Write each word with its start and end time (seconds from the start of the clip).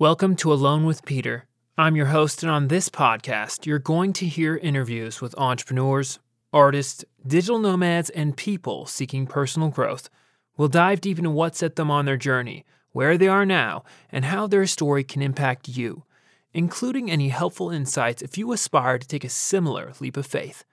Welcome 0.00 0.36
to 0.36 0.52
Alone 0.52 0.84
with 0.84 1.04
Peter. 1.04 1.48
I'm 1.76 1.96
your 1.96 2.06
host, 2.06 2.44
and 2.44 2.52
on 2.52 2.68
this 2.68 2.88
podcast, 2.88 3.66
you're 3.66 3.80
going 3.80 4.12
to 4.12 4.26
hear 4.26 4.56
interviews 4.56 5.20
with 5.20 5.36
entrepreneurs, 5.36 6.20
artists, 6.52 7.04
digital 7.26 7.58
nomads, 7.58 8.08
and 8.10 8.36
people 8.36 8.86
seeking 8.86 9.26
personal 9.26 9.70
growth. 9.70 10.08
We'll 10.56 10.68
dive 10.68 11.00
deep 11.00 11.18
into 11.18 11.30
what 11.30 11.56
set 11.56 11.74
them 11.74 11.90
on 11.90 12.04
their 12.04 12.16
journey, 12.16 12.64
where 12.92 13.18
they 13.18 13.26
are 13.26 13.44
now, 13.44 13.82
and 14.08 14.26
how 14.26 14.46
their 14.46 14.68
story 14.68 15.02
can 15.02 15.20
impact 15.20 15.66
you, 15.66 16.04
including 16.52 17.10
any 17.10 17.30
helpful 17.30 17.72
insights 17.72 18.22
if 18.22 18.38
you 18.38 18.52
aspire 18.52 18.98
to 18.98 19.08
take 19.08 19.24
a 19.24 19.28
similar 19.28 19.94
leap 19.98 20.16
of 20.16 20.26
faith. 20.26 20.64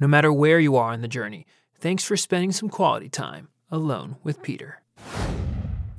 No 0.00 0.08
matter 0.08 0.32
where 0.32 0.58
you 0.58 0.74
are 0.74 0.92
on 0.92 1.02
the 1.02 1.06
journey, 1.06 1.46
thanks 1.78 2.02
for 2.02 2.16
spending 2.16 2.50
some 2.50 2.68
quality 2.68 3.08
time 3.08 3.46
alone 3.70 4.16
with 4.24 4.42
Peter. 4.42 4.82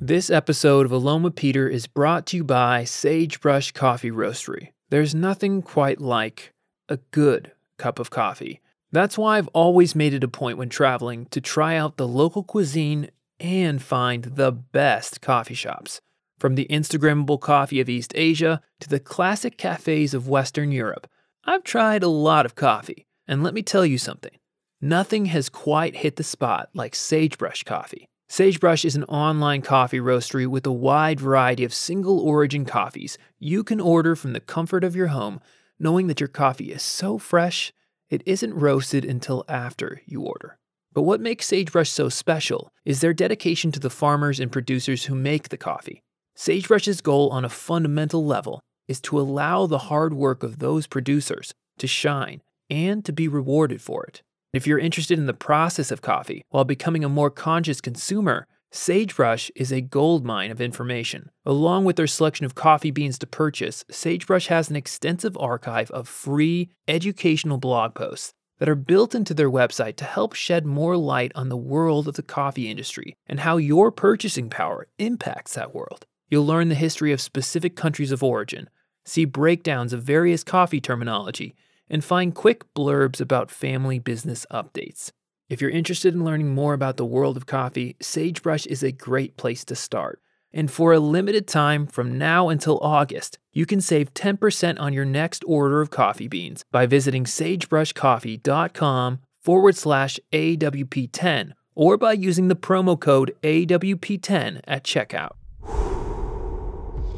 This 0.00 0.28
episode 0.28 0.86
of 0.90 1.22
with 1.22 1.36
Peter 1.36 1.68
is 1.68 1.86
brought 1.86 2.26
to 2.26 2.36
you 2.36 2.44
by 2.44 2.84
Sagebrush 2.84 3.72
Coffee 3.72 4.10
Roastery. 4.10 4.72
There's 4.90 5.14
nothing 5.14 5.62
quite 5.62 6.00
like 6.00 6.52
a 6.88 6.98
good 7.10 7.52
cup 7.78 7.98
of 7.98 8.10
coffee. 8.10 8.60
That's 8.92 9.16
why 9.16 9.38
I've 9.38 9.48
always 9.48 9.94
made 9.94 10.12
it 10.12 10.24
a 10.24 10.28
point 10.28 10.58
when 10.58 10.68
traveling 10.68 11.26
to 11.26 11.40
try 11.40 11.76
out 11.76 11.96
the 11.96 12.08
local 12.08 12.42
cuisine 12.42 13.10
and 13.40 13.82
find 13.82 14.24
the 14.24 14.52
best 14.52 15.20
coffee 15.20 15.54
shops. 15.54 16.00
From 16.38 16.56
the 16.56 16.66
Instagrammable 16.68 17.40
coffee 17.40 17.80
of 17.80 17.88
East 17.88 18.12
Asia 18.14 18.60
to 18.80 18.88
the 18.88 19.00
classic 19.00 19.56
cafes 19.56 20.12
of 20.12 20.28
Western 20.28 20.70
Europe, 20.70 21.08
I've 21.44 21.64
tried 21.64 22.02
a 22.02 22.08
lot 22.08 22.44
of 22.44 22.56
coffee. 22.56 23.06
And 23.26 23.42
let 23.42 23.54
me 23.54 23.62
tell 23.62 23.86
you 23.86 23.98
something 23.98 24.38
nothing 24.80 25.26
has 25.26 25.48
quite 25.48 25.96
hit 25.96 26.16
the 26.16 26.24
spot 26.24 26.68
like 26.74 26.94
Sagebrush 26.94 27.62
coffee. 27.62 28.08
Sagebrush 28.28 28.84
is 28.84 28.96
an 28.96 29.04
online 29.04 29.62
coffee 29.62 30.00
roastery 30.00 30.46
with 30.46 30.66
a 30.66 30.72
wide 30.72 31.20
variety 31.20 31.62
of 31.64 31.74
single 31.74 32.18
origin 32.18 32.64
coffees 32.64 33.18
you 33.38 33.62
can 33.62 33.80
order 33.80 34.16
from 34.16 34.32
the 34.32 34.40
comfort 34.40 34.82
of 34.82 34.96
your 34.96 35.08
home, 35.08 35.40
knowing 35.78 36.06
that 36.06 36.20
your 36.20 36.28
coffee 36.28 36.72
is 36.72 36.82
so 36.82 37.18
fresh 37.18 37.72
it 38.10 38.22
isn't 38.26 38.54
roasted 38.54 39.04
until 39.04 39.44
after 39.48 40.00
you 40.06 40.22
order. 40.22 40.58
But 40.92 41.02
what 41.02 41.20
makes 41.20 41.46
Sagebrush 41.46 41.90
so 41.90 42.08
special 42.08 42.70
is 42.84 43.00
their 43.00 43.12
dedication 43.12 43.72
to 43.72 43.80
the 43.80 43.90
farmers 43.90 44.40
and 44.40 44.50
producers 44.50 45.04
who 45.04 45.14
make 45.14 45.48
the 45.48 45.56
coffee. 45.56 46.02
Sagebrush's 46.34 47.00
goal 47.00 47.30
on 47.30 47.44
a 47.44 47.48
fundamental 47.48 48.24
level 48.24 48.60
is 48.88 49.00
to 49.02 49.20
allow 49.20 49.66
the 49.66 49.78
hard 49.78 50.14
work 50.14 50.42
of 50.42 50.58
those 50.58 50.86
producers 50.86 51.52
to 51.78 51.86
shine 51.86 52.40
and 52.70 53.04
to 53.04 53.12
be 53.12 53.28
rewarded 53.28 53.82
for 53.82 54.04
it. 54.04 54.22
If 54.54 54.68
you're 54.68 54.78
interested 54.78 55.18
in 55.18 55.26
the 55.26 55.34
process 55.34 55.90
of 55.90 56.00
coffee 56.00 56.44
while 56.50 56.62
becoming 56.62 57.02
a 57.02 57.08
more 57.08 57.28
conscious 57.28 57.80
consumer, 57.80 58.46
Sagebrush 58.70 59.50
is 59.56 59.72
a 59.72 59.80
goldmine 59.80 60.52
of 60.52 60.60
information. 60.60 61.30
Along 61.44 61.84
with 61.84 61.96
their 61.96 62.06
selection 62.06 62.46
of 62.46 62.54
coffee 62.54 62.92
beans 62.92 63.18
to 63.18 63.26
purchase, 63.26 63.84
Sagebrush 63.90 64.46
has 64.46 64.70
an 64.70 64.76
extensive 64.76 65.36
archive 65.38 65.90
of 65.90 66.06
free 66.06 66.70
educational 66.86 67.58
blog 67.58 67.96
posts 67.96 68.32
that 68.60 68.68
are 68.68 68.76
built 68.76 69.12
into 69.12 69.34
their 69.34 69.50
website 69.50 69.96
to 69.96 70.04
help 70.04 70.34
shed 70.34 70.64
more 70.64 70.96
light 70.96 71.32
on 71.34 71.48
the 71.48 71.56
world 71.56 72.06
of 72.06 72.14
the 72.14 72.22
coffee 72.22 72.70
industry 72.70 73.16
and 73.26 73.40
how 73.40 73.56
your 73.56 73.90
purchasing 73.90 74.48
power 74.48 74.86
impacts 75.00 75.54
that 75.54 75.74
world. 75.74 76.06
You'll 76.30 76.46
learn 76.46 76.68
the 76.68 76.76
history 76.76 77.10
of 77.10 77.20
specific 77.20 77.74
countries 77.74 78.12
of 78.12 78.22
origin, 78.22 78.70
see 79.04 79.24
breakdowns 79.24 79.92
of 79.92 80.04
various 80.04 80.44
coffee 80.44 80.80
terminology, 80.80 81.56
and 81.88 82.04
find 82.04 82.34
quick 82.34 82.64
blurbs 82.74 83.20
about 83.20 83.50
family 83.50 83.98
business 83.98 84.46
updates. 84.50 85.10
If 85.48 85.60
you're 85.60 85.70
interested 85.70 86.14
in 86.14 86.24
learning 86.24 86.54
more 86.54 86.72
about 86.74 86.96
the 86.96 87.04
world 87.04 87.36
of 87.36 87.46
coffee, 87.46 87.96
Sagebrush 88.00 88.66
is 88.66 88.82
a 88.82 88.92
great 88.92 89.36
place 89.36 89.64
to 89.66 89.76
start. 89.76 90.20
And 90.52 90.70
for 90.70 90.92
a 90.92 91.00
limited 91.00 91.46
time 91.46 91.86
from 91.86 92.16
now 92.16 92.48
until 92.48 92.78
August, 92.78 93.38
you 93.52 93.66
can 93.66 93.80
save 93.80 94.14
10% 94.14 94.80
on 94.80 94.92
your 94.92 95.04
next 95.04 95.44
order 95.46 95.80
of 95.80 95.90
coffee 95.90 96.28
beans 96.28 96.64
by 96.70 96.86
visiting 96.86 97.24
sagebrushcoffee.com 97.24 99.20
forward 99.42 99.76
slash 99.76 100.18
AWP10 100.32 101.52
or 101.74 101.96
by 101.96 102.12
using 102.12 102.48
the 102.48 102.56
promo 102.56 102.98
code 102.98 103.34
AWP10 103.42 104.60
at 104.64 104.84
checkout. 104.84 105.32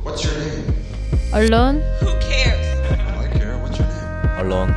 What's 0.03 0.25
your 0.25 0.39
name? 0.39 0.75
Alone? 1.33 1.83
Who 2.01 2.19
cares? 2.21 2.56
Alone. 4.47 4.75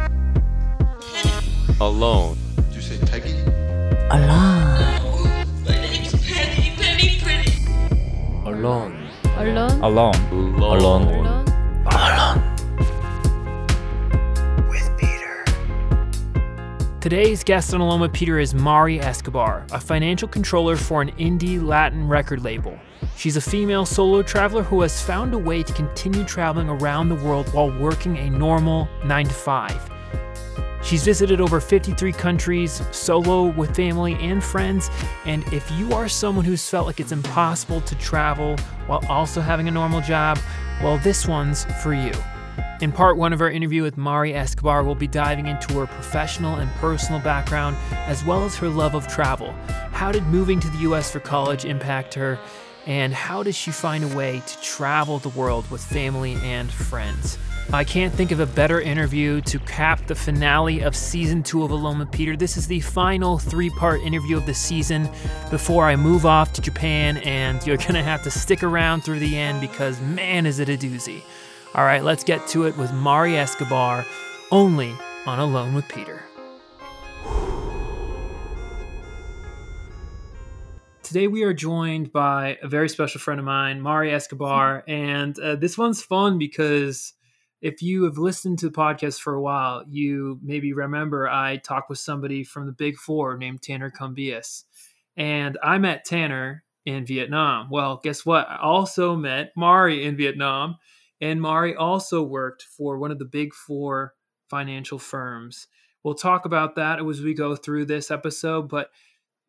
Alone. 1.80 2.38
Did 2.56 2.74
you 2.74 2.82
say 2.82 2.98
Peggy? 3.06 3.38
Alone. 4.10 5.46
My 5.64 5.78
name's 5.78 6.12
Penny, 6.26 6.74
Penny 6.76 7.22
Pretty. 7.22 7.54
Alone. 8.50 9.12
Alone? 9.38 9.80
Alone. 9.84 10.16
Alone. 10.34 11.08
Alone? 11.08 11.39
Today's 17.02 17.46
guest 17.46 17.74
on 17.74 18.02
with 18.02 18.12
Peter 18.12 18.40
is 18.40 18.54
Mari 18.54 19.00
Escobar, 19.00 19.66
a 19.72 19.80
financial 19.80 20.28
controller 20.28 20.76
for 20.76 21.02
an 21.02 21.12
indie 21.12 21.66
Latin 21.66 22.06
record 22.06 22.44
label. 22.44 22.78
She's 23.16 23.38
a 23.38 23.42
female 23.42 23.86
solo 23.86 24.22
traveler 24.22 24.64
who 24.64 24.82
has 24.82 25.02
found 25.02 25.34
a 25.34 25.38
way 25.38 25.64
to 25.64 25.72
continue 25.72 26.26
traveling 26.26 26.68
around 26.68 27.08
the 27.08 27.16
world 27.16 27.54
while 27.54 27.72
working 27.80 28.18
a 28.18 28.30
normal 28.30 28.90
9 29.06 29.28
to 29.28 29.34
5. 29.34 29.92
She's 30.84 31.06
visited 31.06 31.40
over 31.40 31.62
53 31.62 32.12
countries, 32.12 32.82
solo, 32.92 33.46
with 33.46 33.74
family, 33.74 34.16
and 34.16 34.44
friends. 34.44 34.90
And 35.24 35.46
if 35.54 35.72
you 35.72 35.94
are 35.94 36.10
someone 36.10 36.44
who's 36.44 36.70
felt 36.70 36.86
like 36.86 37.00
it's 37.00 37.14
impossible 37.14 37.80
to 37.80 37.96
travel 37.96 38.58
while 38.88 39.06
also 39.08 39.40
having 39.40 39.70
a 39.70 39.72
normal 39.72 40.02
job, 40.02 40.38
well, 40.84 40.98
this 40.98 41.26
one's 41.26 41.64
for 41.82 41.94
you. 41.94 42.12
In 42.82 42.94
part 42.94 43.18
one 43.18 43.34
of 43.34 43.42
our 43.42 43.52
interview 43.52 43.84
with 43.84 43.98
Mari 43.98 44.34
Escobar, 44.34 44.86
we'll 44.86 44.96
be 44.96 45.06
diving 45.06 45.48
into 45.48 45.74
her 45.74 45.86
professional 45.86 46.56
and 46.56 46.72
personal 46.76 47.20
background, 47.20 47.76
as 47.92 48.24
well 48.24 48.46
as 48.46 48.56
her 48.56 48.70
love 48.70 48.96
of 48.96 49.06
travel. 49.06 49.52
How 49.92 50.14
did 50.14 50.24
moving 50.28 50.62
to 50.62 50.70
the 50.70 50.78
US 50.90 51.12
for 51.12 51.20
college 51.20 51.66
impact 51.66 52.14
her? 52.14 52.40
And 52.86 53.14
how 53.14 53.44
does 53.44 53.58
she 53.58 53.72
find 53.72 54.06
a 54.06 54.16
way 54.16 54.42
to 54.48 54.62
travel 54.62 55.20
the 55.20 55.28
world 55.30 55.70
with 55.70 55.84
family 55.84 56.36
and 56.36 56.72
friends? 56.72 57.38
I 57.74 57.84
can't 57.84 58.14
think 58.14 58.32
of 58.32 58.40
a 58.40 58.46
better 58.46 58.80
interview 58.80 59.42
to 59.42 59.60
cap 59.60 60.08
the 60.08 60.16
finale 60.16 60.80
of 60.80 60.96
season 60.96 61.44
two 61.44 61.64
of 61.64 61.72
with 61.72 62.12
Peter. 62.12 62.38
This 62.38 62.56
is 62.56 62.66
the 62.66 62.80
final 62.80 63.38
three 63.38 63.72
part 63.72 64.00
interview 64.02 64.38
of 64.38 64.46
the 64.46 64.54
season 64.54 65.10
before 65.52 65.86
I 65.86 65.98
move 65.98 66.26
off 66.26 66.54
to 66.54 66.62
Japan, 66.62 67.18
and 67.18 67.62
you're 67.68 67.78
gonna 67.78 68.02
have 68.02 68.24
to 68.24 68.32
stick 68.32 68.64
around 68.64 69.04
through 69.04 69.20
the 69.20 69.38
end 69.38 69.60
because 69.60 70.00
man, 70.00 70.46
is 70.46 70.60
it 70.60 70.70
a 70.70 70.78
doozy. 70.78 71.24
All 71.76 71.84
right, 71.84 72.04
let's 72.04 72.24
get 72.24 72.48
to 72.48 72.66
it 72.66 72.76
with 72.78 72.92
Mari 72.94 73.38
Escobar, 73.38 74.04
only 74.52 74.92
on 75.28 75.38
Alone 75.38 75.76
with 75.76 75.88
Peter. 75.88 76.24
Today 81.04 81.28
we 81.28 81.44
are 81.44 81.54
joined 81.54 82.12
by 82.12 82.58
a 82.64 82.68
very 82.68 82.90
special 82.90 83.22
friend 83.22 83.40
of 83.40 83.46
mine, 83.46 83.82
Mari 83.82 84.12
Escobar, 84.12 84.84
and 84.88 85.38
uh, 85.40 85.58
this 85.58 85.78
one's 85.78 86.02
fun 86.02 86.40
because 86.40 87.14
if 87.62 87.84
you 87.84 88.06
have 88.06 88.18
listened 88.18 88.58
to 88.60 88.70
the 88.70 88.76
podcast 88.76 89.20
for 89.20 89.36
a 89.36 89.42
while, 89.42 89.84
you 89.88 90.40
maybe 90.42 90.74
remember 90.74 91.30
I 91.30 91.58
talked 91.58 91.92
with 91.92 92.00
somebody 92.00 92.44
from 92.44 92.66
the 92.66 92.72
Big 92.72 92.98
Four 92.98 93.38
named 93.38 93.62
Tanner 93.62 93.92
Cumbias, 93.92 94.64
and 95.16 95.56
I 95.62 95.78
met 95.78 96.04
Tanner 96.04 96.64
in 96.88 97.06
Vietnam. 97.06 97.70
Well, 97.70 98.00
guess 98.04 98.26
what? 98.26 98.50
I 98.50 98.58
also 98.58 99.16
met 99.16 99.52
Mari 99.56 100.04
in 100.04 100.18
Vietnam, 100.18 100.78
and 101.22 101.42
Mari 101.42 101.76
also 101.76 102.24
worked 102.24 102.64
for 102.64 102.98
one 102.98 103.12
of 103.12 103.20
the 103.20 103.26
Big 103.26 103.54
Four 103.54 104.14
financial 104.50 105.00
firms. 105.00 105.68
We'll 106.04 106.16
talk 106.16 106.46
about 106.46 106.76
that 106.76 107.00
as 107.00 107.22
we 107.22 107.34
go 107.34 107.56
through 107.56 107.86
this 107.86 108.10
episode, 108.10 108.70
but 108.70 108.90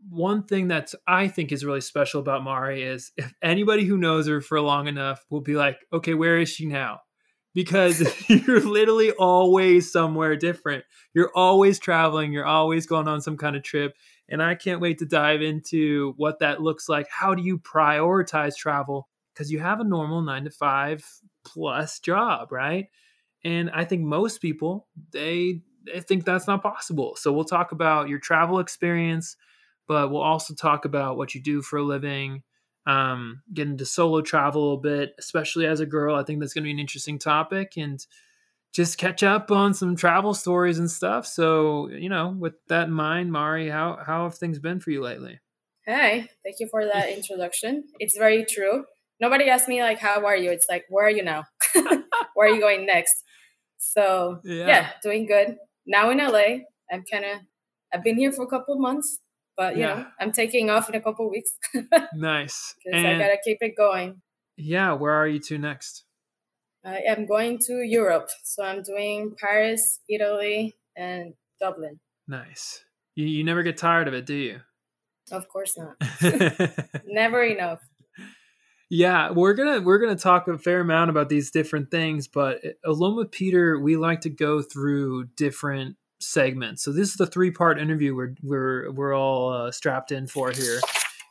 one 0.09 0.45
thing 0.45 0.69
that's 0.69 0.95
I 1.07 1.29
think 1.29 1.53
is 1.53 1.65
really 1.65 1.81
special 1.81 2.21
about 2.21 2.43
Mari 2.43 2.83
is 2.83 3.13
if 3.17 3.33
anybody 3.43 3.85
who 3.85 3.99
knows 3.99 4.27
her 4.27 4.41
for 4.41 4.61
long 4.61 4.89
enough 4.89 5.25
will 5.31 5.43
be 5.43 5.55
like, 5.55 5.79
okay, 5.93 6.15
where 6.15 6.39
is 6.39 6.49
she 6.49 6.67
now? 6.67 7.01
Because 7.55 8.01
you're 8.28 8.61
literally 8.61 9.13
always 9.13 9.93
somewhere 9.93 10.37
different. 10.37 10.84
You're 11.15 11.33
always 11.34 11.78
traveling, 11.78 12.33
you're 12.33 12.47
always 12.47 12.87
going 12.87 13.09
on 13.09 13.21
some 13.21 13.37
kind 13.37 13.57
of 13.57 13.63
trip. 13.63 13.95
And 14.28 14.43
I 14.43 14.55
can't 14.55 14.81
wait 14.81 14.99
to 15.01 15.07
dive 15.07 15.43
into 15.43 16.15
what 16.16 16.39
that 16.39 16.63
looks 16.63 16.89
like. 16.89 17.09
How 17.11 17.34
do 17.34 17.43
you 17.43 17.59
prioritize 17.59 18.57
travel? 18.57 19.09
Because 19.34 19.51
you 19.51 19.59
have 19.59 19.81
a 19.81 19.84
normal 19.84 20.23
nine 20.23 20.45
to 20.45 20.51
five 20.51 21.05
plus 21.45 21.98
job, 22.01 22.53
right? 22.53 22.87
And 23.45 23.71
I 23.71 23.84
think 23.84 24.03
most 24.03 24.41
people, 24.41 24.87
they, 25.13 25.63
they 25.87 26.01
think 26.01 26.25
that's 26.25 26.47
not 26.47 26.63
possible. 26.63 27.16
So 27.16 27.33
we'll 27.33 27.45
talk 27.45 27.72
about 27.72 28.09
your 28.09 28.19
travel 28.19 28.59
experience 28.59 29.37
but 29.91 30.13
we'll 30.13 30.22
also 30.22 30.54
talk 30.54 30.84
about 30.84 31.16
what 31.16 31.34
you 31.34 31.42
do 31.42 31.60
for 31.60 31.78
a 31.78 31.83
living, 31.83 32.45
um, 32.87 33.42
get 33.53 33.66
into 33.66 33.84
solo 33.84 34.21
travel 34.21 34.60
a 34.60 34.63
little 34.63 34.77
bit, 34.81 35.16
especially 35.19 35.66
as 35.66 35.81
a 35.81 35.87
girl. 35.87 36.15
I 36.15 36.22
think 36.22 36.39
that's 36.39 36.54
going 36.54 36.63
to 36.63 36.69
be 36.69 36.71
an 36.71 36.78
interesting 36.78 37.19
topic 37.19 37.72
and 37.77 37.98
just 38.72 38.98
catch 38.98 39.25
up 39.25 39.51
on 39.51 39.75
some 39.75 39.97
travel 39.97 40.33
stories 40.33 40.78
and 40.78 40.89
stuff. 40.89 41.27
So, 41.27 41.89
you 41.89 42.09
know, 42.09 42.37
with 42.39 42.54
that 42.69 42.87
in 42.87 42.92
mind, 42.92 43.33
Mari, 43.33 43.69
how, 43.69 43.98
how 44.07 44.22
have 44.22 44.37
things 44.37 44.60
been 44.60 44.78
for 44.78 44.92
you 44.92 45.03
lately? 45.03 45.41
Hi, 45.89 46.28
thank 46.45 46.60
you 46.60 46.69
for 46.71 46.84
that 46.84 47.09
introduction. 47.09 47.83
It's 47.98 48.16
very 48.16 48.45
true. 48.45 48.84
Nobody 49.21 49.49
asks 49.49 49.69
me 49.69 49.83
like 49.83 49.99
how 49.99 50.25
are 50.25 50.37
you. 50.37 50.51
It's 50.51 50.69
like 50.69 50.84
where 50.89 51.07
are 51.07 51.11
you 51.11 51.22
now? 51.22 51.45
where 52.34 52.49
are 52.49 52.55
you 52.55 52.61
going 52.61 52.87
next? 52.87 53.15
So 53.78 54.41
Yeah. 54.45 54.67
yeah, 54.67 54.89
doing 55.03 55.27
good. 55.27 55.57
Now 55.87 56.11
in 56.11 56.19
LA, 56.19 56.65
I'm 56.91 57.05
kind 57.11 57.25
of 57.25 57.39
I've 57.93 58.05
been 58.05 58.17
here 58.19 58.33
for 58.33 58.43
a 58.45 58.49
couple 58.49 58.75
of 58.75 58.81
months, 58.81 59.19
but 59.57 59.77
you 59.77 59.83
Yeah. 59.83 59.95
know 59.95 60.07
I'm 60.21 60.33
taking 60.33 60.71
off 60.71 60.89
in 60.89 60.95
a 60.95 61.01
couple 61.01 61.27
of 61.27 61.31
weeks 61.33 61.51
Nice. 62.15 62.75
because 62.84 63.05
I 63.05 63.19
gotta 63.19 63.39
keep 63.45 63.59
it 63.61 63.77
going. 63.77 64.21
yeah, 64.57 64.93
where 64.93 65.13
are 65.15 65.27
you 65.28 65.41
to 65.41 65.59
next? 65.59 66.05
I 66.84 66.99
am 67.07 67.27
going 67.27 67.59
to 67.66 67.83
Europe, 67.83 68.28
so 68.45 68.63
I'm 68.65 68.83
doing 68.83 69.34
Paris, 69.39 70.01
Italy, 70.09 70.77
and 70.97 71.34
Dublin. 71.61 72.01
Nice. 72.27 72.83
You, 73.16 73.27
you 73.27 73.45
never 73.45 73.63
get 73.63 73.77
tired 73.77 74.09
of 74.09 74.15
it, 74.15 74.25
do 74.25 74.34
you? 74.34 74.61
Of 75.31 75.47
course 75.49 75.77
not. 75.77 75.97
Never 77.07 77.43
enough. 77.45 77.81
Yeah, 78.91 79.31
we're 79.31 79.54
gonna 79.54 79.81
we're 79.81 79.98
gonna 79.98 80.16
talk 80.16 80.48
a 80.48 80.59
fair 80.59 80.81
amount 80.81 81.10
about 81.10 81.28
these 81.28 81.53
different 81.53 81.92
things, 81.92 82.27
but 82.27 82.60
along 82.84 83.16
with 83.16 83.31
Peter, 83.31 83.78
we 83.78 83.97
like 83.97 84.21
to 84.22 84.31
go 84.31 84.60
through 84.63 85.27
different 85.37 85.97
segments. 86.19 86.83
So 86.83 86.92
this 86.92 87.10
is 87.10 87.15
the 87.15 87.27
three 87.27 87.53
part 87.53 87.78
interview 87.78 88.16
we're 88.16 88.34
we're 88.42 88.91
we're 88.91 89.16
all 89.16 89.53
uh, 89.53 89.71
strapped 89.71 90.10
in 90.10 90.27
for 90.27 90.51
here, 90.51 90.81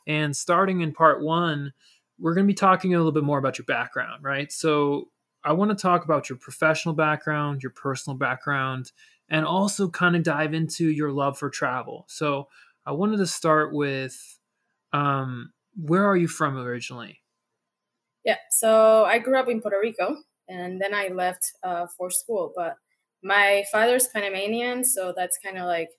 and 0.07 0.33
starting 0.33 0.79
in 0.79 0.93
part 0.93 1.21
one, 1.21 1.73
we're 2.17 2.33
gonna 2.33 2.47
be 2.47 2.53
talking 2.53 2.93
a 2.95 2.97
little 2.97 3.11
bit 3.11 3.25
more 3.25 3.37
about 3.37 3.57
your 3.57 3.65
background, 3.65 4.23
right? 4.23 4.49
So 4.53 5.09
I 5.43 5.51
want 5.51 5.69
to 5.71 5.75
talk 5.75 6.05
about 6.05 6.29
your 6.29 6.37
professional 6.37 6.95
background, 6.95 7.61
your 7.61 7.73
personal 7.73 8.15
background, 8.17 8.93
and 9.29 9.45
also 9.45 9.89
kind 9.89 10.15
of 10.15 10.23
dive 10.23 10.53
into 10.53 10.89
your 10.89 11.11
love 11.11 11.37
for 11.37 11.49
travel. 11.49 12.05
So 12.07 12.47
I 12.85 12.93
wanted 12.93 13.17
to 13.17 13.27
start 13.27 13.73
with 13.73 14.39
um, 14.93 15.51
where 15.75 16.05
are 16.05 16.17
you 16.17 16.29
from 16.29 16.57
originally? 16.57 17.19
Yeah. 18.29 18.37
So 18.51 19.05
I 19.05 19.19
grew 19.19 19.37
up 19.39 19.49
in 19.49 19.61
Puerto 19.61 19.79
Rico, 19.81 20.17
and 20.47 20.81
then 20.81 20.93
I 20.93 21.07
left 21.09 21.43
uh, 21.63 21.87
for 21.97 22.09
school. 22.11 22.53
But 22.55 22.75
my 23.23 23.63
father's 23.71 24.07
Panamanian, 24.07 24.83
so 24.83 25.13
that's 25.15 25.37
kind 25.43 25.57
of 25.57 25.65
like 25.65 25.89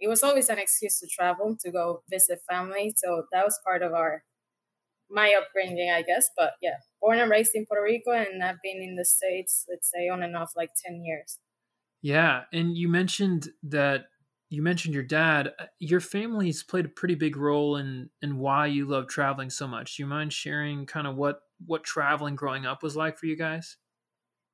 it 0.00 0.08
was 0.08 0.22
always 0.22 0.48
an 0.48 0.58
excuse 0.58 1.00
to 1.00 1.08
travel 1.08 1.56
to 1.60 1.70
go 1.70 2.02
visit 2.10 2.40
family. 2.50 2.94
So 2.96 3.24
that 3.32 3.44
was 3.44 3.58
part 3.64 3.82
of 3.82 3.92
our 3.94 4.24
my 5.10 5.34
upbringing, 5.40 5.90
I 5.90 6.02
guess. 6.02 6.30
But 6.36 6.54
yeah, 6.62 6.78
born 7.00 7.18
and 7.20 7.30
raised 7.30 7.52
in 7.54 7.66
Puerto 7.66 7.84
Rico, 7.84 8.12
and 8.12 8.42
I've 8.42 8.62
been 8.62 8.82
in 8.82 8.96
the 8.96 9.04
states, 9.04 9.66
let's 9.70 9.90
say, 9.90 10.08
on 10.08 10.22
and 10.22 10.36
off 10.36 10.52
like 10.56 10.70
ten 10.84 11.04
years. 11.04 11.38
Yeah, 12.02 12.44
and 12.52 12.76
you 12.76 12.88
mentioned 12.88 13.48
that 13.64 14.06
you 14.48 14.62
mentioned 14.62 14.94
your 14.94 15.02
dad. 15.04 15.52
Uh, 15.58 15.66
Your 15.78 16.00
family's 16.00 16.62
played 16.62 16.86
a 16.86 16.88
pretty 16.88 17.14
big 17.14 17.36
role 17.36 17.76
in 17.76 18.10
in 18.22 18.38
why 18.38 18.66
you 18.66 18.86
love 18.86 19.08
traveling 19.08 19.50
so 19.50 19.68
much. 19.68 19.96
Do 19.96 20.02
you 20.02 20.06
mind 20.06 20.32
sharing 20.32 20.86
kind 20.86 21.06
of 21.06 21.16
what 21.16 21.40
what 21.66 21.84
traveling 21.84 22.36
growing 22.36 22.66
up 22.66 22.82
was 22.82 22.96
like 22.96 23.18
for 23.18 23.26
you 23.26 23.36
guys? 23.36 23.76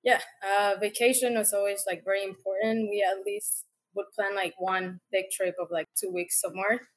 yeah 0.02 0.20
uh 0.46 0.74
vacation 0.80 1.34
was 1.34 1.52
always 1.52 1.84
like 1.86 2.04
very 2.04 2.22
important. 2.24 2.88
We 2.90 3.04
at 3.08 3.24
least 3.24 3.64
would 3.94 4.06
plan 4.14 4.34
like 4.34 4.54
one 4.58 5.00
big 5.10 5.30
trip 5.30 5.56
of 5.60 5.68
like 5.70 5.88
two 5.98 6.10
weeks 6.10 6.40
somewhere 6.40 6.88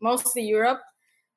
mostly 0.00 0.42
europe 0.42 0.80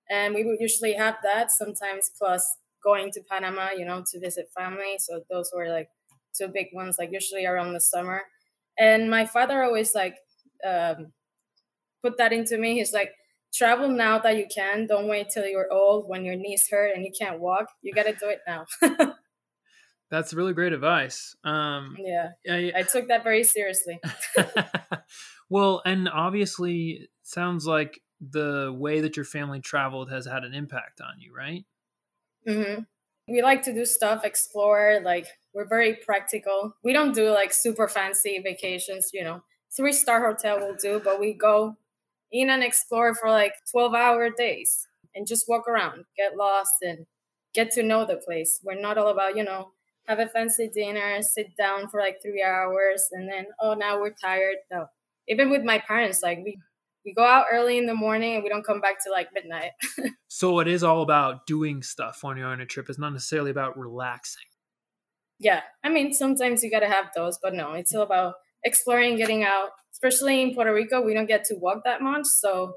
and 0.10 0.34
we 0.34 0.44
would 0.44 0.60
usually 0.60 0.94
have 0.94 1.18
that 1.24 1.52
sometimes 1.52 2.12
plus 2.18 2.58
going 2.84 3.12
to 3.12 3.22
panama 3.30 3.70
you 3.72 3.86
know 3.86 4.04
to 4.12 4.20
visit 4.20 4.48
family 4.58 4.98
so 5.00 5.22
those 5.30 5.52
were 5.56 5.70
like 5.70 5.90
two 6.38 6.48
big 6.48 6.68
ones 6.74 6.98
like 7.00 7.12
usually 7.12 7.46
around 7.46 7.74
the 7.74 7.80
summer. 7.80 8.24
And 8.78 9.10
my 9.10 9.26
father 9.26 9.64
always 9.64 9.94
like 9.96 10.18
um 10.66 11.14
put 12.04 12.18
that 12.18 12.34
into 12.34 12.58
me. 12.58 12.76
He's 12.76 12.94
like 12.94 13.14
travel 13.54 13.88
now 13.88 14.18
that 14.20 14.38
you 14.38 14.48
can 14.54 14.88
don't 14.88 15.08
wait 15.08 15.28
till 15.30 15.46
you're 15.46 15.72
old 15.72 16.08
when 16.08 16.26
your 16.26 16.36
knees 16.36 16.68
hurt 16.70 16.96
and 16.96 17.06
you 17.06 17.12
can't 17.18 17.40
walk 17.40 17.68
you 17.82 17.94
got 17.94 18.04
to 18.04 18.14
do 18.14 18.30
it 18.30 18.40
now 18.48 18.66
That's 20.12 20.32
really 20.32 20.54
great 20.54 20.74
advice. 20.74 21.36
Um, 21.44 21.98
yeah 21.98 22.32
I, 22.48 22.72
i 22.76 22.84
took 22.84 23.08
that 23.08 23.24
very 23.24 23.44
seriously 23.44 24.00
well, 25.50 25.82
and 25.86 26.10
obviously, 26.10 26.90
it 27.04 27.10
sounds 27.24 27.66
like 27.66 28.02
the 28.20 28.74
way 28.76 29.02
that 29.02 29.18
your 29.18 29.26
family 29.26 29.60
traveled 29.60 30.12
has 30.12 30.26
had 30.26 30.44
an 30.44 30.54
impact 30.54 31.02
on 31.02 31.20
you, 31.20 31.34
right? 31.36 31.66
Mm-hmm. 32.48 32.82
We 33.28 33.42
like 33.42 33.64
to 33.64 33.74
do 33.74 33.86
stuff, 33.86 34.26
explore. 34.26 35.00
Like 35.04 35.28
we're 35.54 35.68
very 35.68 35.96
practical. 35.96 36.76
We 36.84 36.94
don't 36.94 37.16
do 37.16 37.30
like 37.30 37.54
super 37.54 37.88
fancy 37.88 38.40
vacations. 38.44 39.12
You 39.14 39.24
know, 39.24 39.44
three 39.76 39.94
star 39.94 40.26
hotel 40.26 40.60
will 40.60 40.76
do, 40.76 41.02
but 41.04 41.20
we 41.20 41.34
go 41.34 41.78
in 42.34 42.50
and 42.50 42.64
explore 42.64 43.14
for 43.16 43.30
like 43.30 43.54
twelve 43.72 43.94
hour 43.94 44.30
days 44.30 44.88
and 45.16 45.28
just 45.28 45.46
walk 45.48 45.68
around, 45.68 46.06
get 46.18 46.36
lost, 46.38 46.74
and 46.82 47.06
get 47.54 47.72
to 47.72 47.84
know 47.84 48.06
the 48.06 48.18
place. 48.18 48.60
We're 48.64 48.82
not 48.82 48.98
all 48.98 49.10
about 49.10 49.38
you 49.38 49.44
know 49.46 49.72
have 50.08 50.20
a 50.20 50.28
fancy 50.28 50.70
dinner, 50.74 51.22
sit 51.22 51.56
down 51.58 51.88
for 51.90 52.02
like 52.02 52.18
three 52.22 52.44
hours, 52.44 53.08
and 53.14 53.30
then 53.30 53.46
oh 53.62 53.76
now 53.76 54.00
we're 54.02 54.12
tired. 54.14 54.58
No, 54.72 54.88
even 55.30 55.50
with 55.52 55.64
my 55.64 55.80
parents, 55.80 56.22
like 56.24 56.40
we 56.44 56.58
we 57.06 57.14
go 57.14 57.24
out 57.26 57.46
early 57.52 57.78
in 57.78 57.86
the 57.86 57.96
morning 57.96 58.36
and 58.36 58.44
we 58.44 58.50
don't 58.50 58.66
come 58.66 58.82
back 58.82 59.04
to 59.06 59.12
like 59.12 59.30
midnight. 59.34 59.72
So 60.28 60.60
it 60.60 60.68
is 60.68 60.84
all 60.84 61.04
about 61.04 61.46
doing 61.46 61.84
stuff 61.84 62.24
when 62.24 62.38
you're 62.38 62.48
on 62.48 62.60
a 62.60 62.66
trip. 62.66 62.90
It's 62.90 62.98
not 62.98 63.14
necessarily 63.14 63.52
about 63.52 63.78
relaxing. 63.78 64.48
yeah 65.40 65.62
i 65.84 65.90
mean 65.90 66.14
sometimes 66.14 66.64
you 66.64 66.72
gotta 66.72 66.88
have 66.88 67.06
those 67.16 67.38
but 67.42 67.54
no 67.54 67.74
it's 67.74 67.94
all 67.96 68.04
about 68.04 68.36
exploring 68.64 69.18
getting 69.18 69.44
out 69.44 69.70
especially 70.04 70.42
in 70.42 70.54
puerto 70.54 70.74
rico 70.74 71.02
we 71.02 71.14
don't 71.14 71.28
get 71.28 71.44
to 71.46 71.56
walk 71.56 71.84
that 71.84 72.02
much 72.02 72.26
so 72.26 72.74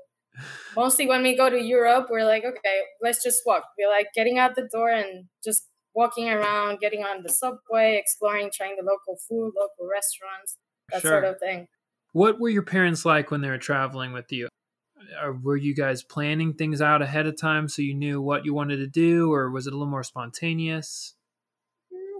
mostly 0.76 1.06
when 1.06 1.22
we 1.22 1.36
go 1.36 1.48
to 1.50 1.60
europe 1.60 2.06
we're 2.10 2.24
like 2.24 2.44
okay 2.44 2.82
let's 3.02 3.22
just 3.22 3.42
walk 3.46 3.64
we're 3.78 3.90
like 3.90 4.08
getting 4.14 4.38
out 4.38 4.54
the 4.54 4.68
door 4.72 4.90
and 4.90 5.26
just 5.44 5.68
walking 5.94 6.28
around 6.28 6.78
getting 6.78 7.02
on 7.02 7.22
the 7.22 7.30
subway 7.30 7.96
exploring 7.98 8.50
trying 8.54 8.76
the 8.76 8.84
local 8.84 9.16
food 9.28 9.52
local 9.58 9.88
restaurants 9.90 10.58
that 10.92 11.02
sort 11.02 11.24
of 11.24 11.38
thing 11.40 11.66
What 12.12 12.40
were 12.40 12.48
your 12.48 12.62
parents 12.62 13.04
like 13.04 13.30
when 13.30 13.42
they 13.42 13.50
were 13.50 13.58
traveling 13.58 14.12
with 14.12 14.32
you? 14.32 14.48
Or 15.22 15.32
were 15.34 15.56
you 15.56 15.74
guys 15.74 16.02
planning 16.02 16.54
things 16.54 16.80
out 16.80 17.02
ahead 17.02 17.26
of 17.26 17.36
time 17.38 17.68
so 17.68 17.82
you 17.82 17.94
knew 17.94 18.22
what 18.22 18.44
you 18.46 18.54
wanted 18.54 18.78
to 18.78 18.86
do, 18.86 19.32
or 19.32 19.50
was 19.50 19.66
it 19.66 19.74
a 19.74 19.76
little 19.76 19.90
more 19.90 20.04
spontaneous? 20.04 21.15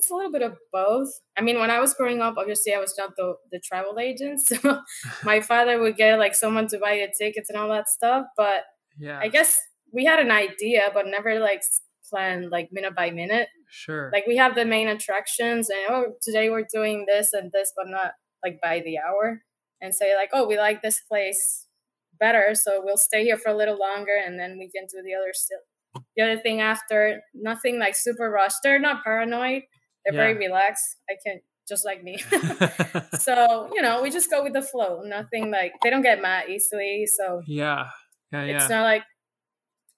It's 0.07 0.13
a 0.13 0.15
little 0.15 0.31
bit 0.31 0.43
of 0.43 0.57
both 0.73 1.09
i 1.37 1.41
mean 1.41 1.59
when 1.59 1.71
i 1.71 1.81
was 1.81 1.95
growing 1.95 2.21
up 2.21 2.37
obviously 2.39 2.73
i 2.73 2.79
was 2.79 2.95
not 2.97 3.17
the, 3.17 3.35
the 3.51 3.59
travel 3.59 3.99
agent 3.99 4.39
so 4.49 4.81
my 5.25 5.41
father 5.41 5.81
would 5.81 5.97
get 5.97 6.19
like 6.19 6.37
someone 6.37 6.69
to 6.69 6.79
buy 6.79 6.95
the 6.95 7.13
tickets 7.19 7.51
and 7.51 7.59
all 7.59 7.69
that 7.69 7.89
stuff 7.89 8.27
but 8.37 8.63
Yeah, 8.99 9.19
I 9.21 9.29
guess 9.29 9.59
we 9.93 10.05
had 10.05 10.19
an 10.19 10.31
idea, 10.31 10.91
but 10.93 11.07
never 11.07 11.39
like 11.39 11.63
planned 12.09 12.51
like 12.51 12.69
minute 12.73 12.95
by 12.95 13.11
minute. 13.11 13.49
sure. 13.71 14.11
Like 14.13 14.27
we 14.27 14.37
have 14.37 14.55
the 14.55 14.65
main 14.65 14.89
attractions, 14.89 15.69
and 15.71 15.81
oh, 15.89 16.05
today 16.23 16.51
we're 16.51 16.67
doing 16.73 17.07
this 17.07 17.33
and 17.33 17.53
this, 17.53 17.73
but 17.77 17.89
not 17.89 18.13
like 18.45 18.59
by 18.63 18.81
the 18.81 18.99
hour. 18.99 19.43
And 19.81 19.95
say 19.95 20.17
like, 20.17 20.31
oh, 20.33 20.47
we 20.47 20.57
like 20.57 20.81
this 20.81 21.01
place 21.03 21.67
better, 22.19 22.55
so 22.55 22.81
we'll 22.83 22.97
stay 22.97 23.25
here 23.25 23.37
for 23.37 23.51
a 23.51 23.57
little 23.57 23.79
longer, 23.79 24.17
and 24.25 24.39
then 24.39 24.57
we 24.59 24.71
can 24.71 24.87
do 24.87 25.03
the 25.05 25.15
other 25.15 25.33
still. 25.33 25.59
The 26.15 26.25
other 26.25 26.39
thing 26.39 26.61
after, 26.61 27.23
nothing 27.35 27.79
like 27.79 27.95
super 27.97 28.31
rushed. 28.31 28.59
They're 28.63 28.79
not 28.79 29.03
paranoid. 29.03 29.63
They're 30.07 30.17
very 30.17 30.35
relaxed. 30.35 30.97
I 31.11 31.15
can 31.25 31.41
just 31.69 31.85
like 31.85 32.03
me. 32.03 32.19
so 33.19 33.69
you 33.75 33.83
know, 33.83 34.03
we 34.03 34.11
just 34.11 34.31
go 34.31 34.43
with 34.43 34.53
the 34.53 34.63
flow. 34.63 35.03
Nothing 35.05 35.51
like 35.51 35.73
they 35.83 35.91
don't 35.91 36.03
get 36.03 36.23
mad 36.23 36.49
easily. 36.49 37.07
So 37.07 37.43
yeah, 37.47 37.89
yeah, 38.33 38.45
yeah. 38.45 38.57
it's 38.57 38.71
not 38.71 38.83
like 38.83 39.03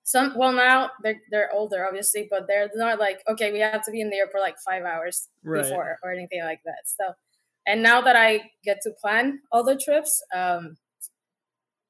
some. 0.03 0.35
Well, 0.37 0.53
now 0.53 0.91
they're 1.03 1.21
they're 1.31 1.53
older, 1.53 1.87
obviously, 1.87 2.27
but 2.31 2.47
they're 2.49 2.71
not 2.75 2.99
like 2.99 3.21
okay, 3.29 3.53
we 3.53 3.61
have 3.61 3.85
to 3.85 3.91
be 3.91 4.01
in 4.01 4.11
the 4.11 4.17
airport 4.17 4.43
like 4.43 4.57
five 4.59 4.85
hours 4.85 5.29
Right. 5.45 5.63
before 5.63 5.99
or 6.03 6.13
anything 6.13 6.43
like 6.43 6.61
that. 6.65 6.83
So, 6.87 7.13
and 7.67 7.83
now 7.83 8.01
that 8.01 8.17
I 8.17 8.51
get 8.65 8.79
to 8.83 8.91
plan 9.01 9.41
all 9.53 9.65
the 9.65 9.77
trips, 9.77 10.23
um, 10.35 10.77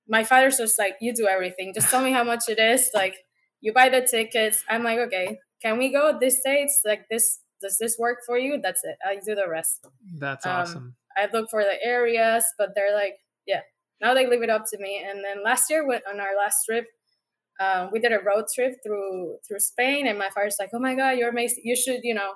my 0.09 0.25
father's 0.25 0.57
just 0.57 0.79
like, 0.79 0.97
you 1.01 1.13
do 1.15 1.27
everything. 1.27 1.73
Just 1.75 1.91
tell 1.91 2.03
me 2.03 2.13
how 2.13 2.25
much 2.25 2.49
it 2.49 2.59
is. 2.59 2.91
Like, 2.95 3.17
you 3.61 3.73
buy 3.73 3.89
the 3.89 4.01
tickets. 4.01 4.65
I'm 4.69 4.83
like, 4.83 4.99
okay, 4.99 5.39
can 5.63 5.79
we 5.79 5.93
go 5.93 6.17
this 6.19 6.41
dates? 6.45 6.81
Like 6.85 7.07
this, 7.11 7.41
does 7.61 7.79
this 7.79 7.97
work 7.99 8.19
for 8.27 8.39
you? 8.39 8.61
That's 8.63 8.83
it. 8.85 8.97
I 9.05 9.17
do 9.17 9.35
the 9.35 9.49
rest. 9.49 9.87
That's 10.19 10.47
um, 10.47 10.53
awesome. 10.53 10.97
I 11.17 11.29
look 11.33 11.51
for 11.51 11.63
the 11.63 11.83
areas, 11.83 12.45
but 12.57 12.71
they're 12.75 12.95
like, 12.95 13.19
yeah, 13.47 13.61
now 14.01 14.15
they 14.15 14.27
leave 14.27 14.43
it 14.43 14.51
up 14.51 14.65
to 14.71 14.79
me. 14.79 15.05
And 15.05 15.25
then 15.25 15.43
last 15.45 15.71
year, 15.71 15.87
went 15.87 16.05
on 16.09 16.21
our 16.21 16.37
last 16.37 16.65
trip, 16.65 16.87
um, 17.61 17.91
we 17.93 17.99
did 17.99 18.13
a 18.13 18.21
road 18.21 18.45
trip 18.55 18.77
through 18.85 19.39
through 19.47 19.61
Spain, 19.61 20.07
and 20.07 20.19
my 20.19 20.31
father's 20.31 20.57
like, 20.59 20.71
oh 20.73 20.79
my 20.79 20.95
god, 20.95 21.19
you're 21.19 21.31
amazing. 21.31 21.63
You 21.65 21.75
should, 21.75 22.01
you 22.05 22.15
know, 22.15 22.35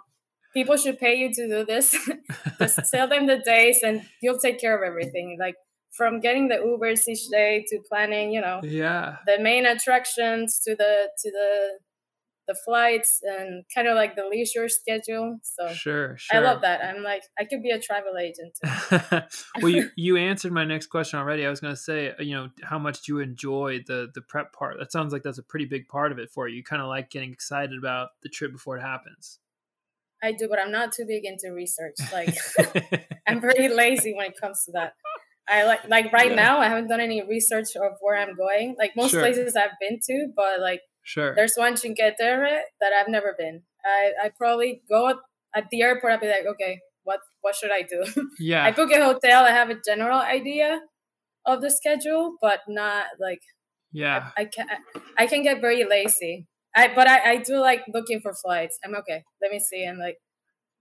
people 0.53 0.77
should 0.77 0.99
pay 0.99 1.15
you 1.15 1.33
to 1.33 1.49
do 1.49 1.65
this. 1.65 1.97
Just 2.59 2.81
tell 2.91 3.09
them 3.09 3.27
the 3.27 3.39
days, 3.39 3.81
and 3.85 4.03
you'll 4.21 4.39
take 4.39 4.61
care 4.61 4.77
of 4.77 4.83
everything. 4.83 5.37
Like 5.39 5.55
from 5.93 6.21
getting 6.21 6.49
the 6.49 6.57
Ubers 6.57 7.07
each 7.07 7.29
day 7.29 7.65
to 7.69 7.79
planning, 7.89 8.33
you 8.33 8.41
know, 8.41 8.61
yeah, 8.65 9.17
the 9.27 9.39
main 9.39 9.65
attractions 9.65 10.61
to 10.67 10.75
the 10.75 11.11
to 11.23 11.31
the 11.31 11.79
the 12.49 12.55
flights 12.55 13.21
and 13.23 13.65
kind 13.75 13.87
of 13.89 13.95
like 13.95 14.17
the 14.17 14.27
leisure 14.27 14.69
schedule. 14.69 15.39
So 15.43 15.69
Sure, 15.73 16.17
sure. 16.19 16.37
I 16.37 16.41
love 16.43 16.63
that. 16.63 16.85
I'm 16.85 17.03
like 17.03 17.23
I 17.39 17.45
could 17.45 17.63
be 17.63 17.71
a 17.71 17.79
travel 17.81 18.17
agent. 18.19 18.59
Well, 19.63 19.71
you 19.73 19.91
you 19.97 20.17
answered 20.17 20.53
my 20.53 20.65
next 20.65 20.87
question 20.87 21.19
already. 21.19 21.47
I 21.47 21.51
was 21.51 21.61
going 21.61 21.75
to 21.75 21.81
say, 21.81 22.11
uh, 22.11 22.23
you 22.23 22.35
know, 22.35 22.49
how 22.63 22.79
much 22.79 23.03
do 23.03 23.13
you 23.15 23.19
enjoy 23.21 23.81
the 23.87 24.09
the 24.15 24.23
prep 24.23 24.53
part? 24.53 24.79
That 24.79 24.91
sounds 24.93 25.13
like 25.13 25.23
that's 25.23 25.39
a 25.39 25.43
pretty 25.43 25.67
big 25.67 25.89
part 25.89 26.11
of 26.13 26.19
it 26.19 26.31
for 26.31 26.49
you. 26.49 26.57
You 26.57 26.65
kind 26.65 26.83
of 26.83 26.89
like 26.89 27.11
getting 27.11 27.33
excited 27.33 27.79
about 27.79 28.11
the 28.23 28.29
trip 28.29 28.53
before 28.53 28.77
it 28.77 28.83
happens. 28.83 29.39
I 30.23 30.33
do, 30.33 30.49
but 30.49 30.59
I'm 30.61 30.71
not 30.71 30.93
too 30.93 31.05
big 31.07 31.25
into 31.25 31.53
research. 31.55 31.97
Like 32.13 32.35
I'm 33.27 33.41
pretty 33.41 33.69
lazy 33.69 34.15
when 34.15 34.27
it 34.27 34.41
comes 34.41 34.65
to 34.67 34.73
that. 34.73 34.95
I 35.49 35.65
like 35.65 35.89
like 35.89 36.13
right 36.13 36.31
Yeah. 36.31 36.37
now 36.37 36.59
I 36.59 36.69
haven't 36.69 36.89
done 36.89 37.01
any 37.01 37.23
research 37.27 37.75
of 37.77 37.93
where 38.01 38.17
I'm 38.17 38.37
going. 38.37 38.77
Like 38.79 38.93
most 38.97 39.11
Sure. 39.11 39.21
places 39.21 39.57
I've 39.57 39.77
been 39.81 39.99
to, 40.09 40.29
but 40.37 40.61
like 40.61 40.81
sure. 41.03 41.35
there's 41.35 41.55
one 41.57 41.77
Cinque 41.77 42.17
Terre 42.19 42.63
that 42.81 42.93
I've 42.93 43.09
never 43.09 43.35
been. 43.39 43.63
I 43.85 44.13
I 44.25 44.31
probably 44.37 44.83
go 44.89 45.09
at, 45.55 45.65
the 45.71 45.83
airport. 45.83 46.15
I'd 46.15 46.21
be 46.21 46.29
like, 46.29 46.47
okay, 46.47 46.81
what 47.05 47.21
what 47.41 47.55
should 47.55 47.73
I 47.73 47.83
do? 47.83 48.05
yeah. 48.39 48.65
I 48.65 48.73
book 48.73 48.91
a 48.91 49.05
hotel. 49.05 49.45
I 49.45 49.51
have 49.51 49.71
a 49.71 49.81
general 49.85 50.19
idea 50.19 50.81
of 51.47 51.61
the 51.61 51.71
schedule, 51.71 52.37
but 52.41 52.61
not 52.69 53.07
like 53.21 53.41
yeah. 53.93 54.31
I 54.37 54.47
can 54.47 54.67
I 55.19 55.27
can 55.27 55.43
get 55.43 55.61
very 55.61 55.85
lazy. 55.85 56.47
I 56.75 56.93
but 56.95 57.07
I, 57.07 57.33
I 57.33 57.37
do 57.37 57.59
like 57.59 57.83
looking 57.93 58.21
for 58.21 58.33
flights. 58.33 58.79
I'm 58.85 58.95
okay. 58.97 59.25
Let 59.43 59.51
me 59.51 59.59
see. 59.59 59.85
I'm 59.85 59.99
like, 59.99 60.19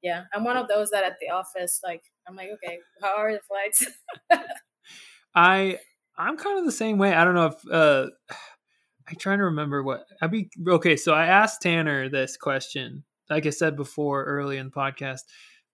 yeah, 0.01 0.23
I'm 0.33 0.43
one 0.43 0.57
of 0.57 0.67
those 0.67 0.89
that 0.91 1.03
at 1.03 1.17
the 1.19 1.33
office, 1.33 1.79
like 1.83 2.01
I'm 2.27 2.35
like, 2.35 2.49
okay, 2.55 2.79
how 3.01 3.17
are 3.17 3.33
the 3.33 3.41
flights? 3.47 3.85
I 5.35 5.77
I'm 6.17 6.37
kind 6.37 6.59
of 6.59 6.65
the 6.65 6.71
same 6.71 6.97
way. 6.97 7.13
I 7.13 7.25
don't 7.25 7.35
know 7.35 7.47
if 7.47 7.71
uh 7.71 8.07
I'm 9.11 9.17
trying 9.17 9.39
to 9.39 9.45
remember 9.45 9.83
what 9.83 10.05
I 10.21 10.27
be 10.27 10.49
okay, 10.67 10.95
so 10.95 11.13
I 11.13 11.27
asked 11.27 11.61
Tanner 11.61 12.09
this 12.09 12.37
question. 12.37 13.03
Like 13.29 13.45
I 13.45 13.49
said 13.49 13.75
before 13.75 14.23
early 14.23 14.57
in 14.57 14.67
the 14.67 14.71
podcast, 14.71 15.21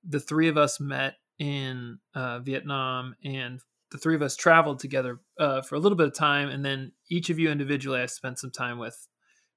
the 0.08 0.20
three 0.20 0.48
of 0.48 0.58
us 0.58 0.79
met 0.79 1.15
in 1.39 2.00
uh, 2.15 2.39
Vietnam 2.39 3.15
and 3.24 3.60
the 3.91 3.98
three 3.98 4.15
of 4.15 4.22
us 4.22 4.36
traveled 4.36 4.79
together 4.79 5.20
uh, 5.39 5.62
for 5.62 5.75
a 5.75 5.79
little 5.79 5.98
bit 5.98 6.08
of 6.08 6.15
time 6.15 6.50
and 6.50 6.65
then 6.65 6.91
each 7.10 7.29
of 7.29 7.39
you 7.39 7.50
individually 7.50 8.01
I 8.01 8.08
spent 8.08 8.39
some 8.39 8.51
time 8.51 8.79
with 8.79 9.08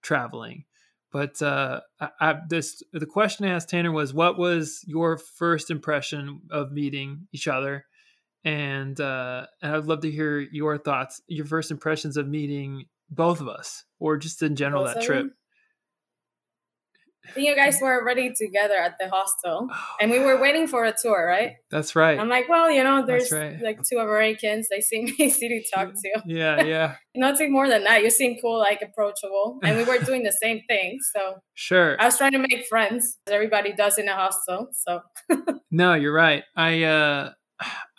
traveling. 0.02 0.64
But 1.10 1.40
uh, 1.42 1.80
I, 1.98 2.08
I, 2.20 2.36
this 2.48 2.82
the 2.92 3.06
question 3.06 3.46
I 3.46 3.50
asked 3.50 3.70
Tanner 3.70 3.92
was, 3.92 4.14
"What 4.14 4.38
was 4.38 4.84
your 4.86 5.18
first 5.18 5.70
impression 5.70 6.42
of 6.50 6.70
meeting 6.70 7.26
each 7.32 7.48
other?" 7.48 7.86
and 8.44 8.98
uh, 9.00 9.46
and 9.62 9.74
I'd 9.74 9.86
love 9.86 10.00
to 10.00 10.10
hear 10.10 10.38
your 10.38 10.78
thoughts, 10.78 11.20
your 11.26 11.46
first 11.46 11.70
impressions 11.70 12.16
of 12.16 12.28
meeting 12.28 12.86
both 13.10 13.40
of 13.40 13.48
us, 13.48 13.84
or 13.98 14.16
just 14.16 14.42
in 14.42 14.56
general 14.56 14.84
that 14.84 15.02
trip. 15.02 15.26
I 17.28 17.32
think 17.32 17.46
you 17.46 17.54
guys 17.54 17.78
were 17.80 18.00
already 18.00 18.32
together 18.34 18.74
at 18.74 18.96
the 18.98 19.08
hostel, 19.08 19.68
Oh, 19.70 19.96
and 20.00 20.10
we 20.10 20.18
were 20.18 20.40
waiting 20.40 20.66
for 20.66 20.84
a 20.84 20.92
tour, 20.92 21.24
right? 21.28 21.56
That's 21.70 21.94
right. 21.94 22.18
I'm 22.18 22.28
like, 22.28 22.48
well, 22.48 22.70
you 22.70 22.82
know, 22.82 23.04
there's 23.06 23.30
right. 23.30 23.60
like 23.60 23.78
two 23.88 23.98
Americans. 23.98 24.68
They 24.68 24.80
seem 24.80 25.06
easy 25.18 25.48
to 25.48 25.62
talk 25.72 25.92
to. 25.92 26.22
yeah, 26.26 26.62
yeah, 26.64 26.96
Nothing 27.14 27.52
more 27.52 27.68
than 27.68 27.84
that. 27.84 28.02
You 28.02 28.10
seem 28.10 28.38
cool, 28.40 28.58
like 28.58 28.82
approachable, 28.82 29.60
and 29.62 29.76
we 29.76 29.84
were 29.84 29.98
doing 30.04 30.22
the 30.24 30.32
same 30.32 30.62
thing. 30.66 30.98
So 31.14 31.36
sure. 31.54 32.00
I 32.00 32.06
was 32.06 32.16
trying 32.18 32.32
to 32.32 32.38
make 32.38 32.66
friends, 32.68 33.18
as 33.26 33.32
everybody 33.32 33.74
does 33.74 33.98
in 33.98 34.08
a 34.08 34.14
hostel. 34.14 34.68
So 34.72 35.00
No, 35.70 35.94
you're 35.94 36.14
right. 36.14 36.42
I 36.56 36.82
uh 36.82 37.32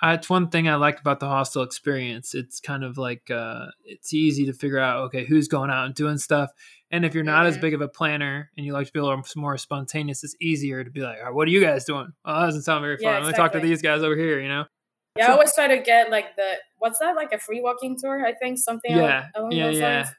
It's 0.04 0.30
one 0.30 0.50
thing 0.50 0.68
I 0.68 0.76
liked 0.76 1.00
about 1.00 1.20
the 1.20 1.28
hostel 1.28 1.62
experience. 1.62 2.34
It's 2.34 2.60
kind 2.60 2.84
of 2.84 2.98
like 2.98 3.30
uh 3.30 3.68
it's 3.86 4.14
easy 4.14 4.46
to 4.48 4.54
figure 4.54 4.80
out 4.80 5.04
okay, 5.06 5.26
who's 5.26 5.48
going 5.48 5.70
out 5.70 5.86
and 5.86 5.94
doing 5.94 6.18
stuff. 6.18 6.50
And 6.90 7.06
if 7.06 7.14
you're 7.14 7.24
not 7.24 7.46
as 7.46 7.58
big 7.58 7.74
of 7.74 7.82
a 7.82 7.88
planner 7.88 8.50
and 8.58 8.66
you 8.66 8.74
like 8.74 8.88
to 8.88 8.94
be 8.94 9.00
a 9.00 9.04
little 9.04 9.24
more 9.36 9.58
spontaneous, 9.58 10.24
it's 10.24 10.36
easier 10.42 10.84
to 10.84 10.90
be 10.90 11.02
like, 11.02 11.20
"All 11.20 11.26
right, 11.26 11.34
what 11.34 11.48
are 11.48 11.52
you 11.52 11.62
guys 11.62 11.86
doing? 11.86 12.12
Oh, 12.26 12.40
that 12.40 12.48
doesn't 12.48 12.64
sound 12.64 12.82
very 12.82 12.98
fun. 12.98 13.06
Yeah, 13.06 13.20
Let 13.20 13.28
me 13.28 13.34
talk 13.34 13.52
to 13.54 13.60
these 13.60 13.82
guys 13.82 14.02
over 14.04 14.16
here, 14.16 14.42
you 14.42 14.50
know? 14.50 14.66
Yeah, 15.18 15.28
I 15.30 15.32
always 15.34 15.54
try 15.54 15.68
to 15.68 15.78
get 15.82 16.10
like 16.10 16.36
the 16.36 16.56
what's 16.80 17.00
that 17.00 17.16
like 17.16 17.32
a 17.32 17.38
free 17.38 17.62
walking 17.62 17.98
tour? 18.02 18.26
I 18.26 18.34
think 18.34 18.58
something 18.58 18.92
Yeah, 18.92 19.28
along 19.36 19.52
yeah, 19.52 19.68
those 19.68 19.78
yeah. 19.80 19.96
lines. 19.98 20.10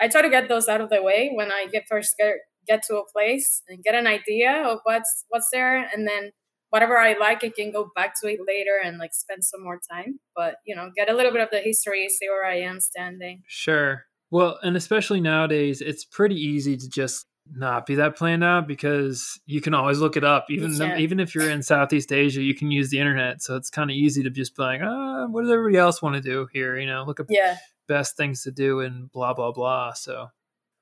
I 0.00 0.08
try 0.08 0.22
to 0.22 0.30
get 0.30 0.48
those 0.48 0.68
out 0.68 0.80
of 0.80 0.88
the 0.88 1.02
way 1.02 1.30
when 1.34 1.52
I 1.52 1.66
get 1.70 1.84
first 1.88 2.16
get 2.18 2.36
get 2.66 2.82
to 2.88 2.96
a 2.96 3.04
place 3.10 3.62
and 3.68 3.82
get 3.82 3.94
an 3.94 4.06
idea 4.06 4.62
of 4.66 4.80
what's 4.84 5.24
what's 5.28 5.48
there, 5.52 5.76
and 5.76 6.06
then 6.08 6.30
whatever 6.70 6.96
I 6.96 7.16
like, 7.18 7.44
I 7.44 7.50
can 7.50 7.70
go 7.70 7.90
back 7.94 8.14
to 8.20 8.28
it 8.28 8.40
later 8.46 8.78
and 8.82 8.98
like 8.98 9.12
spend 9.12 9.44
some 9.44 9.62
more 9.62 9.80
time. 9.90 10.18
But 10.34 10.56
you 10.64 10.74
know, 10.74 10.90
get 10.96 11.10
a 11.10 11.14
little 11.14 11.32
bit 11.32 11.42
of 11.42 11.50
the 11.50 11.60
history, 11.60 12.08
see 12.08 12.28
where 12.28 12.46
I 12.46 12.60
am 12.60 12.80
standing. 12.80 13.42
Sure. 13.46 14.04
Well, 14.30 14.58
and 14.62 14.76
especially 14.76 15.20
nowadays, 15.20 15.80
it's 15.80 16.04
pretty 16.04 16.36
easy 16.36 16.76
to 16.76 16.88
just 16.88 17.26
not 17.52 17.84
be 17.84 17.96
that 17.96 18.14
planned 18.16 18.44
out 18.44 18.68
because 18.68 19.40
you 19.44 19.60
can 19.60 19.74
always 19.74 19.98
look 19.98 20.16
it 20.16 20.22
up. 20.22 20.46
Even 20.50 20.76
though- 20.78 20.94
even 20.96 21.18
if 21.18 21.34
you're 21.34 21.50
in 21.50 21.62
Southeast 21.64 22.12
Asia, 22.12 22.40
you 22.40 22.54
can 22.54 22.70
use 22.70 22.90
the 22.90 23.00
internet, 23.00 23.42
so 23.42 23.56
it's 23.56 23.70
kind 23.70 23.90
of 23.90 23.96
easy 23.96 24.22
to 24.22 24.30
just 24.30 24.56
be 24.56 24.62
like, 24.62 24.80
ah, 24.84 25.26
what 25.26 25.42
does 25.42 25.50
everybody 25.50 25.76
else 25.76 26.00
want 26.00 26.14
to 26.14 26.20
do 26.22 26.46
here? 26.52 26.78
You 26.78 26.86
know, 26.86 27.02
look 27.04 27.18
up 27.18 27.26
Yeah, 27.28 27.56
best 27.88 28.16
things 28.16 28.44
to 28.44 28.52
do 28.52 28.80
and 28.80 29.10
blah 29.10 29.34
blah 29.34 29.50
blah. 29.50 29.94
So 29.94 30.28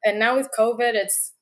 and 0.05 0.19
now 0.19 0.37
with 0.37 0.51
COVID, 0.59 0.93
it's 0.95 1.33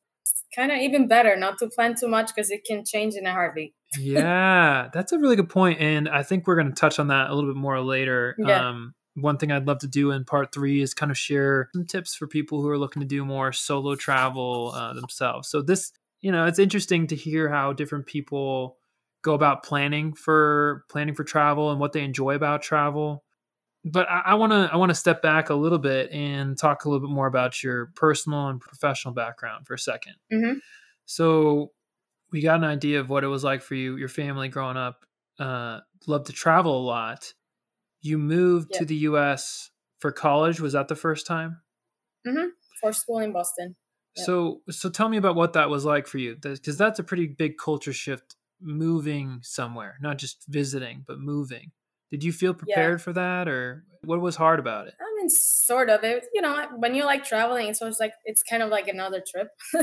kind 0.55 0.73
of 0.73 0.79
even 0.79 1.09
better 1.09 1.37
not 1.37 1.59
to 1.59 1.69
plan 1.69 1.95
too 1.99 2.09
much 2.09 2.35
because 2.35 2.51
it 2.51 2.65
can 2.65 2.85
change 2.85 3.15
in 3.15 3.27
a 3.27 3.33
heartbeat. 3.33 3.75
yeah, 3.99 4.89
that's 4.93 5.13
a 5.13 5.19
really 5.19 5.37
good 5.37 5.49
point, 5.49 5.81
and 5.81 6.09
I 6.09 6.23
think 6.23 6.47
we're 6.47 6.57
going 6.57 6.69
to 6.69 6.75
touch 6.75 6.99
on 6.99 7.09
that 7.09 7.31
a 7.31 7.35
little 7.35 7.51
bit 7.51 7.59
more 7.59 7.81
later. 7.81 8.37
Yeah. 8.39 8.69
Um, 8.69 8.95
one 9.15 9.39
thing 9.39 9.51
I'd 9.51 9.67
love 9.67 9.79
to 9.79 9.89
do 9.89 10.11
in 10.11 10.25
part 10.25 10.53
three 10.53 10.83
is 10.83 10.93
kind 10.93 11.11
of 11.11 11.17
share 11.17 11.71
some 11.75 11.87
tips 11.87 12.15
for 12.15 12.27
people 12.27 12.61
who 12.61 12.69
are 12.69 12.79
looking 12.79 13.01
to 13.01 13.07
do 13.07 13.25
more 13.25 13.51
solo 13.51 13.95
travel 13.95 14.73
uh, 14.75 14.93
themselves. 14.93 15.49
So 15.49 15.63
this, 15.63 15.91
you 16.21 16.31
know, 16.31 16.45
it's 16.45 16.59
interesting 16.59 17.07
to 17.07 17.17
hear 17.17 17.49
how 17.49 17.73
different 17.73 18.07
people 18.07 18.77
go 19.23 19.33
about 19.35 19.63
planning 19.63 20.13
for 20.13 20.85
planning 20.91 21.15
for 21.15 21.25
travel 21.25 21.71
and 21.71 21.81
what 21.81 21.93
they 21.93 22.05
enjoy 22.05 22.35
about 22.35 22.63
travel. 22.63 23.25
But 23.89 24.09
I 24.11 24.35
want 24.35 24.53
to 24.53 24.69
I 24.73 24.77
want 24.77 24.91
to 24.91 24.95
step 24.97 25.23
back 25.23 25.49
a 25.49 25.55
little 25.55 25.79
bit 25.79 26.11
and 26.11 26.59
talk 26.59 26.85
a 26.85 26.89
little 26.89 27.07
bit 27.07 27.15
more 27.15 27.29
about 27.29 27.63
your 27.63 27.87
personal 27.95 28.49
and 28.49 28.61
professional 28.61 29.15
background 29.15 29.67
for 29.67 29.75
a 29.75 29.79
2nd 29.79 30.17
Mhm. 30.33 30.61
So 31.05 31.73
we 32.33 32.41
got 32.41 32.57
an 32.57 32.65
idea 32.65 32.99
of 32.99 33.09
what 33.09 33.23
it 33.23 33.29
was 33.29 33.45
like 33.45 33.63
for 33.63 33.77
you, 33.77 33.97
your 33.97 34.09
family 34.09 34.49
growing 34.49 34.77
up. 34.77 35.05
Uh, 35.39 35.81
loved 36.09 36.27
to 36.27 36.33
travel 36.33 36.81
a 36.81 36.85
lot. 36.85 37.33
You 38.01 38.19
moved 38.19 38.73
to 38.75 38.85
the 38.85 38.97
U.S. 39.11 39.71
for 40.01 40.11
college. 40.11 40.61
Was 40.61 40.73
that 40.73 40.89
the 40.89 40.97
first 40.97 41.27
time? 41.27 41.61
For 42.81 42.93
school 42.93 43.21
in 43.21 43.33
Boston. 43.33 43.77
Yeah. 44.17 44.25
So, 44.25 44.63
so 44.71 44.91
tell 44.91 45.09
me 45.09 45.17
about 45.19 45.37
what 45.37 45.53
that 45.53 45.71
was 45.71 45.85
like 45.85 46.07
for 46.07 46.19
you, 46.19 46.37
because 46.37 46.77
that's 46.77 46.99
a 46.99 47.05
pretty 47.05 47.27
big 47.29 47.57
culture 47.59 47.93
shift. 47.93 48.35
Moving 48.61 49.41
somewhere, 49.43 49.97
not 50.01 50.17
just 50.19 50.45
visiting, 50.49 51.05
but 51.07 51.21
moving. 51.21 51.73
Did 52.11 52.23
you 52.25 52.33
feel 52.33 52.55
prepared 52.55 53.03
for 53.03 53.13
that, 53.13 53.49
or 53.49 53.85
what 54.03 54.21
was 54.21 54.37
hard 54.37 54.61
about 54.61 54.87
it? 54.89 54.95
I 55.01 55.15
mean, 55.17 55.29
sort 55.29 55.91
of. 55.91 56.05
It, 56.05 56.27
you 56.33 56.41
know, 56.41 56.69
when 56.77 56.95
you 56.95 57.05
like 57.05 57.25
traveling, 57.25 57.75
so 57.75 57.87
it's 57.87 58.01
like 58.01 58.15
it's 58.25 58.43
kind 58.43 58.63
of 58.63 58.71
like 58.71 58.89
another 58.89 59.23
trip. 59.27 59.49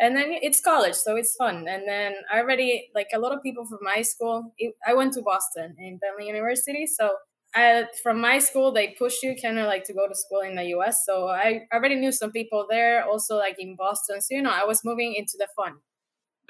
and 0.00 0.16
then 0.16 0.26
it's 0.42 0.60
college, 0.60 0.94
so 0.94 1.16
it's 1.16 1.34
fun. 1.36 1.66
And 1.68 1.88
then 1.88 2.14
I 2.32 2.40
already 2.40 2.90
like 2.94 3.08
a 3.14 3.18
lot 3.18 3.32
of 3.32 3.42
people 3.42 3.66
from 3.66 3.78
my 3.82 4.02
school. 4.02 4.52
It, 4.58 4.74
I 4.86 4.94
went 4.94 5.14
to 5.14 5.22
Boston 5.22 5.74
in 5.78 5.98
Bentley 5.98 6.26
University, 6.26 6.86
so 6.86 7.16
I, 7.54 7.86
from 8.02 8.20
my 8.20 8.38
school 8.38 8.72
they 8.72 8.94
push 8.98 9.22
you 9.22 9.34
kind 9.40 9.58
of 9.58 9.66
like 9.66 9.84
to 9.84 9.94
go 9.94 10.06
to 10.08 10.14
school 10.14 10.40
in 10.40 10.56
the 10.56 10.64
U.S. 10.76 11.04
So 11.06 11.28
I 11.28 11.62
already 11.72 11.96
knew 11.96 12.12
some 12.12 12.32
people 12.32 12.66
there, 12.68 13.04
also 13.04 13.36
like 13.36 13.56
in 13.58 13.76
Boston. 13.76 14.20
So 14.20 14.34
you 14.34 14.42
know, 14.42 14.50
I 14.52 14.64
was 14.64 14.84
moving 14.84 15.14
into 15.14 15.34
the 15.38 15.48
fun, 15.56 15.78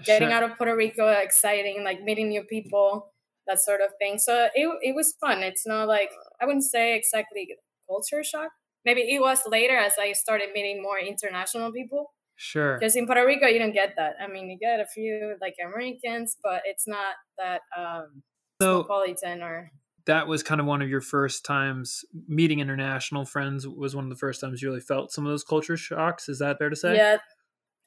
getting 0.05 0.31
Sure. 0.31 0.33
out 0.33 0.43
of 0.43 0.57
Puerto 0.57 0.77
Rico, 0.77 1.09
exciting, 1.09 1.85
like 1.85 2.03
meeting 2.03 2.29
new 2.29 2.45
people, 2.45 3.13
that 3.47 3.61
sort 3.61 3.81
of 3.81 3.91
thing. 3.99 4.19
So 4.19 4.49
it 4.55 4.69
it 4.83 4.95
was 4.95 5.15
fun. 5.21 5.43
It's 5.43 5.67
not 5.67 5.89
like 5.89 6.11
I 6.41 6.47
wouldn't 6.47 6.65
say 6.65 6.97
exactly 6.97 7.49
culture 7.89 8.25
shock. 8.25 8.51
Maybe 8.85 9.03
it 9.03 9.21
was 9.21 9.41
later 9.47 9.77
as 9.77 9.95
I 9.99 10.13
started 10.13 10.51
meeting 10.55 10.83
more 10.83 10.99
international 10.99 11.73
people. 11.73 12.13
Sure. 12.37 12.79
Because 12.79 12.95
in 12.97 13.07
Puerto 13.07 13.25
Rico, 13.27 13.47
you 13.47 13.59
don't 13.59 13.73
get 13.73 13.95
that. 13.97 14.15
I 14.21 14.29
mean, 14.29 14.51
you 14.51 14.59
get 14.59 14.79
a 14.79 14.87
few 14.87 15.37
like 15.41 15.55
Americans, 15.65 16.37
but 16.43 16.63
it's 16.65 16.87
not 16.87 17.15
that 17.39 17.63
um, 17.77 18.23
So 18.61 18.83
cosmopolitan 18.83 19.43
or 19.43 19.71
that 20.07 20.29
was 20.29 20.43
kind 20.43 20.61
of 20.61 20.67
one 20.67 20.83
of 20.83 20.89
your 20.89 21.01
first 21.01 21.45
times 21.45 22.05
meeting 22.29 22.61
international 22.61 23.25
friends. 23.25 23.67
Was 23.67 23.97
one 23.97 24.05
of 24.05 24.11
the 24.11 24.17
first 24.17 24.41
times 24.41 24.63
you 24.63 24.69
really 24.69 24.81
felt 24.81 25.13
some 25.13 25.27
of 25.27 25.33
those 25.33 25.45
culture 25.45 25.77
shocks. 25.77 26.29
Is 26.29 26.39
that 26.39 26.59
fair 26.59 26.71
to 26.71 26.77
say? 26.77 26.97
yeah. 26.97 27.19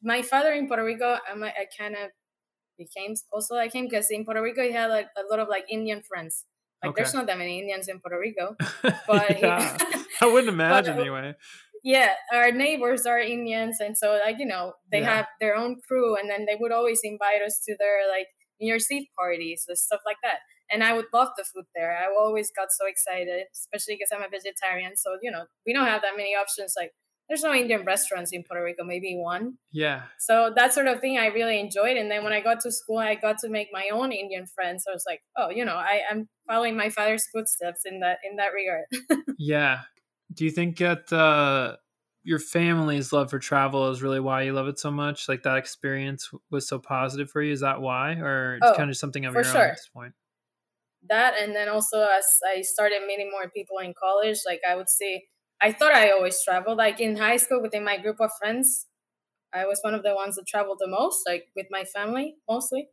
My 0.02 0.22
father 0.22 0.54
in 0.54 0.68
Puerto 0.68 0.84
Rico, 0.84 1.18
I'm 1.30 1.42
like, 1.42 1.56
I 1.60 1.66
kind 1.78 1.94
of 1.94 2.10
became 2.80 3.14
also 3.32 3.56
I 3.58 3.68
came 3.68 3.86
because 3.92 4.10
in 4.10 4.26
Puerto 4.26 4.42
Rico 4.42 4.64
he 4.64 4.72
had 4.72 4.88
like 4.88 5.10
a 5.18 5.24
lot 5.30 5.40
of 5.40 5.50
like 5.50 5.66
Indian 5.70 6.02
friends. 6.02 6.46
Like 6.84 6.96
there's 6.96 7.14
not 7.14 7.28
that 7.28 7.38
many 7.38 7.60
Indians 7.60 7.90
in 7.90 8.00
Puerto 8.00 8.18
Rico, 8.18 8.56
but 9.08 9.36
he- 9.36 9.44
yeah, 9.44 9.78
I 10.22 10.26
wouldn't 10.28 10.50
imagine 10.50 10.98
uh, 10.98 11.02
anyway. 11.02 11.36
yeah 11.84 12.14
our 12.34 12.52
neighbors 12.52 13.06
are 13.06 13.20
indians 13.20 13.80
and 13.80 13.98
so 13.98 14.20
like 14.26 14.38
you 14.40 14.46
know 14.46 14.74
they 14.92 15.00
Yeah. 15.00 15.16
have 15.16 15.28
their 15.40 15.56
own 15.56 15.78
crew 15.88 16.16
and 16.18 16.30
then 16.30 16.46
they 16.46 16.58
would 16.60 16.72
always 16.74 17.00
invite 17.04 17.42
us 17.42 17.62
to 17.66 17.76
their 17.80 18.00
like 18.10 18.28
new 18.60 18.68
year's 18.68 18.92
eve 18.92 19.08
parties 19.18 19.64
and 19.68 19.78
stuff 19.78 20.02
like 20.06 20.18
that 20.24 20.40
and 20.72 20.84
i 20.84 20.92
would 20.94 21.06
love 21.14 21.30
the 21.38 21.44
food 21.46 21.66
there 21.76 21.96
i 21.98 22.06
always 22.24 22.52
got 22.52 22.68
so 22.72 22.86
excited 22.86 23.46
especially 23.54 23.96
because 23.96 24.12
i'm 24.14 24.22
a 24.22 24.28
vegetarian 24.30 24.98
so 24.98 25.18
you 25.22 25.32
know 25.32 25.46
we 25.66 25.72
don't 25.74 25.86
have 25.88 26.02
that 26.02 26.18
many 26.18 26.36
options 26.36 26.74
like 26.76 26.92
there's 27.30 27.44
no 27.44 27.54
Indian 27.54 27.84
restaurants 27.86 28.32
in 28.34 28.44
Puerto 28.44 28.64
Rico, 28.64 28.84
maybe 28.84 29.16
one. 29.16 29.58
Yeah. 29.72 30.04
So 30.18 30.52
that 30.56 30.74
sort 30.74 30.88
of 30.88 31.00
thing 31.00 31.18
I 31.20 31.28
really 31.28 31.60
enjoyed. 31.60 31.96
And 31.96 32.10
then 32.12 32.24
when 32.24 32.34
I 32.34 32.42
got 32.42 32.60
to 32.62 32.72
school, 32.72 32.98
I 32.98 33.16
got 33.16 33.38
to 33.40 33.50
make 33.50 33.70
my 33.72 33.88
own 33.94 34.12
Indian 34.12 34.48
friends. 34.48 34.84
So 34.84 34.92
I 34.92 34.96
was 34.96 35.06
like, 35.08 35.22
oh, 35.38 35.50
you 35.50 35.64
know, 35.64 35.76
I, 35.76 36.02
I'm 36.10 36.28
following 36.48 36.76
my 36.76 36.90
father's 36.90 37.28
footsteps 37.32 37.82
in 37.86 38.00
that 38.02 38.18
in 38.30 38.38
that 38.38 38.50
regard. 38.54 38.86
Yeah. 39.38 39.82
Do 40.34 40.46
you 40.46 40.52
think 40.52 40.78
that 40.80 41.12
uh, 41.14 41.78
your 42.24 42.40
family's 42.40 43.14
love 43.14 43.30
for 43.30 43.40
travel 43.40 43.90
is 43.92 44.02
really 44.02 44.20
why 44.20 44.44
you 44.44 44.54
love 44.54 44.68
it 44.68 44.80
so 44.80 44.92
much? 44.92 45.30
Like 45.30 45.44
that 45.44 45.58
experience 45.58 46.30
was 46.52 46.68
so 46.68 46.78
positive 46.80 47.30
for 47.32 47.42
you? 47.42 47.54
Is 47.54 47.62
that 47.62 47.82
why? 47.82 48.14
Or 48.14 48.56
it's 48.58 48.66
Oh, 48.68 48.76
kind 48.76 48.90
of 48.90 48.98
something 48.98 49.26
of 49.26 49.34
your 49.34 49.48
own 49.48 49.56
at 49.56 49.72
this 49.76 49.90
point? 49.94 50.14
that 51.08 51.36
and 51.40 51.56
then 51.56 51.70
also 51.70 52.02
as 52.02 52.26
I 52.46 52.62
started 52.62 53.02
meeting 53.08 53.32
more 53.32 53.50
people 53.50 53.78
in 53.80 53.94
college, 53.94 54.40
like 54.46 54.62
I 54.70 54.76
would 54.76 54.90
say 54.90 55.26
I 55.62 55.72
thought 55.72 55.94
I 55.94 56.12
always 56.12 56.42
traveled. 56.44 56.78
Like 56.78 57.00
in 57.00 57.18
high 57.18 57.38
school 57.38 57.62
within 57.62 57.84
my 57.84 57.98
group 57.98 58.20
of 58.20 58.32
friends, 58.40 58.88
I 59.54 59.66
was 59.66 59.80
one 59.82 59.94
of 59.94 60.04
the 60.04 60.16
ones 60.16 60.36
that 60.36 60.48
traveled 60.48 60.80
the 60.80 60.88
most, 60.88 61.24
like 61.28 61.46
with 61.56 61.68
my 61.72 61.84
family 61.84 62.36
mostly. 62.50 62.90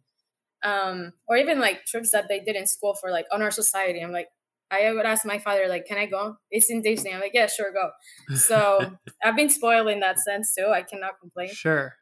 Um, 0.64 1.12
or 1.28 1.37
even 1.37 1.61
like 1.61 1.85
trips 1.85 2.11
that 2.12 2.26
they 2.28 2.40
did 2.40 2.56
in 2.56 2.66
school 2.66 2.94
for 2.94 3.11
like 3.11 3.26
honor 3.32 3.50
society. 3.50 4.00
I'm 4.00 4.12
like, 4.12 4.28
I 4.70 4.92
would 4.92 5.06
ask 5.06 5.25
my 5.25 5.38
father, 5.38 5.68
like, 5.68 5.87
can 5.87 5.99
I 5.99 6.06
go? 6.06 6.37
It's 6.50 6.70
in 6.70 6.82
Disney. 6.82 7.12
I'm 7.14 7.20
like, 7.20 7.32
yeah, 7.35 7.46
sure, 7.46 7.73
go. 7.73 7.90
So 8.35 8.92
I've 9.25 9.37
been 9.37 9.50
spoiled 9.50 9.88
in 9.88 10.00
that 10.00 10.18
sense 10.18 10.54
too. 10.56 10.68
I 10.75 10.82
cannot 10.82 11.20
complain 11.20 11.50
Sure. 11.52 11.94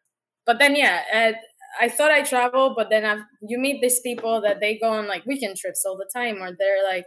but 0.47 0.59
then 0.59 0.77
yeah 0.77 1.03
uh, 1.13 1.33
i 1.81 1.89
thought 1.89 2.11
i 2.11 2.23
travel 2.23 2.75
but 2.77 2.91
then 2.91 3.05
I've, 3.05 3.25
you 3.43 3.59
meet 3.59 3.81
these 3.83 4.01
people 4.01 4.41
that 4.43 4.61
they 4.61 4.79
go 4.79 4.91
on 4.91 5.09
like 5.09 5.25
weekend 5.27 5.57
trips 5.57 5.85
all 5.87 5.97
the 5.97 6.09
time 6.15 6.43
or 6.43 6.51
they're 6.59 6.85
like 6.85 7.07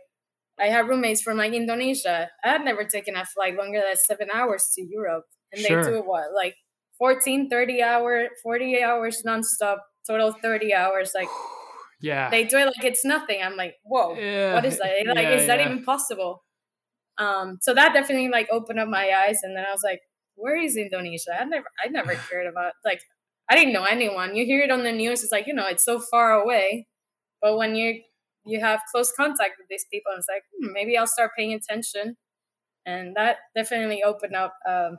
i 0.59 0.67
have 0.67 0.87
roommates 0.87 1.21
from 1.21 1.37
like 1.37 1.53
indonesia 1.53 2.29
i 2.43 2.49
had 2.49 2.63
never 2.63 2.83
taken 2.83 3.15
a 3.15 3.25
flight 3.25 3.55
longer 3.57 3.81
than 3.81 3.95
seven 3.95 4.27
hours 4.33 4.71
to 4.75 4.81
europe 4.83 5.25
and 5.51 5.61
Sure. 5.61 5.83
they 5.83 5.89
do 5.91 6.01
what 6.01 6.33
like 6.33 6.55
14 6.97 7.49
30 7.49 7.81
hour 7.81 8.29
48 8.43 8.83
hours 8.83 9.23
nonstop 9.25 9.77
total 10.07 10.31
30 10.31 10.73
hours 10.73 11.11
like 11.15 11.29
Yeah. 11.99 12.29
they 12.29 12.43
do 12.45 12.57
it 12.57 12.65
like 12.65 12.83
it's 12.83 13.03
nothing 13.03 13.41
i'm 13.41 13.55
like 13.57 13.75
whoa 13.83 14.13
yeah. 14.15 14.53
what 14.53 14.65
is 14.65 14.77
that 14.77 14.91
like 15.15 15.17
Yeah, 15.17 15.31
is 15.31 15.47
that 15.47 15.59
yeah. 15.59 15.65
even 15.65 15.83
possible 15.83 16.43
um 17.17 17.57
so 17.61 17.73
that 17.73 17.93
definitely 17.93 18.29
like 18.29 18.47
opened 18.51 18.79
up 18.79 18.87
my 18.87 19.09
eyes 19.11 19.39
and 19.43 19.55
then 19.57 19.65
i 19.65 19.71
was 19.71 19.81
like 19.83 20.01
where 20.35 20.55
is 20.57 20.77
indonesia 20.77 21.31
i 21.39 21.43
never 21.45 21.65
i 21.83 21.87
never 21.89 22.13
cared 22.29 22.47
about 22.47 22.73
like 22.85 23.01
i 23.49 23.55
didn't 23.55 23.73
know 23.73 23.85
anyone 23.85 24.35
you 24.35 24.45
hear 24.45 24.61
it 24.61 24.71
on 24.71 24.83
the 24.83 24.91
news 24.91 25.23
it's 25.23 25.31
like 25.31 25.47
you 25.47 25.53
know 25.53 25.67
it's 25.67 25.83
so 25.85 25.99
far 25.99 26.31
away 26.33 26.87
but 27.41 27.57
when 27.57 27.75
you 27.75 28.01
you 28.47 28.59
have 28.59 28.81
close 28.91 29.11
contact 29.13 29.53
with 29.59 29.67
these 29.69 29.85
people 29.91 30.11
And 30.11 30.19
it's 30.19 30.27
like 30.29 30.43
hmm, 30.59 30.73
maybe 30.73 30.97
i'll 30.97 31.07
start 31.07 31.31
paying 31.37 31.53
attention 31.53 32.17
and 32.85 33.15
that 33.15 33.37
definitely 33.55 34.03
opened 34.03 34.35
up 34.35 34.53
um, 34.67 34.97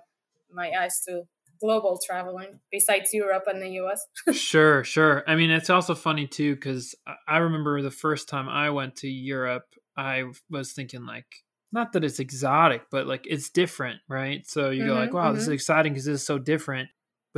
my 0.51 0.73
eyes 0.79 1.03
to 1.09 1.23
global 1.61 1.99
traveling 2.05 2.61
besides 2.71 3.13
europe 3.13 3.45
and 3.47 3.63
the 3.63 3.69
us 3.71 4.07
sure, 4.33 4.85
sure. 4.85 5.25
I 5.27 5.35
mean, 5.35 5.51
it's 5.51 5.71
also 5.71 5.95
funny 5.95 6.27
too 6.27 6.55
because 6.55 6.95
I 7.27 7.39
remember 7.39 7.83
the 7.83 7.91
first 7.91 8.29
time 8.29 8.49
I 8.49 8.71
went 8.71 8.97
to 8.97 9.09
Europe, 9.09 9.75
I 9.97 10.25
was 10.51 10.73
thinking 10.73 11.07
like, 11.07 11.27
not 11.73 11.93
that 11.93 12.05
it's 12.05 12.21
exotic, 12.21 12.83
but 12.91 13.07
like 13.07 13.27
it's 13.29 13.51
different, 13.51 14.01
right? 14.09 14.47
So 14.47 14.71
you 14.71 14.85
go 14.87 14.95
like, 14.95 15.11
Mhm, 15.11 15.15
wow, 15.15 15.33
this 15.33 15.43
is 15.43 15.49
exciting 15.49 15.93
because 15.93 16.07
this 16.07 16.21
is 16.21 16.27
so 16.27 16.39
different. 16.39 16.89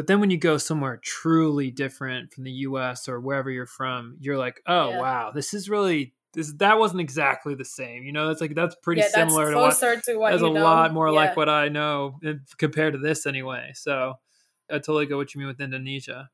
But 0.00 0.06
then 0.06 0.18
when 0.18 0.30
you 0.30 0.38
go 0.38 0.56
somewhere 0.56 0.96
truly 0.96 1.70
different 1.70 2.32
from 2.32 2.44
the 2.44 2.50
U.S. 2.52 3.06
or 3.06 3.20
wherever 3.20 3.50
you're 3.50 3.66
from, 3.66 4.16
you're 4.18 4.38
like, 4.38 4.62
oh 4.66 4.88
Yeah. 4.88 4.98
wow, 4.98 5.30
this 5.30 5.52
is 5.52 5.68
really 5.68 6.14
this. 6.32 6.54
That 6.54 6.78
wasn't 6.78 7.02
exactly 7.02 7.54
the 7.54 7.66
same, 7.66 8.04
you 8.04 8.10
know. 8.10 8.26
That's 8.28 8.40
like 8.40 8.54
that's 8.54 8.74
pretty 8.82 9.02
yeah 9.02 9.08
that's 9.12 9.30
similar 9.30 9.50
to 9.50 9.56
what 9.58 9.78
closer 9.78 10.00
to 10.00 10.16
what 10.16 10.30
that's 10.30 10.42
a 10.42 10.46
know. 10.46 10.54
lot 10.54 10.94
more 10.94 11.10
Yeah. 11.10 11.16
like 11.16 11.36
what 11.36 11.50
I 11.50 11.68
know 11.68 12.18
compared 12.56 12.94
to 12.94 12.98
this 12.98 13.26
anyway. 13.26 13.72
So 13.74 14.14
I 14.70 14.78
totally 14.78 15.04
get 15.04 15.18
what 15.18 15.34
you 15.34 15.38
mean 15.40 15.48
with 15.48 15.60
Indonesia. 15.60 16.30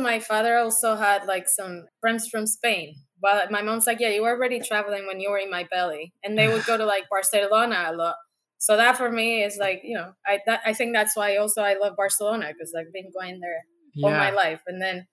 My 0.00 0.18
father 0.18 0.56
also 0.56 0.96
had 0.96 1.24
like 1.26 1.48
some 1.48 1.86
friends 2.00 2.26
from 2.26 2.48
Spain. 2.48 2.96
But 3.22 3.52
my 3.52 3.62
mom's 3.62 3.86
like, 3.86 4.00
yeah, 4.00 4.08
you 4.08 4.22
were 4.22 4.30
already 4.34 4.58
traveling 4.58 5.06
when 5.06 5.20
you 5.20 5.30
were 5.30 5.38
in 5.38 5.52
my 5.52 5.68
belly, 5.70 6.14
and 6.24 6.36
they 6.36 6.48
would 6.48 6.66
go 6.66 6.76
to 6.76 6.84
like 6.84 7.08
Barcelona 7.08 7.90
a 7.90 7.94
lot. 7.94 8.16
So 8.58 8.76
that 8.76 8.96
for 8.96 9.10
me 9.10 9.42
is 9.44 9.56
like, 9.58 9.82
you 9.84 9.94
know, 9.96 10.12
I 10.26 10.40
that, 10.46 10.60
I 10.64 10.72
think 10.74 10.94
that's 10.94 11.16
why 11.16 11.36
also 11.36 11.62
I 11.62 11.74
love 11.74 11.96
Barcelona 11.96 12.52
because 12.52 12.74
I've 12.78 12.92
been 12.92 13.10
going 13.12 13.40
there 13.40 13.64
all 14.02 14.14
my 14.14 14.30
life, 14.30 14.62
and 14.66 14.80
then 14.82 15.06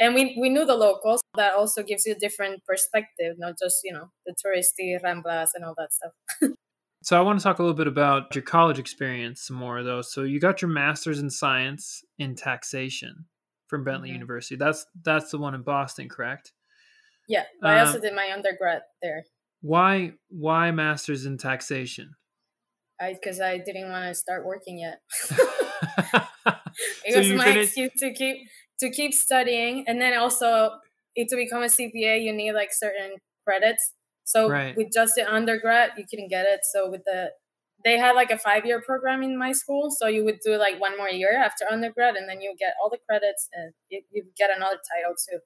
and 0.00 0.14
we 0.14 0.36
we 0.40 0.50
knew 0.50 0.66
the 0.66 0.76
locals. 0.76 1.22
That 1.36 1.54
also 1.54 1.82
gives 1.82 2.06
you 2.06 2.12
a 2.14 2.18
different 2.18 2.64
perspective, 2.66 3.36
not 3.38 3.56
just 3.62 3.80
you 3.84 3.92
know 3.92 4.12
the 4.26 4.34
touristy 4.44 5.00
ramblas 5.02 5.50
and 5.54 5.64
all 5.64 5.74
that 5.78 5.92
stuff. 5.92 6.12
so 7.02 7.16
I 7.18 7.22
want 7.22 7.38
to 7.38 7.42
talk 7.42 7.58
a 7.58 7.62
little 7.62 7.76
bit 7.76 7.86
about 7.86 8.34
your 8.34 8.42
college 8.42 8.78
experience 8.78 9.42
some 9.42 9.56
more 9.56 9.82
though. 9.82 10.02
So 10.02 10.22
you 10.22 10.38
got 10.38 10.60
your 10.60 10.70
master's 10.70 11.18
in 11.18 11.30
science 11.30 12.04
in 12.18 12.34
taxation 12.34 13.26
from 13.68 13.84
Bentley 13.84 14.10
Mhm. 14.10 14.14
University. 14.14 14.56
That's 14.56 14.86
that's 15.02 15.30
the 15.30 15.38
one 15.38 15.54
in 15.54 15.62
Boston, 15.62 16.08
correct? 16.08 16.52
Yeah, 17.26 17.44
I 17.64 17.78
Uh, 17.78 17.80
also 17.80 17.98
did 18.00 18.14
my 18.14 18.30
undergrad 18.32 18.82
there. 19.02 19.24
Why 19.62 20.18
why 20.28 20.70
masters 20.70 21.24
in 21.24 21.38
taxation? 21.38 22.14
I 23.00 23.14
because 23.14 23.40
I 23.40 23.58
didn't 23.58 23.90
want 23.90 24.04
to 24.06 24.14
start 24.14 24.44
working 24.44 24.78
yet. 24.78 25.00
it 27.04 27.12
So 27.12 27.18
was 27.18 27.32
my 27.32 27.44
finished- 27.44 27.78
excuse 27.78 27.92
to 27.98 28.12
keep 28.12 28.36
to 28.80 28.90
keep 28.90 29.12
studying 29.14 29.84
and 29.86 30.00
then 30.00 30.16
also 30.18 30.70
it, 31.14 31.28
to 31.28 31.36
become 31.36 31.62
a 31.62 31.66
cpa 31.66 32.22
you 32.22 32.32
need 32.32 32.52
like 32.52 32.70
certain 32.72 33.16
credits 33.44 33.92
so 34.24 34.48
Right. 34.48 34.76
with 34.76 34.88
just 34.94 35.14
the 35.16 35.30
undergrad 35.30 35.90
you 35.98 36.04
couldn't 36.08 36.28
get 36.28 36.46
it 36.46 36.60
so 36.72 36.90
with 36.90 37.02
the 37.04 37.30
they 37.84 37.98
had 37.98 38.12
like 38.12 38.30
a 38.30 38.38
five 38.38 38.64
year 38.64 38.80
program 38.80 39.22
in 39.22 39.38
my 39.38 39.52
school 39.52 39.90
so 39.90 40.06
you 40.06 40.24
would 40.24 40.38
do 40.44 40.56
like 40.56 40.80
one 40.80 40.96
more 40.96 41.10
year 41.10 41.36
after 41.36 41.64
undergrad 41.70 42.16
and 42.16 42.28
then 42.28 42.40
you 42.40 42.54
get 42.58 42.74
all 42.82 42.88
the 42.90 42.98
credits 43.08 43.48
and 43.52 43.72
you, 43.90 44.00
you 44.10 44.24
get 44.38 44.50
another 44.54 44.78
title 44.94 45.14
too 45.28 45.38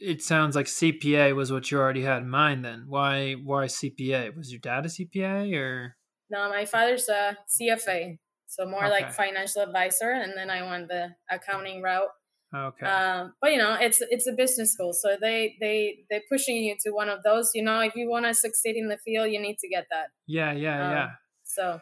it 0.00 0.22
sounds 0.22 0.54
like 0.54 0.66
CPA 0.66 1.34
was 1.34 1.50
what 1.50 1.70
you 1.70 1.78
already 1.78 2.02
had 2.02 2.22
in 2.22 2.30
mind 2.30 2.64
then. 2.64 2.84
Why 2.86 3.32
why 3.32 3.64
CPA? 3.66 4.36
Was 4.36 4.52
your 4.52 4.60
dad 4.60 4.86
a 4.86 4.88
CPA 4.88 5.52
or 5.58 5.96
no 6.30 6.48
my 6.48 6.64
father's 6.64 7.08
a 7.08 7.36
cfa 7.48 8.18
so 8.46 8.66
more 8.66 8.84
Okay. 8.84 8.90
like 8.90 9.12
financial 9.12 9.62
advisor 9.62 10.10
and 10.10 10.32
then 10.36 10.50
i 10.50 10.62
went 10.68 10.88
the 10.88 11.08
accounting 11.30 11.82
route 11.82 12.08
okay. 12.54 12.86
um, 12.86 13.32
but 13.40 13.52
you 13.52 13.58
know 13.58 13.76
it's 13.80 14.00
it's 14.10 14.26
a 14.26 14.32
business 14.32 14.72
school 14.72 14.92
so 14.92 15.16
they 15.20 15.56
they 15.60 15.98
they're 16.08 16.22
pushing 16.28 16.56
you 16.56 16.74
to 16.84 16.90
one 16.90 17.08
of 17.08 17.22
those 17.22 17.50
you 17.54 17.62
know 17.62 17.80
if 17.80 17.94
you 17.94 18.08
want 18.08 18.24
to 18.26 18.34
succeed 18.34 18.76
in 18.76 18.88
the 18.88 18.98
field 18.98 19.30
you 19.30 19.40
need 19.40 19.56
to 19.58 19.68
get 19.68 19.86
that 19.90 20.08
yeah, 20.26 20.52
yeah, 20.52 20.86
um, 20.86 20.92
yeah. 20.92 21.08
so 21.44 21.78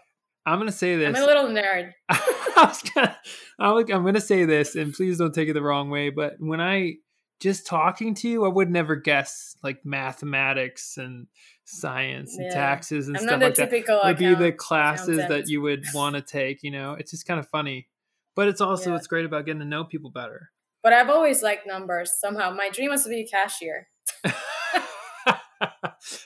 I'm 0.46 0.58
gonna 0.58 0.72
say 0.72 0.96
this. 0.96 1.08
i'm 1.16 1.22
a 1.22 1.26
little 1.26 1.46
nerd 1.46 1.92
I 2.58 2.64
was 2.64 2.82
gonna, 2.82 3.16
I'm 3.60 4.04
gonna 4.04 4.20
say 4.20 4.44
this, 4.44 4.74
and 4.74 4.92
please 4.92 5.18
don't 5.18 5.32
take 5.32 5.48
it 5.48 5.52
the 5.52 5.62
wrong 5.62 5.90
way. 5.90 6.10
But 6.10 6.34
when 6.38 6.60
I 6.60 6.94
just 7.40 7.66
talking 7.66 8.14
to 8.16 8.28
you, 8.28 8.44
I 8.44 8.48
would 8.48 8.70
never 8.70 8.96
guess 8.96 9.56
like 9.62 9.84
mathematics 9.84 10.96
and 10.96 11.26
science 11.64 12.36
and 12.36 12.46
Yeah. 12.46 12.54
taxes 12.54 13.08
and 13.08 13.16
i'm 13.16 13.22
stuff 13.22 13.40
like 13.40 13.54
that 13.56 14.04
would 14.04 14.16
be 14.18 14.34
the 14.34 14.52
classes 14.52 15.18
that 15.28 15.48
you 15.48 15.60
would 15.60 15.84
want 15.94 16.16
to 16.16 16.22
take. 16.22 16.62
You 16.62 16.70
know, 16.70 16.94
it's 16.94 17.10
just 17.10 17.26
kind 17.26 17.38
of 17.38 17.46
funny. 17.48 17.88
But 18.34 18.48
it's 18.48 18.60
also 18.60 18.90
Yeah. 18.90 18.94
what's 18.94 19.06
great 19.06 19.24
about 19.26 19.46
getting 19.46 19.60
to 19.60 19.66
know 19.66 19.84
people 19.84 20.10
better. 20.10 20.50
but 20.82 20.92
i've 20.92 21.10
always 21.10 21.42
liked 21.42 21.66
numbers 21.66 22.12
somehow 22.20 22.50
my 22.50 22.70
dream 22.70 22.90
was 22.90 23.02
to 23.02 23.08
be 23.10 23.20
a 23.22 23.26
cashier 23.26 23.88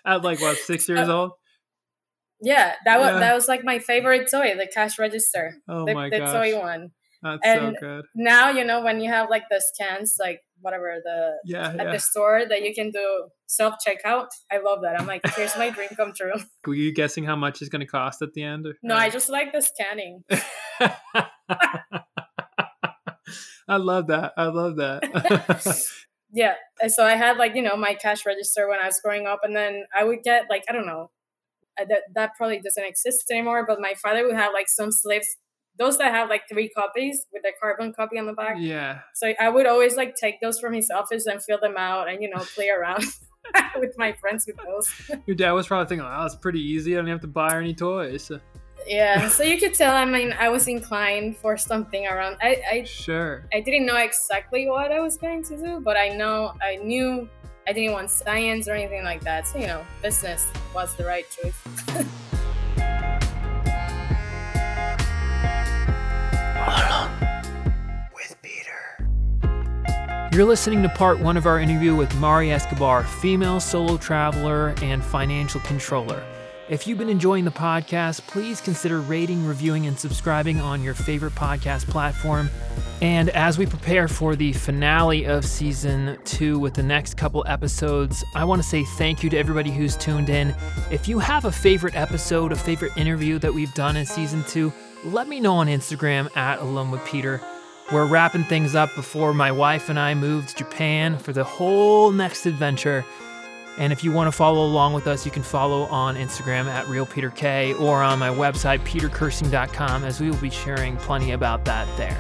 At 0.05 0.23
like 0.23 0.41
what 0.41 0.59
six 0.59 0.89
years 0.89 1.09
Uh, 1.09 1.17
old? 1.21 1.31
yeah 2.43 2.75
that 2.85 2.99
was 3.01 3.09
Yeah. 3.13 3.19
that 3.21 3.35
was 3.35 3.49
like 3.49 3.65
my 3.65 3.79
favorite 3.79 4.29
toy 4.31 4.55
the 4.57 4.67
cash 4.67 4.99
register 4.99 5.55
Oh 5.69 5.87
the, 5.87 5.95
my 5.95 6.11
the 6.11 6.19
gosh, 6.19 6.33
toy 6.33 6.59
one 6.61 6.91
that's 7.23 7.41
and- 7.45 7.77
so 7.77 7.81
good. 7.81 8.05
now 8.15 8.51
you 8.51 8.65
know 8.65 8.83
when 8.83 9.01
you 9.01 9.09
have 9.11 9.31
like 9.31 9.45
the 9.51 9.61
scans 9.61 10.17
like 10.21 10.41
whatever 10.63 10.97
the 11.05 11.33
Yeah, 11.45 11.69
at 11.69 11.77
yeah. 11.77 11.93
the 11.93 11.99
store 11.99 12.43
that 12.49 12.63
you 12.63 12.73
can 12.75 12.91
do 12.91 13.29
self 13.47 13.75
checkout 13.87 14.29
i 14.51 14.59
love 14.59 14.81
that 14.83 14.99
i'm 14.99 15.07
like 15.07 15.21
here's 15.37 15.57
my 15.57 15.69
dream 15.71 15.91
come 15.97 16.13
true 16.17 16.33
Were 16.67 16.75
you 16.75 16.93
guessing 16.95 17.25
how 17.25 17.37
much 17.37 17.61
it's 17.61 17.69
going 17.69 17.81
to 17.81 17.87
cost 17.87 18.23
at 18.23 18.33
the 18.33 18.43
end? 18.43 18.67
or- 18.67 18.75
no 18.83 18.95
i 18.97 19.11
just 19.11 19.29
like 19.29 19.53
the 19.53 19.61
scanning 19.61 20.23
I 23.69 23.77
love 23.77 24.09
that. 24.09 24.33
I 24.37 24.47
love 24.47 24.77
that. 24.77 25.03
yeah 26.35 26.55
so 26.89 27.05
i 27.05 27.15
had 27.15 27.37
like 27.37 27.55
you 27.55 27.61
know 27.61 27.77
my 27.77 27.93
cash 27.93 28.25
register 28.25 28.67
when 28.67 28.79
i 28.83 28.87
was 28.87 28.99
growing 29.05 29.27
up 29.27 29.41
and 29.43 29.55
then 29.55 29.85
i 29.95 30.03
would 30.03 30.23
get 30.25 30.47
like 30.49 30.65
i 30.67 30.73
don't 30.73 30.87
know 30.87 31.11
that, 31.77 32.01
that 32.15 32.31
probably 32.39 32.59
doesn't 32.59 32.87
exist 32.87 33.31
anymore 33.31 33.67
but 33.67 33.79
my 33.81 33.93
father 34.03 34.25
would 34.27 34.35
have 34.35 34.53
like 34.55 34.67
some 34.69 34.91
slips 34.91 35.37
those 35.79 35.99
that 35.99 36.13
have 36.13 36.29
like 36.29 36.43
three 36.49 36.69
copies 36.69 37.27
with 37.33 37.43
the 37.43 37.53
carbon 37.61 37.93
copy 37.93 38.19
on 38.19 38.27
the 38.27 38.33
back 38.33 38.57
yeah. 38.59 39.01
so 39.15 39.33
i 39.41 39.49
would 39.49 39.67
always 39.67 39.97
like 39.97 40.15
take 40.15 40.41
those 40.41 40.61
from 40.61 40.73
his 40.73 40.91
office 40.91 41.27
and 41.27 41.43
fill 41.43 41.59
them 41.61 41.77
out 41.77 42.09
and 42.09 42.23
you 42.23 42.29
know 42.29 42.43
play 42.55 42.69
around 42.79 43.05
with 43.79 43.97
my 43.99 44.13
friends 44.13 44.47
with 44.47 44.57
those 44.65 44.89
Your 45.27 45.35
dad 45.35 45.51
was 45.51 45.67
probably 45.67 45.89
thinking, 45.89 46.07
"Oh, 46.09 46.25
it's 46.25 46.37
pretty 46.37 46.61
easy. 46.61 46.95
I 46.95 46.99
don't 46.99 47.09
have 47.09 47.21
to 47.23 47.27
buy 47.27 47.59
any 47.59 47.75
toys." 47.75 48.31
yeah 48.87 49.29
so 49.29 49.45
you 49.45 49.59
could 49.59 49.75
tell 49.75 49.95
i 49.95 50.05
mean 50.05 50.35
i 50.41 50.49
was 50.49 50.67
inclined 50.67 51.37
for 51.37 51.57
something 51.57 52.05
around 52.09 52.37
i 52.43 52.61
i 52.69 52.83
Sure. 52.83 53.45
I 53.55 53.61
didn't 53.61 53.87
know 53.87 53.97
exactly 53.97 54.69
what 54.69 54.91
I 54.91 55.01
was 55.01 55.17
going 55.17 55.45
to 55.45 55.57
do, 55.57 55.81
but 55.81 55.97
I 55.97 56.09
know 56.09 56.55
I 56.61 56.77
knew 56.77 57.29
I 57.67 57.73
didn't 57.73 57.93
want 57.93 58.11
science 58.11 58.69
or 58.69 58.73
anything 58.73 59.05
like 59.05 59.23
that. 59.23 59.47
So, 59.47 59.59
you 59.59 59.67
know, 59.67 59.85
business 60.03 60.47
was 60.75 60.95
the 60.97 61.05
right 61.05 61.25
choice. 61.31 62.07
You're 70.33 70.47
listening 70.47 70.83
to 70.83 70.89
part 70.89 71.19
one 71.19 71.37
of 71.37 71.45
our 71.45 71.61
interview 71.61 71.95
with 71.95 72.15
Mari 72.17 72.53
Escobar, 72.53 73.05
female 73.05 73.61
solo 73.61 73.99
traveler 73.99 74.75
and 74.81 75.05
financial 75.05 75.61
controller. 75.61 76.25
If 76.71 76.87
you've 76.87 76.97
been 76.97 77.11
enjoying 77.11 77.45
the 77.45 77.51
podcast, 77.51 78.27
please 78.29 78.59
consider 78.59 79.03
rating, 79.03 79.47
reviewing, 79.47 79.87
and 79.87 79.99
subscribing 79.99 80.59
on 80.59 80.83
your 80.83 80.95
favorite 80.95 81.35
podcast 81.35 81.87
platform. 81.91 82.49
And 83.03 83.29
as 83.29 83.59
we 83.59 83.67
prepare 83.67 84.09
for 84.09 84.35
the 84.35 84.55
finale 84.55 85.27
of 85.27 85.45
season 85.45 86.17
two 86.25 86.59
with 86.59 86.73
the 86.73 86.83
next 86.83 87.19
couple 87.19 87.45
episodes, 87.47 88.25
I 88.35 88.45
want 88.45 88.63
to 88.63 88.67
say 88.67 88.85
thank 88.97 89.23
you 89.23 89.29
to 89.29 89.37
everybody 89.37 89.71
who's 89.71 89.99
tuned 89.99 90.31
in. 90.31 90.55
If 90.91 91.09
you 91.09 91.19
have 91.19 91.45
a 91.45 91.53
favorite 91.53 91.95
episode, 91.95 92.53
a 92.53 92.57
favorite 92.57 92.97
interview 92.97 93.39
that 93.41 93.53
we've 93.53 93.75
done 93.75 93.97
in 93.97 94.07
season 94.07 94.45
two, 94.45 94.73
let 95.05 95.29
me 95.29 95.41
know 95.41 95.57
on 95.57 95.67
Instagram 95.67 96.35
at 96.39 96.59
Alone 96.61 96.91
with 96.91 97.05
Peter. 97.05 97.39
We're 97.93 98.07
wrapping 98.07 98.45
things 98.45 98.75
up 98.75 98.95
before 98.95 99.35
my 99.35 99.53
wife 99.53 99.91
and 99.91 99.99
I 99.99 100.15
move 100.15 100.47
to 100.47 100.55
Japan 100.57 101.19
for 101.19 101.33
the 101.35 101.45
whole 101.45 102.11
next 102.11 102.47
adventure. 102.47 103.05
And 103.79 103.93
if 103.93 104.03
you 104.03 104.13
want 104.13 104.29
to 104.29 104.33
follow 104.33 104.65
along 104.65 104.95
with 104.95 105.07
us, 105.07 105.27
you 105.27 105.33
can 105.33 105.43
follow 105.43 105.83
on 105.85 106.17
Instagram 106.17 106.67
at 106.67 106.87
RealPeterK 106.87 107.79
or 107.81 108.03
on 108.03 108.19
my 108.19 108.31
website, 108.31 108.79
petercursing.com, 108.81 110.05
as 110.05 110.21
we 110.21 110.31
will 110.31 110.37
be 110.39 110.49
sharing 110.51 110.97
plenty 110.99 111.33
about 111.33 111.67
that 111.67 111.87
there. 111.99 112.19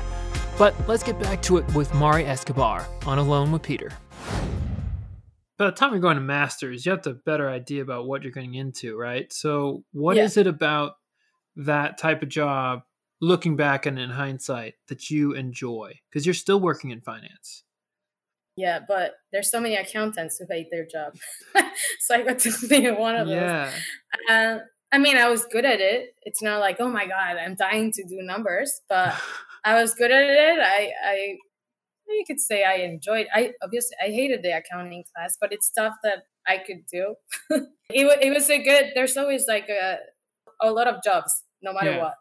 But 0.58 0.74
let's 0.86 1.02
get 1.02 1.18
back 1.18 1.40
to 1.42 1.56
it 1.56 1.74
with 1.74 1.92
Mari 1.94 2.26
Escobar 2.26 2.86
on 3.06 3.18
Alone 3.18 3.50
with 3.50 3.62
Peter. 3.62 3.90
By 5.58 5.66
the 5.66 5.72
time 5.72 5.92
you're 5.92 6.00
going 6.00 6.16
to 6.16 6.22
masters, 6.22 6.84
you 6.84 6.92
have 6.92 7.06
a 7.06 7.14
better 7.14 7.48
idea 7.48 7.82
about 7.82 8.06
what 8.06 8.22
you're 8.22 8.32
getting 8.32 8.54
into, 8.54 8.96
right? 8.96 9.32
So, 9.32 9.84
what 9.92 10.16
is 10.18 10.36
Yeah. 10.36 10.42
it 10.42 10.46
about 10.48 10.92
that 11.56 11.98
type 11.98 12.22
of 12.22 12.28
job, 12.28 12.80
looking 13.22 13.56
back 13.56 13.86
and 13.86 13.98
in 13.98 14.10
hindsight, 14.10 14.74
that 14.88 15.08
you 15.08 15.32
enjoy? 15.32 15.94
Because 16.10 16.26
you're 16.26 16.34
still 16.34 16.60
working 16.60 16.90
in 16.90 17.00
finance. 17.00 17.64
Yeah, 18.56 18.80
but 18.86 19.12
there's 19.32 19.50
so 19.50 19.60
many 19.60 19.76
accountants 19.76 20.36
who 20.38 20.44
hate 20.50 20.66
their 20.70 20.84
job. 20.84 21.14
so 22.00 22.16
I 22.16 22.22
got 22.22 22.38
to 22.40 22.52
be 22.68 22.90
one 22.90 23.16
of 23.16 23.26
those. 23.28 23.36
Yeah. 23.36 23.70
Uh, 24.28 24.58
I 24.92 24.98
mean, 24.98 25.16
I 25.16 25.30
was 25.30 25.46
good 25.46 25.64
at 25.64 25.80
it. 25.80 26.14
It's 26.22 26.42
not 26.42 26.60
like, 26.60 26.76
oh 26.78 26.88
my 26.90 27.06
God, 27.06 27.38
I'm 27.38 27.54
dying 27.54 27.92
to 27.92 28.04
do 28.04 28.18
numbers, 28.20 28.82
but 28.90 29.14
I 29.64 29.80
was 29.80 29.94
good 29.94 30.10
at 30.10 30.24
it. 30.28 30.58
I, 30.60 30.90
I, 31.02 31.36
you 32.08 32.24
could 32.26 32.40
say 32.40 32.62
I 32.64 32.74
enjoyed. 32.74 33.26
I 33.32 33.52
obviously 33.62 33.96
I 34.04 34.08
hated 34.08 34.42
the 34.42 34.54
accounting 34.54 35.04
class, 35.16 35.38
but 35.40 35.50
it's 35.50 35.66
stuff 35.66 35.94
that 36.02 36.24
I 36.46 36.58
could 36.58 36.84
do. 36.92 37.14
it, 37.48 38.18
it 38.20 38.34
was 38.34 38.50
a 38.50 38.62
good. 38.62 38.90
There's 38.94 39.16
always 39.16 39.46
like 39.48 39.70
a 39.70 39.96
a 40.60 40.70
lot 40.70 40.88
of 40.88 41.02
jobs, 41.02 41.42
no 41.62 41.72
matter 41.72 41.92
Yeah. 41.92 42.02
what. 42.02 42.14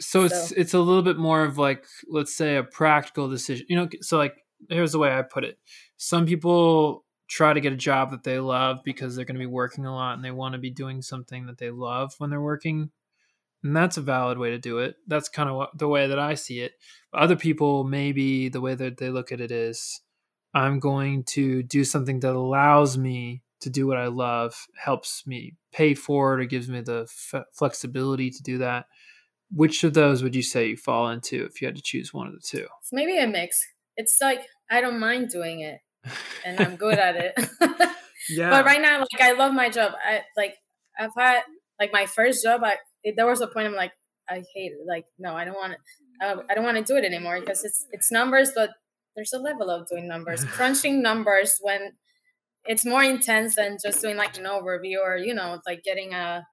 So 0.00 0.24
it's 0.24 0.52
it's 0.52 0.74
a 0.74 0.78
little 0.78 1.02
bit 1.02 1.18
more 1.18 1.44
of 1.44 1.58
like 1.58 1.84
let's 2.08 2.34
say 2.34 2.56
a 2.56 2.62
practical 2.62 3.28
decision 3.28 3.66
you 3.68 3.76
know 3.76 3.88
so 4.00 4.16
like 4.16 4.34
here's 4.68 4.92
the 4.92 4.98
way 4.98 5.12
i 5.12 5.22
put 5.22 5.44
it. 5.44 5.58
Some 5.96 6.26
people 6.26 7.04
try 7.28 7.52
to 7.52 7.60
get 7.60 7.72
a 7.72 7.76
job 7.76 8.10
that 8.10 8.24
they 8.24 8.40
love 8.40 8.78
because 8.84 9.14
they're 9.14 9.24
going 9.24 9.36
to 9.36 9.40
be 9.40 9.46
working 9.46 9.86
a 9.86 9.94
lot 9.94 10.14
and 10.14 10.24
they 10.24 10.32
want 10.32 10.52
to 10.52 10.58
be 10.58 10.70
doing 10.70 11.00
something 11.00 11.46
that 11.46 11.58
they 11.58 11.70
love 11.70 12.12
when 12.18 12.28
they're 12.28 12.40
working 12.40 12.90
and 13.62 13.76
that's 13.76 13.98
a 13.98 14.02
valid 14.02 14.38
way 14.38 14.50
to 14.50 14.58
do 14.58 14.78
it. 14.78 14.96
That's 15.06 15.28
kind 15.28 15.48
of 15.50 15.56
what, 15.56 15.78
the 15.78 15.88
way 15.88 16.06
that 16.06 16.18
i 16.18 16.34
see 16.34 16.60
it. 16.60 16.72
Other 17.12 17.36
people 17.36 17.84
maybe 17.84 18.48
the 18.48 18.60
way 18.60 18.74
that 18.74 18.98
they 18.98 19.10
look 19.10 19.32
at 19.32 19.40
it 19.40 19.50
is 19.50 20.00
i'm 20.54 20.80
going 20.80 21.22
to 21.22 21.62
do 21.62 21.84
something 21.84 22.20
that 22.20 22.34
allows 22.34 22.98
me 22.98 23.42
to 23.60 23.70
do 23.70 23.86
what 23.86 23.96
i 23.96 24.06
love 24.06 24.66
helps 24.76 25.26
me 25.26 25.54
pay 25.72 25.94
for 25.94 26.34
it 26.34 26.42
or 26.42 26.46
gives 26.46 26.68
me 26.68 26.80
the 26.80 27.06
f- 27.08 27.44
flexibility 27.52 28.30
to 28.30 28.42
do 28.42 28.58
that 28.58 28.86
which 29.52 29.84
of 29.84 29.94
those 29.94 30.22
would 30.22 30.34
you 30.34 30.42
say 30.42 30.68
you 30.68 30.76
fall 30.76 31.08
into 31.08 31.44
if 31.44 31.60
you 31.60 31.66
had 31.66 31.76
to 31.76 31.82
choose 31.82 32.14
one 32.14 32.26
of 32.26 32.32
the 32.32 32.40
two? 32.40 32.66
It's 32.80 32.92
maybe 32.92 33.18
a 33.18 33.26
mix. 33.26 33.66
It's 33.96 34.20
like 34.20 34.42
I 34.70 34.80
don't 34.80 35.00
mind 35.00 35.30
doing 35.30 35.60
it, 35.60 35.80
and 36.44 36.60
I'm 36.60 36.76
good 36.76 36.98
at 36.98 37.16
it. 37.16 37.32
yeah. 38.30 38.50
but 38.50 38.64
right 38.64 38.80
now, 38.80 39.00
like 39.00 39.20
I 39.20 39.32
love 39.32 39.52
my 39.52 39.68
job. 39.68 39.92
I 40.04 40.22
like 40.36 40.54
I've 40.98 41.14
had 41.16 41.42
like 41.78 41.92
my 41.92 42.06
first 42.06 42.42
job. 42.42 42.62
I 42.64 42.76
it, 43.02 43.14
there 43.16 43.26
was 43.26 43.40
a 43.40 43.46
point 43.46 43.66
I'm 43.66 43.74
like 43.74 43.92
I 44.28 44.42
hate 44.54 44.72
it. 44.72 44.86
Like 44.86 45.06
no, 45.18 45.34
I 45.34 45.44
don't 45.44 45.54
want 45.54 45.72
to. 45.72 45.78
Uh, 46.24 46.42
I 46.50 46.54
don't 46.54 46.64
want 46.64 46.76
to 46.76 46.84
do 46.84 46.96
it 46.96 47.04
anymore 47.04 47.40
because 47.40 47.64
it's 47.64 47.86
it's 47.92 48.12
numbers, 48.12 48.52
but 48.54 48.70
there's 49.16 49.32
a 49.32 49.38
level 49.38 49.70
of 49.70 49.88
doing 49.88 50.06
numbers, 50.06 50.44
crunching 50.56 51.02
numbers 51.02 51.56
when 51.60 51.92
it's 52.66 52.84
more 52.84 53.02
intense 53.02 53.56
than 53.56 53.78
just 53.82 54.02
doing 54.02 54.16
like 54.16 54.36
an 54.36 54.44
overview 54.44 54.98
or 55.02 55.16
you 55.16 55.34
know 55.34 55.54
it's 55.54 55.66
like 55.66 55.82
getting 55.82 56.12
a 56.12 56.46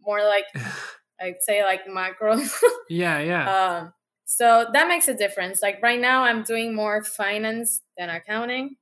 more 0.00 0.22
like 0.22 0.44
I'd 1.22 1.42
say 1.42 1.62
like 1.62 1.82
macro. 1.88 2.40
yeah, 2.88 3.18
yeah. 3.20 3.78
Um, 3.78 3.92
so 4.24 4.66
that 4.72 4.88
makes 4.88 5.08
a 5.08 5.14
difference. 5.14 5.62
Like 5.62 5.80
right 5.82 6.00
now, 6.00 6.24
I'm 6.24 6.42
doing 6.42 6.74
more 6.74 7.04
finance 7.04 7.82
than 7.96 8.08
accounting. 8.08 8.76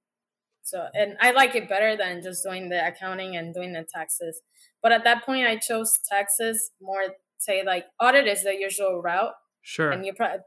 So, 0.63 0.87
and 0.95 1.17
I 1.21 1.33
like 1.33 1.55
it 1.55 1.69
better 1.69 1.97
than 1.97 2.23
just 2.23 2.45
doing 2.45 2.69
the 2.69 2.87
accounting 2.87 3.37
and 3.37 3.53
doing 3.53 3.73
the 3.73 3.85
taxes. 3.93 4.41
But 4.83 4.93
at 4.93 5.05
that 5.05 5.25
point, 5.25 5.47
I 5.47 5.57
chose 5.57 5.99
taxes 6.09 6.71
more. 6.81 7.03
Say 7.39 7.65
like 7.65 7.87
audit 7.99 8.27
is 8.27 8.43
the 8.43 8.55
usual 8.55 9.01
route, 9.01 9.33
sure. 9.63 9.91
and 9.91 10.05
you 10.05 10.13
probably 10.13 10.41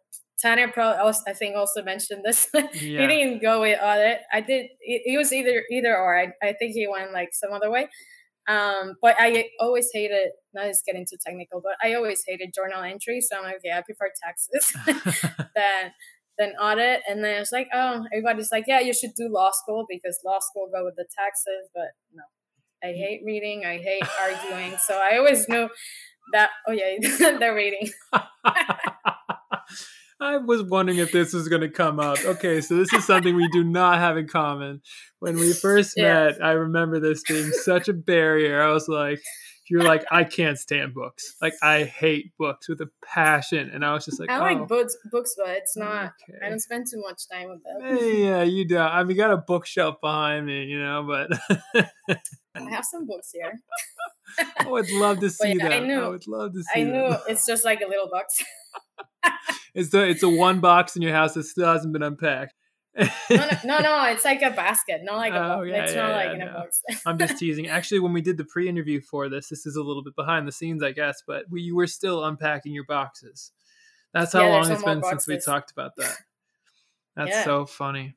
Tanner 0.44 0.68
probably 0.68 1.00
also, 1.00 1.22
I 1.28 1.34
think 1.34 1.56
also 1.56 1.82
mentioned 1.82 2.24
this. 2.24 2.50
he 2.74 2.98
didn't 2.98 3.42
go 3.42 3.62
with 3.62 3.80
audit. 3.82 4.20
I 4.32 4.42
did. 4.42 4.68
He, 4.82 5.02
it 5.06 5.18
was 5.18 5.32
either 5.32 5.64
either 5.72 5.98
or. 5.98 6.20
I 6.20 6.34
I 6.42 6.54
think 6.54 6.74
he 6.74 6.88
went 6.88 7.14
like 7.14 7.30
some 7.34 7.52
other 7.54 7.72
way. 7.72 7.88
Um, 8.48 8.96
but 9.02 9.16
I 9.20 9.50
always 9.60 9.90
hated. 9.94 10.32
Not 10.54 10.66
just 10.66 10.86
getting 10.86 11.06
too 11.10 11.18
technical, 11.26 11.62
but 11.62 11.74
I 11.82 11.94
always 11.96 12.24
hated 12.28 12.54
journal 12.54 12.84
entry. 12.84 13.22
So 13.22 13.38
I'm 13.38 13.44
like, 13.44 13.60
yeah, 13.64 13.78
I 13.78 13.82
prefer 13.82 14.12
taxes 14.24 14.74
than 15.56 15.92
than 16.38 16.50
audit. 16.62 17.02
And 17.08 17.24
then 17.24 17.42
it's 17.42 17.52
like, 17.52 17.70
oh, 17.74 18.06
everybody's 18.12 18.52
like, 18.52 18.66
yeah, 18.68 18.80
you 18.80 18.94
should 18.94 19.14
do 19.16 19.30
law 19.30 19.52
school 19.52 19.86
because 19.88 20.20
law 20.26 20.40
school 20.40 20.70
go 20.74 20.84
with 20.86 20.96
the 20.96 21.06
taxes. 21.18 21.70
But 21.74 21.92
no, 22.14 22.24
I 22.84 22.94
hate 22.94 23.22
reading. 23.26 23.66
I 23.66 23.78
hate 23.78 24.04
arguing. 24.22 24.78
So 24.78 25.00
I 25.02 25.18
always 25.18 25.48
knew 25.48 25.70
that. 26.34 26.50
Oh 26.68 26.72
yeah, 26.72 26.98
they're 27.40 27.56
reading. 27.56 27.92
I 30.24 30.38
was 30.38 30.64
wondering 30.64 31.00
if 31.00 31.12
this 31.12 31.34
was 31.34 31.50
going 31.50 31.62
to 31.62 31.70
come 31.70 32.00
up. 32.00 32.24
Okay, 32.24 32.62
so 32.62 32.76
this 32.78 32.94
is 32.94 33.06
something 33.06 33.36
we 33.36 33.48
do 33.50 33.64
not 33.64 34.00
have 34.00 34.18
in 34.18 34.28
common. 34.28 34.82
When 35.20 35.38
we 35.38 35.52
first 35.54 35.94
met, 35.98 36.44
I 36.44 36.52
remember 36.52 37.00
this 37.00 37.24
being 37.28 37.52
such 37.52 37.90
a 37.90 37.94
barrier. 37.94 38.62
I 38.62 38.72
was 38.72 38.88
like, 38.88 39.22
you're 39.70 39.84
like, 39.84 40.06
I 40.12 40.24
can't 40.24 40.58
stand 40.58 40.94
books. 40.94 41.36
Like, 41.42 41.54
I 41.62 41.84
hate 41.84 42.32
books 42.38 42.70
with 42.70 42.80
a 42.82 42.90
passion. 43.04 43.70
And 43.74 43.84
I 43.84 43.94
was 43.94 44.06
just 44.06 44.20
like, 44.20 44.30
I 44.30 44.38
oh, 44.38 44.42
like 44.42 44.68
books, 44.68 44.96
books, 45.12 45.36
but 45.38 45.50
it's 45.50 45.76
not. 45.76 46.14
I 46.44 46.50
don't 46.50 46.60
spend 46.60 46.88
too 46.90 47.02
much 47.02 47.24
time 47.32 47.50
with 47.50 47.64
them. 47.64 47.98
Hey, 47.98 48.24
yeah, 48.24 48.44
you 48.44 48.66
do. 48.68 48.78
I 48.78 49.04
mean, 49.04 49.12
you 49.12 49.18
got 49.18 49.32
a 49.32 49.38
bookshelf 49.38 49.96
behind 50.02 50.46
me, 50.46 50.64
you 50.66 50.80
know, 50.80 51.04
but 51.04 51.32
I 52.56 52.70
have 52.70 52.86
some 52.86 53.06
books 53.06 53.32
here. 53.34 53.60
I 54.60 54.68
would 54.68 54.90
love 54.92 55.20
to 55.20 55.30
see 55.30 55.54
yeah, 55.58 55.66
I 55.66 55.70
that. 55.70 55.84
knew- 55.84 56.10
would 56.10 56.28
love 56.28 56.54
to 56.54 56.64
see 56.64 56.82
I 56.82 56.84
knew 56.84 57.10
that. 57.10 57.22
it's 57.28 57.46
just 57.46 57.66
like 57.66 57.82
a 57.82 57.88
little 57.88 58.10
box. 58.10 58.44
It's 59.76 59.90
the 59.90 60.08
it's 60.08 60.22
a 60.22 60.30
one 60.30 60.60
box 60.60 60.96
in 60.96 61.02
your 61.02 61.14
house 61.14 61.34
that 61.34 61.44
still 61.46 61.66
hasn't 61.66 61.94
been 61.94 62.04
unpacked. 62.04 62.54
no, 62.96 63.08
no, 63.66 63.80
no, 63.80 64.04
it's 64.12 64.24
like 64.24 64.44
a 64.44 64.52
basket, 64.52 65.02
not 65.04 65.18
like 65.18 65.34
a 65.34 65.38
Oh, 65.38 65.58
box. 65.58 65.68
yeah, 65.72 65.84
it's 65.84 65.94
yeah, 65.96 66.02
not 66.04 66.12
like 66.12 66.28
yeah, 66.28 66.34
in 66.36 66.42
a 66.42 66.46
no. 66.46 66.54
box. 66.54 66.82
I'm 67.08 67.18
just 67.18 67.40
teasing. 67.40 67.68
Actually, 67.70 68.02
when 68.02 68.14
we 68.14 68.22
did 68.22 68.38
the 68.38 68.46
pre-interview 68.46 69.02
for 69.02 69.30
this, 69.30 69.50
this 69.50 69.66
is 69.66 69.76
a 69.76 69.82
little 69.82 70.04
bit 70.04 70.16
behind 70.16 70.48
the 70.48 70.52
scenes, 70.52 70.84
I 70.84 70.92
guess, 70.92 71.24
but 71.26 71.46
we 71.50 71.62
you 71.62 71.76
were 71.76 71.88
still 71.88 72.24
unpacking 72.24 72.72
your 72.72 72.86
boxes. 72.86 73.52
That's 74.14 74.34
how 74.34 74.48
long 74.48 74.70
it's 74.72 74.84
been 74.84 75.02
since 75.04 75.28
we 75.28 75.40
talked 75.40 75.72
about 75.72 75.94
that. 75.98 76.18
That's 77.16 77.44
so 77.44 77.66
funny. 77.66 78.16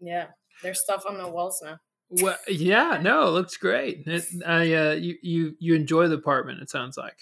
yeah, 0.00 0.28
there's 0.62 0.80
stuff 0.80 1.04
on 1.06 1.18
the 1.18 1.28
walls 1.28 1.60
now. 1.62 1.76
Well, 2.08 2.38
yeah, 2.48 3.00
no, 3.02 3.26
it 3.28 3.30
looks 3.32 3.58
great. 3.58 4.06
It, 4.06 4.24
I 4.46 4.72
uh, 4.72 4.92
you 4.92 5.16
you 5.22 5.56
you 5.58 5.74
enjoy 5.74 6.08
the 6.08 6.14
apartment. 6.16 6.62
It 6.62 6.70
sounds 6.70 6.96
like. 6.96 7.18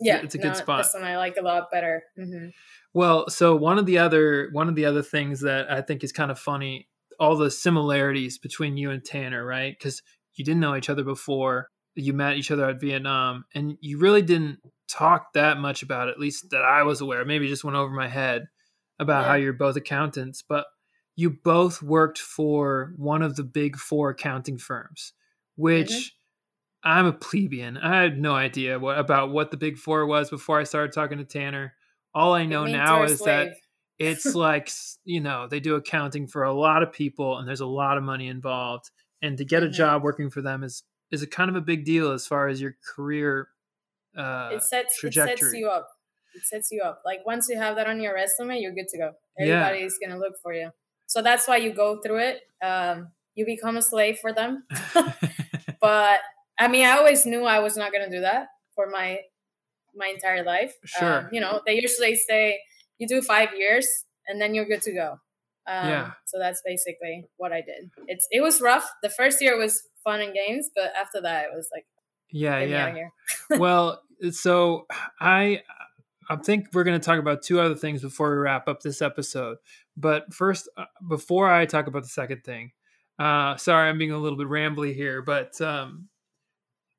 Yeah, 0.00 0.20
it's 0.22 0.34
a 0.34 0.38
good 0.38 0.56
spot. 0.56 0.84
This 0.84 0.94
one 0.94 1.04
I 1.04 1.16
like 1.16 1.36
a 1.36 1.42
lot 1.42 1.70
better. 1.70 2.02
hmm 2.16 2.48
Well, 2.94 3.28
so 3.28 3.54
one 3.54 3.78
of 3.78 3.86
the 3.86 3.98
other 3.98 4.48
one 4.52 4.68
of 4.68 4.74
the 4.74 4.84
other 4.84 5.02
things 5.02 5.40
that 5.40 5.70
I 5.70 5.80
think 5.82 6.02
is 6.04 6.12
kind 6.12 6.30
of 6.30 6.38
funny, 6.38 6.88
all 7.18 7.36
the 7.36 7.50
similarities 7.50 8.38
between 8.38 8.76
you 8.76 8.90
and 8.90 9.04
Tanner, 9.04 9.44
right? 9.44 9.76
Because 9.78 10.02
you 10.34 10.44
didn't 10.44 10.60
know 10.60 10.76
each 10.76 10.90
other 10.90 11.04
before. 11.04 11.68
You 11.94 12.12
met 12.12 12.36
each 12.36 12.50
other 12.50 12.68
at 12.68 12.80
Vietnam, 12.80 13.44
and 13.54 13.78
you 13.80 13.98
really 13.98 14.22
didn't 14.22 14.60
talk 14.88 15.32
that 15.32 15.58
much 15.58 15.82
about 15.82 16.08
it, 16.08 16.12
at 16.12 16.20
least 16.20 16.50
that 16.50 16.62
I 16.62 16.82
was 16.82 17.00
aware. 17.00 17.24
Maybe 17.24 17.46
it 17.46 17.50
just 17.50 17.64
went 17.64 17.76
over 17.76 17.92
my 17.92 18.08
head 18.08 18.46
about 18.98 19.24
how 19.24 19.34
you're 19.34 19.52
both 19.54 19.76
accountants, 19.76 20.42
but 20.42 20.66
you 21.16 21.30
both 21.30 21.82
worked 21.82 22.18
for 22.18 22.92
one 22.96 23.22
of 23.22 23.36
the 23.36 23.44
big 23.44 23.76
four 23.76 24.10
accounting 24.10 24.58
firms, 24.58 25.14
which 25.56 25.90
Mhm. 25.90 26.10
I'm 26.86 27.06
a 27.06 27.12
plebeian. 27.12 27.76
I 27.78 28.00
had 28.02 28.16
no 28.18 28.34
idea 28.34 28.78
what 28.78 28.96
about 28.98 29.30
what 29.30 29.50
the 29.50 29.56
big 29.56 29.76
four 29.76 30.06
was 30.06 30.30
before 30.30 30.60
I 30.60 30.64
started 30.64 30.92
talking 30.92 31.18
to 31.18 31.24
Tanner. 31.24 31.74
All 32.14 32.32
I 32.32 32.46
know 32.46 32.64
now 32.64 33.02
a 33.02 33.06
is 33.06 33.18
that 33.22 33.54
it's 33.98 34.24
like 34.34 34.70
you 35.04 35.20
know 35.20 35.48
they 35.48 35.58
do 35.58 35.74
accounting 35.74 36.28
for 36.28 36.44
a 36.44 36.52
lot 36.54 36.82
of 36.84 36.92
people 36.92 37.38
and 37.38 37.48
there's 37.48 37.60
a 37.60 37.66
lot 37.66 37.98
of 37.98 38.04
money 38.04 38.28
involved 38.28 38.90
and 39.20 39.36
to 39.38 39.44
get 39.44 39.62
a 39.64 39.66
Mhm. 39.66 39.72
job 39.72 40.02
working 40.04 40.30
for 40.30 40.42
them 40.42 40.62
is 40.62 40.84
is 41.10 41.22
a 41.22 41.26
kind 41.26 41.50
of 41.50 41.56
a 41.56 41.60
big 41.60 41.84
deal 41.84 42.12
as 42.12 42.26
far 42.26 42.46
as 42.48 42.60
your 42.60 42.76
career 42.94 43.48
uh 44.16 44.50
it 44.52 44.62
sets 44.62 45.02
it 45.02 45.12
sets 45.12 45.42
you 45.52 45.68
up. 45.68 45.88
It 46.34 46.44
sets 46.44 46.68
you 46.70 46.82
up. 46.82 47.02
Like 47.04 47.26
once 47.26 47.48
you 47.48 47.58
have 47.58 47.76
that 47.76 47.86
on 47.88 48.00
your 48.00 48.14
resume, 48.14 48.60
you're 48.60 48.74
good 48.74 48.88
to 48.88 48.98
go. 48.98 49.12
Yeah. 49.38 49.66
Everybody's 49.66 49.98
gonna 49.98 50.18
look 50.20 50.34
for 50.42 50.52
you. 50.54 50.70
So 51.06 51.20
that's 51.20 51.48
why 51.48 51.56
you 51.56 51.72
go 51.72 52.00
through 52.00 52.18
it. 52.18 52.40
Um, 52.62 53.08
you 53.34 53.44
become 53.44 53.76
a 53.76 53.82
slave 53.82 54.18
for 54.20 54.32
them. 54.32 54.64
but 55.80 56.20
I 56.58 56.68
mean, 56.68 56.86
I 56.86 56.92
always 56.92 57.26
knew 57.26 57.44
I 57.44 57.58
was 57.58 57.76
not 57.76 57.92
going 57.92 58.08
to 58.08 58.16
do 58.16 58.22
that 58.22 58.48
for 58.74 58.88
my 58.88 59.20
my 59.94 60.08
entire 60.08 60.44
life. 60.44 60.74
Sure. 60.84 61.20
Um, 61.20 61.28
you 61.32 61.40
know, 61.40 61.60
they 61.66 61.80
usually 61.80 62.14
say 62.16 62.60
you 62.98 63.06
do 63.06 63.22
five 63.22 63.50
years 63.56 63.86
and 64.26 64.40
then 64.40 64.54
you're 64.54 64.66
good 64.66 64.82
to 64.82 64.92
go. 64.92 65.12
Um, 65.66 65.88
Yeah. 65.88 66.10
So 66.26 66.38
that's 66.38 66.62
basically 66.64 67.24
what 67.36 67.52
I 67.52 67.60
did. 67.60 67.90
It's 68.06 68.26
it 68.30 68.42
was 68.42 68.60
rough. 68.60 68.88
The 69.02 69.10
first 69.10 69.40
year 69.40 69.58
was 69.58 69.82
fun 70.04 70.20
and 70.20 70.34
games, 70.34 70.70
but 70.74 70.92
after 70.98 71.20
that, 71.22 71.44
it 71.44 71.50
was 71.54 71.68
like 71.74 71.86
yeah, 72.30 72.60
yeah. 72.60 73.08
well, 73.58 74.02
so 74.30 74.86
I 75.20 75.62
I 76.28 76.36
think 76.36 76.68
we're 76.72 76.84
going 76.84 76.98
to 76.98 77.04
talk 77.04 77.18
about 77.18 77.42
two 77.42 77.60
other 77.60 77.76
things 77.76 78.02
before 78.02 78.30
we 78.30 78.36
wrap 78.36 78.68
up 78.68 78.80
this 78.80 79.00
episode. 79.00 79.58
But 79.96 80.32
first, 80.34 80.68
uh, 80.76 80.84
before 81.08 81.50
I 81.50 81.66
talk 81.66 81.86
about 81.86 82.02
the 82.02 82.08
second 82.08 82.42
thing, 82.44 82.72
uh, 83.18 83.56
sorry, 83.56 83.88
I'm 83.88 83.98
being 83.98 84.10
a 84.10 84.18
little 84.18 84.36
bit 84.36 84.48
rambly 84.48 84.94
here, 84.94 85.22
but 85.22 85.58
um, 85.60 86.08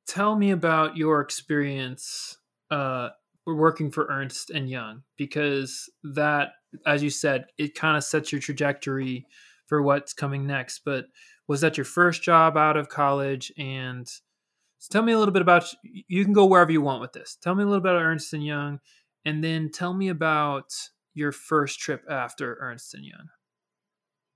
tell 0.08 0.36
me 0.36 0.52
about 0.52 0.98
your 0.98 1.22
experience 1.22 2.38
uh, 2.72 3.10
working 3.46 3.92
for 3.92 4.08
Ernst 4.10 4.50
and 4.50 4.70
Young 4.70 5.04
because 5.18 5.90
that, 6.04 6.50
as 6.86 7.04
you 7.04 7.10
said, 7.10 7.46
it 7.58 7.76
kind 7.76 7.98
of 7.98 8.04
sets 8.04 8.32
your 8.32 8.42
trajectory 8.42 9.26
for 9.68 9.82
what's 9.82 10.14
coming 10.14 10.48
next. 10.48 10.82
But 10.86 11.06
was 11.48 11.62
that 11.62 11.78
your 11.78 11.86
first 11.86 12.24
job 12.24 12.58
out 12.58 12.78
of 12.78 12.90
college? 12.90 13.52
And 13.58 14.08
so 14.08 14.90
tell 14.92 15.04
me 15.04 15.14
a 15.14 15.20
little 15.20 15.34
bit 15.34 15.42
about. 15.42 15.66
You 15.84 16.24
can 16.24 16.34
go 16.34 16.46
wherever 16.46 16.72
you 16.72 16.82
want 16.82 17.02
with 17.02 17.14
this. 17.14 17.38
Tell 17.42 17.56
me 17.56 17.64
a 17.64 17.68
little 17.68 17.82
bit 17.82 17.94
about 17.94 18.04
Ernst 18.04 18.34
and 18.34 18.46
Young, 18.46 18.80
and 19.26 19.44
then 19.44 19.70
tell 19.72 19.94
me 19.94 20.10
about 20.10 20.72
your 21.14 21.32
first 21.32 21.80
trip 21.80 22.04
after 22.10 22.58
Ernst 22.62 22.94
and 22.94 23.04
Young. 23.04 23.28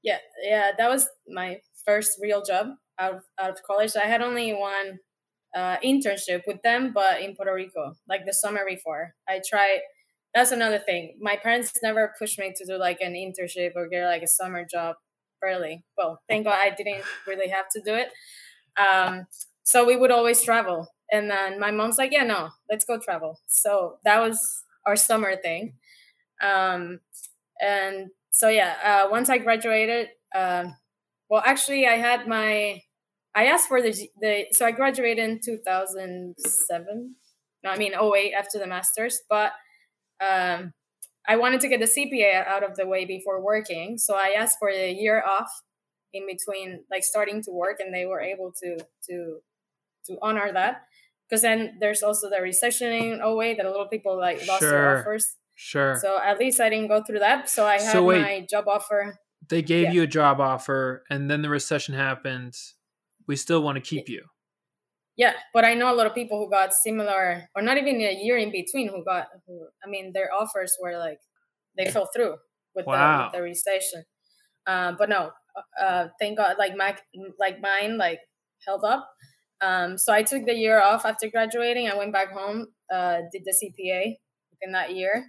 Yeah, 0.03 0.17
yeah, 0.41 0.71
that 0.77 0.89
was 0.89 1.07
my 1.27 1.60
first 1.86 2.17
real 2.19 2.43
job 2.43 2.69
out 2.97 3.15
of, 3.15 3.21
out 3.39 3.51
of 3.51 3.63
college. 3.63 3.91
I 3.95 4.07
had 4.07 4.21
only 4.21 4.51
one 4.51 4.97
uh, 5.55 5.77
internship 5.83 6.41
with 6.47 6.61
them, 6.63 6.91
but 6.93 7.21
in 7.21 7.35
Puerto 7.35 7.53
Rico, 7.53 7.95
like 8.07 8.25
the 8.25 8.33
summer 8.33 8.61
before. 8.67 9.15
I 9.27 9.41
tried. 9.47 9.81
That's 10.33 10.51
another 10.51 10.79
thing. 10.79 11.17
My 11.21 11.35
parents 11.35 11.73
never 11.83 12.13
pushed 12.17 12.39
me 12.39 12.53
to 12.55 12.65
do 12.65 12.77
like 12.77 13.01
an 13.01 13.13
internship 13.13 13.71
or 13.75 13.87
get 13.87 14.05
like 14.07 14.23
a 14.23 14.27
summer 14.27 14.65
job 14.65 14.95
early. 15.43 15.83
Well, 15.97 16.21
thank 16.29 16.45
God 16.45 16.57
I 16.61 16.69
didn't 16.69 17.03
really 17.27 17.49
have 17.49 17.65
to 17.75 17.81
do 17.81 17.93
it. 17.95 18.09
Um, 18.77 19.27
so 19.63 19.85
we 19.85 19.95
would 19.95 20.11
always 20.11 20.41
travel, 20.43 20.87
and 21.11 21.29
then 21.29 21.59
my 21.59 21.71
mom's 21.71 21.97
like, 21.97 22.11
"Yeah, 22.11 22.23
no, 22.23 22.49
let's 22.69 22.85
go 22.85 22.99
travel." 22.99 23.39
So 23.47 23.97
that 24.03 24.19
was 24.21 24.63
our 24.85 24.95
summer 24.95 25.35
thing. 25.35 25.73
Um, 26.41 26.99
and 27.61 28.09
so 28.31 28.49
yeah, 28.49 28.75
uh, 28.83 29.09
once 29.11 29.29
I 29.29 29.37
graduated, 29.39 30.09
um, 30.35 30.75
well, 31.29 31.43
actually, 31.45 31.87
I 31.87 31.97
had 31.97 32.27
my, 32.27 32.81
I 33.35 33.45
asked 33.45 33.67
for 33.67 33.81
the 33.81 33.91
the, 34.19 34.45
so 34.51 34.65
I 34.65 34.71
graduated 34.71 35.19
in 35.23 35.39
two 35.43 35.57
thousand 35.65 36.35
seven. 36.39 37.15
No, 37.63 37.69
I 37.69 37.77
mean 37.77 37.93
08 37.93 38.33
after 38.33 38.57
the 38.57 38.65
masters, 38.65 39.21
but 39.29 39.51
um, 40.19 40.73
I 41.27 41.35
wanted 41.37 41.61
to 41.61 41.67
get 41.67 41.79
the 41.79 41.85
CPA 41.85 42.45
out 42.47 42.63
of 42.63 42.75
the 42.75 42.87
way 42.87 43.05
before 43.05 43.39
working, 43.39 43.97
so 43.99 44.15
I 44.15 44.33
asked 44.35 44.57
for 44.59 44.69
a 44.69 44.91
year 44.91 45.23
off 45.23 45.51
in 46.11 46.25
between, 46.25 46.83
like 46.89 47.03
starting 47.03 47.41
to 47.43 47.51
work, 47.51 47.79
and 47.79 47.93
they 47.93 48.05
were 48.07 48.19
able 48.19 48.51
to 48.63 48.77
to 49.09 49.39
to 50.07 50.17
honor 50.21 50.51
that. 50.51 50.83
Because 51.29 51.43
then 51.43 51.77
there's 51.79 52.03
also 52.03 52.29
the 52.29 52.41
recession 52.41 52.91
in 52.91 53.21
08 53.21 53.57
that 53.57 53.65
a 53.65 53.69
lot 53.69 53.85
of 53.85 53.91
people 53.91 54.17
like 54.17 54.45
lost 54.47 54.61
Sure. 54.61 54.69
their 54.71 54.99
offers. 54.99 55.35
Sure. 55.55 55.95
So 56.01 56.19
at 56.19 56.39
least 56.39 56.59
I 56.59 56.69
didn't 56.69 56.87
go 56.89 57.01
through 57.03 57.19
that. 57.19 57.47
So 57.49 57.65
I 57.65 57.73
had 57.79 57.91
So 57.93 58.03
wait. 58.03 58.21
my 58.21 58.45
job 58.49 58.67
offer. 58.67 59.17
they 59.47 59.61
gave 59.61 59.83
yeah. 59.85 59.91
you 59.91 60.01
a 60.03 60.07
job 60.07 60.41
offer, 60.41 61.03
and 61.09 61.29
then 61.29 61.41
the 61.43 61.49
recession 61.49 61.93
happened. 61.93 62.55
We 63.27 63.36
still 63.36 63.62
want 63.63 63.75
to 63.75 63.81
keep 63.81 64.10
you. 64.10 64.23
Yeah, 65.17 65.34
but 65.53 65.65
I 65.65 65.73
know 65.73 65.93
a 65.93 65.95
lot 65.95 66.07
of 66.07 66.15
people 66.15 66.38
who 66.39 66.49
got 66.49 66.73
similar, 66.73 67.49
or 67.55 67.62
not 67.62 67.77
even 67.77 67.95
a 68.01 68.13
year 68.13 68.38
in 68.38 68.51
between, 68.51 68.88
who 68.88 69.03
got. 69.03 69.27
Who, 69.45 69.67
I 69.86 69.89
mean, 69.89 70.13
their 70.13 70.34
offers 70.34 70.75
were 70.81 70.97
like 70.97 71.19
they 71.77 71.89
fell 71.91 72.10
through 72.15 72.36
with, 72.75 72.86
Wow. 72.86 73.17
the, 73.17 73.23
with 73.25 73.34
the 73.34 73.41
recession. 73.41 74.03
Uh, 74.65 74.93
but 74.97 75.10
no, 75.10 75.31
uh, 75.81 76.07
thank 76.19 76.38
God, 76.38 76.55
like 76.57 76.75
my 76.75 76.95
like 77.39 77.60
mine 77.62 77.97
like 77.97 78.19
held 78.65 78.84
up. 78.86 79.07
Um, 79.60 79.97
so 79.97 80.12
I 80.13 80.23
took 80.23 80.45
the 80.45 80.55
year 80.55 80.81
off 80.81 81.05
after 81.05 81.29
graduating. 81.29 81.88
I 81.89 81.95
went 81.95 82.13
back 82.13 82.31
home, 82.31 82.67
uh, 82.91 83.17
did 83.31 83.43
the 83.45 83.53
CPA 83.53 84.15
within 84.51 84.71
that 84.73 84.95
year, 84.95 85.27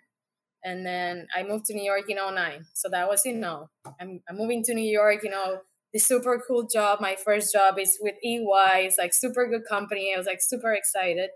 and 0.65 0.87
then 0.87 1.27
I 1.37 1.43
moved 1.43 1.67
to 1.67 1.75
New 1.75 1.85
York 1.85 2.09
in 2.09 2.17
09. 2.17 2.65
So 2.73 2.89
that 2.91 3.09
was 3.09 3.27
you 3.27 3.35
know, 3.35 3.69
I'm, 4.01 4.21
I'm 4.29 4.37
moving 4.39 4.63
to 4.65 4.75
New 4.75 4.91
York. 4.91 5.23
You 5.25 5.31
know, 5.31 5.59
this 5.93 6.07
super 6.07 6.43
cool 6.47 6.67
job. 6.73 7.01
My 7.01 7.17
first 7.17 7.53
job 7.53 7.79
is 7.79 7.99
with 8.01 8.15
EY. 8.25 8.87
It's 8.87 8.99
like 8.99 9.13
super 9.15 9.47
good 9.49 9.63
company. 9.69 10.13
I 10.15 10.19
was 10.19 10.27
like 10.27 10.41
super 10.41 10.73
excited. 10.73 11.31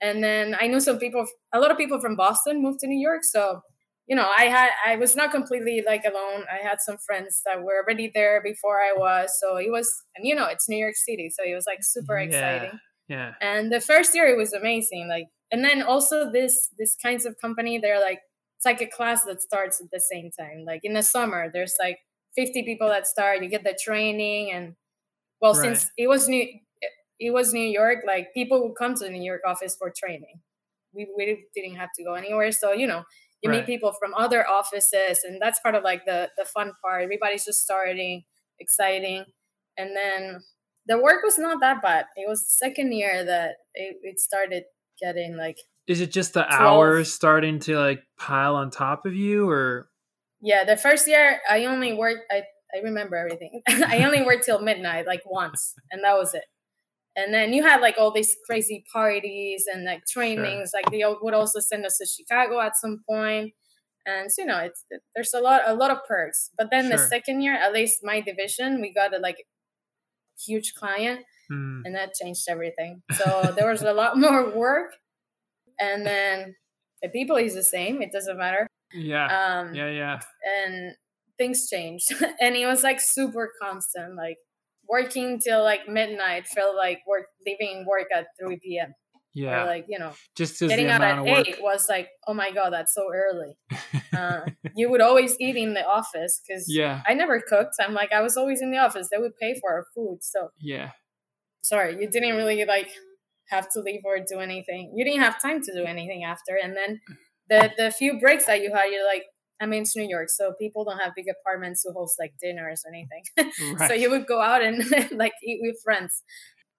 And 0.00 0.22
then 0.22 0.56
I 0.60 0.66
knew 0.66 0.80
some 0.80 0.98
people, 0.98 1.26
a 1.52 1.60
lot 1.60 1.70
of 1.70 1.78
people 1.78 2.00
from 2.00 2.16
Boston 2.16 2.62
moved 2.62 2.80
to 2.80 2.86
New 2.86 2.98
York. 3.00 3.22
So, 3.24 3.60
you 4.06 4.14
know, 4.16 4.28
I 4.36 4.44
had, 4.44 4.70
I 4.86 4.96
was 4.96 5.16
not 5.16 5.30
completely 5.30 5.82
like 5.86 6.04
alone. 6.04 6.44
I 6.52 6.56
had 6.66 6.78
some 6.80 6.96
friends 7.06 7.40
that 7.46 7.62
were 7.62 7.82
already 7.82 8.10
there 8.14 8.42
before 8.42 8.80
I 8.82 8.92
was. 8.96 9.30
So 9.40 9.56
it 9.56 9.70
was, 9.70 9.90
and 10.16 10.26
you 10.26 10.34
know, 10.34 10.46
it's 10.46 10.68
New 10.68 10.76
York 10.76 10.96
City. 10.96 11.30
So 11.30 11.42
it 11.48 11.54
was 11.54 11.64
like 11.66 11.78
super 11.82 12.18
Yeah. 12.30 12.66
exciting 12.68 12.80
Yeah. 13.08 13.34
and 13.40 13.72
the 13.72 13.80
first 13.80 14.14
year 14.14 14.26
it 14.26 14.36
was 14.36 14.52
amazing 14.54 15.08
like 15.08 15.26
and 15.52 15.62
then 15.64 15.82
also 15.82 16.30
this 16.32 16.70
this 16.78 16.96
kinds 16.96 17.26
of 17.26 17.36
company 17.40 17.78
they're 17.78 18.00
like 18.00 18.20
it's 18.56 18.64
like 18.64 18.80
a 18.80 18.86
class 18.86 19.24
that 19.26 19.42
starts 19.42 19.80
at 19.80 19.88
the 19.92 20.00
same 20.00 20.30
time 20.38 20.64
like 20.66 20.80
in 20.84 20.94
the 20.94 21.02
summer 21.02 21.50
there's 21.52 21.74
like 21.78 21.98
50 22.36 22.62
people 22.64 22.88
that 22.88 23.06
start 23.06 23.42
you 23.42 23.48
get 23.48 23.64
the 23.64 23.76
training 23.82 24.50
and 24.52 24.74
well 25.40 25.54
Right. 25.54 25.62
since 25.62 25.90
it 25.96 26.08
was 26.08 26.28
new 26.28 26.46
it 27.18 27.30
was 27.32 27.52
new 27.52 27.60
york 27.66 27.98
like 28.06 28.32
people 28.34 28.62
would 28.66 28.76
come 28.76 28.94
to 28.94 29.04
the 29.04 29.10
new 29.10 29.22
york 29.22 29.42
office 29.46 29.76
for 29.76 29.92
training 29.96 30.40
we, 30.92 31.08
we 31.16 31.46
didn't 31.54 31.76
have 31.76 31.90
to 31.96 32.04
go 32.04 32.14
anywhere 32.14 32.52
so 32.52 32.72
you 32.72 32.86
know 32.86 33.04
you 33.42 33.50
Right. 33.50 33.60
meet 33.60 33.66
people 33.66 33.92
from 33.92 34.14
other 34.14 34.46
offices 34.48 35.22
and 35.24 35.40
that's 35.40 35.60
part 35.60 35.74
of 35.74 35.82
like 35.84 36.04
the 36.06 36.30
the 36.36 36.44
fun 36.44 36.72
part 36.82 37.02
everybody's 37.02 37.44
just 37.44 37.62
starting 37.62 38.24
exciting 38.58 39.24
and 39.76 39.96
then 39.96 40.40
the 40.86 40.98
work 40.98 41.22
was 41.24 41.38
not 41.38 41.60
that 41.60 41.80
bad. 41.80 42.04
It 42.14 42.28
was 42.28 42.40
the 42.42 42.50
second 42.66 42.92
year 42.92 43.24
that 43.24 43.52
it, 43.72 43.96
it 44.02 44.20
started 44.20 44.64
getting 45.00 45.34
like 45.34 45.56
Is 45.86 46.00
it 46.00 46.12
just 46.12 46.34
the 46.34 46.46
12. 46.50 46.52
hours 46.52 47.12
starting 47.12 47.58
to 47.60 47.78
like 47.78 48.02
pile 48.18 48.54
on 48.54 48.70
top 48.70 49.06
of 49.06 49.14
you, 49.14 49.48
or 49.48 49.88
yeah. 50.44 50.64
The 50.64 50.76
first 50.78 51.08
year 51.08 51.40
I 51.50 51.66
only 51.66 51.94
worked. 51.94 52.26
I 52.32 52.44
I 52.76 52.80
remember 52.84 53.16
everything. 53.16 53.62
I 53.68 54.04
only 54.04 54.22
worked 54.22 54.46
till 54.46 54.60
midnight 54.62 55.06
like 55.08 55.22
once, 55.26 55.74
and 55.92 56.04
that 56.04 56.14
was 56.16 56.34
it. 56.34 56.44
And 57.16 57.34
then 57.34 57.52
you 57.52 57.62
had 57.64 57.80
like 57.82 57.96
all 57.98 58.12
these 58.12 58.36
crazy 58.46 58.84
parties 58.92 59.66
and 59.72 59.84
like 59.84 60.04
trainings. 60.06 60.72
Like 60.74 60.90
they 60.90 61.04
would 61.06 61.34
also 61.34 61.60
send 61.60 61.86
us 61.86 61.98
to 61.98 62.06
Chicago 62.06 62.60
at 62.60 62.76
some 62.76 63.02
point. 63.08 63.54
and 64.06 64.32
so, 64.32 64.42
you 64.42 64.48
know 64.48 64.58
it's 64.60 64.84
there's 65.16 65.34
a 65.34 65.40
lot 65.40 65.62
a 65.66 65.74
lot 65.74 65.92
of 65.92 66.04
perks. 66.08 66.50
But 66.58 66.70
then 66.72 66.90
the 66.90 66.98
second 66.98 67.42
year, 67.42 67.54
at 67.56 67.74
least 67.74 68.00
my 68.04 68.20
division, 68.22 68.80
we 68.82 68.94
got 68.94 69.14
a 69.14 69.18
like 69.20 69.38
huge 70.46 70.74
client 70.74 71.20
Hmm, 71.48 71.82
and 71.84 71.94
that 71.94 72.14
changed 72.14 72.46
everything. 72.48 73.02
So 73.12 73.52
there 73.56 73.70
was 73.70 73.82
a 73.82 73.92
lot 73.92 74.18
more 74.24 74.50
work, 74.50 74.96
and 75.80 76.06
then 76.06 76.56
the 77.02 77.10
people 77.10 77.36
is 77.36 77.54
the 77.54 77.62
same. 77.64 78.02
It 78.02 78.12
doesn't 78.12 78.38
matter. 78.38 78.66
Yeah, 78.92 79.26
Um, 79.60 79.74
yeah, 79.74 79.90
yeah, 79.90 80.20
and 80.58 80.94
things 81.38 81.68
changed, 81.68 82.12
and 82.40 82.54
he 82.56 82.66
was 82.66 82.82
like 82.82 83.00
super 83.00 83.50
constant. 83.60 84.16
Like 84.16 84.36
working 84.88 85.38
till 85.40 85.62
like 85.62 85.88
midnight 85.88 86.46
felt 86.46 86.76
like 86.76 87.00
work 87.06 87.26
leaving 87.46 87.86
work 87.88 88.06
at 88.14 88.26
three 88.38 88.58
p.m. 88.62 88.92
yeah. 89.32 89.62
Or 89.62 89.66
like 89.66 89.86
you 89.88 89.98
know 89.98 90.12
just 90.36 90.60
getting 90.60 90.88
out 90.88 91.02
at 91.02 91.26
eight 91.26 91.56
was 91.60 91.86
like 91.88 92.08
oh 92.28 92.34
my 92.34 92.50
god 92.50 92.70
that's 92.70 92.94
so 92.94 93.06
early. 93.12 93.56
Uh, 94.14 94.42
you 94.76 94.88
would 94.88 95.00
always 95.00 95.36
eat 95.40 95.56
in 95.56 95.74
the 95.74 95.84
office 95.84 96.40
because 96.46 96.66
yeah, 96.68 97.02
I 97.04 97.14
never 97.14 97.40
cooked. 97.40 97.74
I'm 97.80 97.94
like 97.94 98.12
I 98.12 98.20
was 98.22 98.36
always 98.36 98.62
in 98.62 98.70
the 98.70 98.78
office. 98.78 99.08
They 99.10 99.18
would 99.18 99.36
pay 99.40 99.58
for 99.60 99.72
our 99.72 99.86
food, 99.92 100.18
so 100.22 100.50
yeah, 100.60 100.90
sorry, 101.62 102.00
you 102.00 102.08
didn't 102.08 102.36
really 102.36 102.64
like 102.64 102.90
have 103.50 103.68
to 103.72 103.80
leave 103.80 104.02
or 104.04 104.18
do 104.20 104.38
anything. 104.38 104.92
You 104.94 105.04
didn't 105.04 105.20
have 105.22 105.42
time 105.42 105.62
to 105.62 105.72
do 105.74 105.84
anything 105.84 106.22
after. 106.22 106.56
And 106.62 106.76
then 106.76 107.00
the 107.48 107.70
the 107.76 107.90
few 107.90 108.18
breaks 108.20 108.46
that 108.46 108.62
you 108.62 108.72
had, 108.74 108.86
you're 108.86 109.06
like, 109.06 109.24
I 109.60 109.66
mean, 109.66 109.82
it's 109.82 109.96
New 109.96 110.08
York, 110.08 110.28
so 110.28 110.52
people 110.58 110.84
don't 110.84 110.98
have 110.98 111.14
big 111.14 111.26
apartments 111.28 111.82
to 111.82 111.92
host 111.92 112.16
like 112.18 112.34
dinners 112.40 112.82
or 112.84 112.94
anything. 112.94 113.24
right. 113.78 113.88
so 113.88 113.94
you 113.94 114.10
would 114.10 114.26
go 114.26 114.40
out 114.40 114.62
and 114.66 114.84
like 115.12 115.32
eat 115.42 115.60
with 115.62 115.76
friends. 115.84 116.22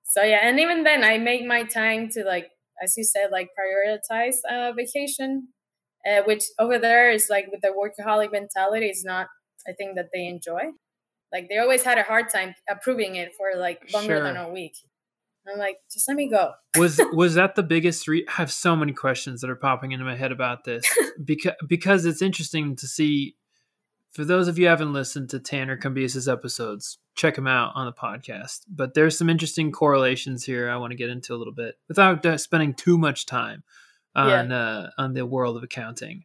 So 0.03 0.23
yeah, 0.23 0.39
and 0.43 0.59
even 0.59 0.83
then, 0.83 1.03
I 1.03 1.17
make 1.17 1.45
my 1.45 1.63
time 1.63 2.09
to 2.09 2.23
like, 2.23 2.49
as 2.83 2.93
you 2.97 3.03
said, 3.03 3.29
like 3.31 3.49
prioritize 3.57 4.35
uh, 4.49 4.71
vacation, 4.73 5.49
uh, 6.05 6.21
which 6.25 6.43
over 6.59 6.77
there 6.77 7.11
is 7.11 7.27
like 7.29 7.47
with 7.51 7.61
the 7.61 7.69
workaholic 7.69 8.31
mentality 8.31 8.87
is 8.87 9.03
not 9.03 9.27
a 9.67 9.73
thing 9.73 9.95
that 9.95 10.09
they 10.13 10.27
enjoy. 10.27 10.71
Like 11.33 11.47
they 11.49 11.57
always 11.57 11.83
had 11.83 11.97
a 11.97 12.03
hard 12.03 12.29
time 12.29 12.53
approving 12.69 13.15
it 13.15 13.31
for 13.37 13.59
like 13.59 13.81
longer 13.93 14.21
than 14.21 14.37
a 14.37 14.49
week. 14.49 14.73
I'm 15.47 15.59
like, 15.59 15.77
just 15.91 16.07
let 16.07 16.17
me 16.17 16.29
go. 16.29 16.53
was 16.77 16.99
was 17.13 17.35
that 17.35 17.55
the 17.55 17.63
biggest 17.63 18.07
re- 18.07 18.25
I 18.27 18.33
have 18.33 18.51
so 18.51 18.75
many 18.75 18.93
questions 18.93 19.41
that 19.41 19.49
are 19.49 19.55
popping 19.55 19.91
into 19.91 20.05
my 20.05 20.15
head 20.15 20.31
about 20.31 20.63
this 20.63 20.85
because 21.23 21.53
because 21.67 22.05
it's 22.05 22.21
interesting 22.21 22.75
to 22.77 22.87
see 22.87 23.35
for 24.11 24.23
those 24.23 24.47
of 24.47 24.57
you 24.57 24.65
who 24.65 24.69
haven't 24.69 24.93
listened 24.93 25.29
to 25.29 25.39
Tanner 25.39 25.77
Cambias's 25.77 26.29
episodes, 26.29 26.99
check 27.15 27.37
him 27.37 27.47
out 27.47 27.73
on 27.75 27.85
the 27.85 27.91
podcast. 27.91 28.61
But 28.69 28.93
there's 28.93 29.17
some 29.17 29.29
interesting 29.29 29.73
correlations 29.73 30.45
here 30.45 30.69
I 30.69 30.77
want 30.77 30.91
to 30.91 30.97
get 30.97 31.09
into 31.09 31.33
a 31.33 31.37
little 31.37 31.53
bit 31.53 31.75
without 31.89 32.25
uh, 32.25 32.37
spending 32.37 32.73
too 32.73 32.97
much 32.97 33.25
time 33.25 33.63
on 34.15 34.51
uh, 34.51 34.89
on 34.97 35.13
the 35.13 35.25
world 35.25 35.57
of 35.57 35.63
accounting. 35.63 36.23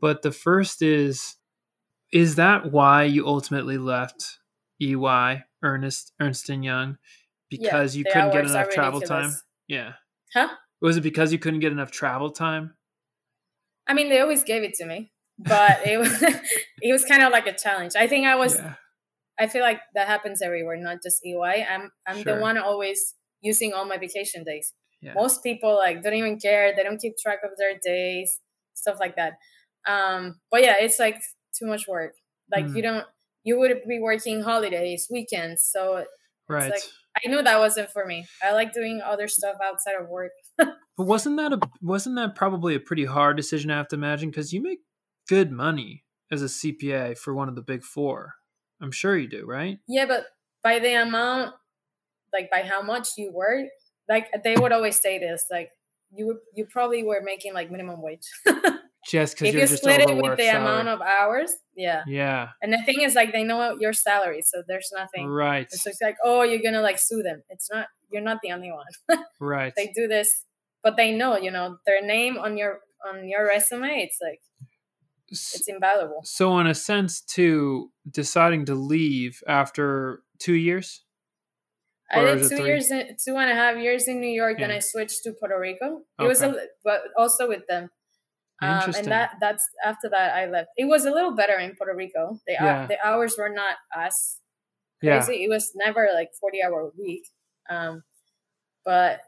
But 0.00 0.22
the 0.22 0.32
first 0.32 0.82
is 0.82 1.36
is 2.12 2.34
that 2.34 2.72
why 2.72 3.04
you 3.04 3.26
ultimately 3.26 3.78
left 3.78 4.38
EY 4.80 5.44
Ernest 5.62 6.12
Ernst 6.20 6.50
and 6.50 6.64
Young 6.64 6.98
because 7.50 7.96
you 7.96 8.04
couldn't 8.04 8.30
get 8.32 8.44
enough 8.46 8.70
travel 8.70 9.00
time? 9.00 9.32
Yeah. 9.68 9.92
Huh? 10.34 10.48
Was 10.80 10.96
it 10.96 11.02
because 11.02 11.32
you 11.32 11.38
couldn't 11.38 11.60
get 11.60 11.72
enough 11.72 11.90
travel 11.90 12.30
time? 12.30 12.74
I 13.86 13.94
mean, 13.94 14.08
they 14.08 14.20
always 14.20 14.42
gave 14.44 14.62
it 14.62 14.74
to 14.74 14.86
me, 14.86 15.12
but 15.38 15.86
it 15.86 15.98
was 15.98 16.22
it 16.82 16.92
was 16.92 17.04
kind 17.04 17.22
of 17.22 17.32
like 17.32 17.46
a 17.46 17.52
challenge. 17.52 17.94
I 17.96 18.06
think 18.06 18.26
I 18.26 18.36
was. 18.36 18.56
yeah. 18.56 18.74
I 19.38 19.46
feel 19.46 19.62
like 19.62 19.80
that 19.94 20.06
happens 20.06 20.42
everywhere, 20.42 20.76
not 20.76 20.98
just 21.02 21.24
EY. 21.24 21.64
I'm 21.68 21.90
I'm 22.06 22.22
Sure. 22.22 22.34
the 22.36 22.40
one 22.40 22.58
always 22.58 23.14
using 23.40 23.72
all 23.72 23.84
my 23.86 23.96
vacation 23.96 24.44
days. 24.44 24.72
Yeah. 25.00 25.14
Most 25.14 25.42
people 25.42 25.74
like 25.76 26.02
don't 26.02 26.14
even 26.14 26.38
care. 26.38 26.74
They 26.76 26.82
don't 26.82 27.00
keep 27.00 27.14
track 27.18 27.38
of 27.42 27.50
their 27.56 27.72
days, 27.82 28.38
stuff 28.74 28.98
like 29.00 29.16
that. 29.16 29.34
Um, 29.88 30.40
but 30.50 30.62
yeah, 30.62 30.74
it's 30.78 30.98
like 30.98 31.16
too 31.58 31.66
much 31.66 31.88
work. 31.88 32.12
Like 32.54 32.66
Mm. 32.66 32.76
you 32.76 32.82
don't. 32.82 33.06
You 33.42 33.58
would 33.58 33.80
be 33.88 33.98
working 33.98 34.42
holidays, 34.42 35.08
weekends. 35.10 35.62
So 35.72 36.04
Right. 36.48 36.70
like- 36.70 36.82
I 37.24 37.28
knew 37.28 37.42
that 37.42 37.58
wasn't 37.58 37.90
for 37.90 38.06
me. 38.06 38.26
I 38.42 38.52
like 38.52 38.72
doing 38.72 39.00
other 39.04 39.28
stuff 39.28 39.56
outside 39.62 39.94
of 40.00 40.08
work. 40.08 40.32
But 40.96 41.06
wasn't 41.06 41.38
that 41.38 41.54
a 41.54 41.60
wasn't 41.80 42.16
that 42.16 42.34
probably 42.34 42.74
a 42.74 42.80
pretty 42.80 43.06
hard 43.06 43.38
decision 43.38 43.70
I 43.70 43.78
have 43.78 43.88
to 43.88 43.96
imagine 43.96 44.28
because 44.28 44.52
you 44.52 44.62
make 44.62 44.80
good 45.30 45.50
money 45.50 46.04
as 46.30 46.42
a 46.42 46.46
CPA 46.46 47.16
for 47.16 47.34
one 47.34 47.48
of 47.48 47.54
the 47.54 47.62
big 47.62 47.82
four. 47.82 48.34
I'm 48.82 48.92
sure 48.92 49.16
you 49.16 49.26
do, 49.26 49.46
right? 49.46 49.78
Yeah, 49.88 50.04
but 50.04 50.26
by 50.62 50.78
the 50.78 51.00
amount, 51.00 51.54
like 52.34 52.50
by 52.50 52.62
how 52.62 52.82
much 52.82 53.10
you 53.16 53.32
work, 53.32 53.68
like 54.10 54.26
they 54.44 54.56
would 54.56 54.72
always 54.72 55.00
say 55.00 55.18
this, 55.18 55.46
like 55.50 55.70
you 56.12 56.38
you 56.54 56.66
probably 56.66 57.02
were 57.02 57.22
making 57.22 57.54
like 57.54 57.70
minimum 57.70 58.02
wage. 58.02 58.28
Just 59.06 59.34
because 59.34 59.54
you're 59.54 59.62
you 59.62 59.68
just 59.68 59.82
split 59.82 60.00
it 60.00 60.14
with 60.14 60.36
the 60.36 60.44
salary. 60.44 60.62
amount 60.62 60.88
of 60.88 61.00
hours, 61.00 61.52
yeah. 61.74 62.02
yeah, 62.06 62.48
And 62.60 62.70
the 62.72 62.82
thing 62.84 63.00
is, 63.00 63.14
like 63.14 63.32
they 63.32 63.44
know 63.44 63.76
your 63.80 63.94
salary, 63.94 64.42
so 64.42 64.62
there's 64.68 64.90
nothing. 64.94 65.26
right, 65.26 65.70
so 65.72 65.88
It's 65.88 66.02
like, 66.02 66.16
oh, 66.22 66.42
you're 66.42 66.60
gonna 66.62 66.82
like 66.82 66.98
sue 66.98 67.22
them. 67.22 67.42
It's 67.48 67.70
not. 67.70 67.86
You're 68.10 68.22
not 68.22 68.38
the 68.42 68.52
only 68.52 68.72
one. 68.72 69.22
right. 69.40 69.72
they 69.76 69.90
do 69.94 70.06
this, 70.06 70.44
but 70.82 70.96
they 70.96 71.12
know, 71.12 71.38
you 71.38 71.50
know, 71.50 71.78
their 71.86 72.04
name 72.04 72.36
on 72.38 72.58
your 72.58 72.80
on 73.06 73.26
your 73.26 73.46
resume. 73.46 73.88
It's 73.88 74.18
like 74.20 74.40
it's 75.30 75.68
invaluable. 75.68 76.20
So, 76.24 76.58
in 76.58 76.66
a 76.66 76.74
sense, 76.74 77.20
to 77.36 77.90
deciding 78.10 78.66
to 78.66 78.74
leave 78.74 79.42
after 79.46 80.22
two 80.38 80.54
years. 80.54 81.04
I 82.12 82.24
did 82.24 82.42
two 82.42 82.48
three? 82.48 82.66
years, 82.66 82.90
in, 82.90 83.16
two 83.24 83.36
and 83.36 83.48
a 83.48 83.54
half 83.54 83.76
years 83.76 84.08
in 84.08 84.20
New 84.20 84.28
York. 84.30 84.58
Then 84.58 84.72
I 84.72 84.80
switched 84.80 85.22
to 85.22 85.32
Puerto 85.32 85.58
Rico. 85.58 86.00
It 86.18 86.24
was, 86.24 86.42
a, 86.42 86.52
but 86.82 87.02
also 87.16 87.46
with 87.46 87.62
them. 87.68 87.90
Um, 88.62 88.92
and 88.94 89.06
that 89.06 89.30
that's 89.40 89.66
after 89.84 90.08
that 90.10 90.34
I 90.36 90.46
left. 90.46 90.70
It 90.76 90.84
was 90.86 91.06
a 91.06 91.10
little 91.10 91.34
better 91.34 91.56
in 91.56 91.74
Puerto 91.76 91.94
Rico. 91.96 92.38
The 92.46 92.52
Yeah. 92.52 92.86
the 92.86 92.98
hours 93.06 93.36
were 93.38 93.48
not 93.48 93.76
as 93.96 94.38
yeah. 95.02 95.22
crazy. 95.24 95.44
It 95.44 95.48
was 95.48 95.72
never 95.74 96.08
like 96.14 96.30
forty 96.40 96.62
hour 96.62 96.90
week. 96.98 97.24
Um, 97.70 98.02
but 98.84 99.20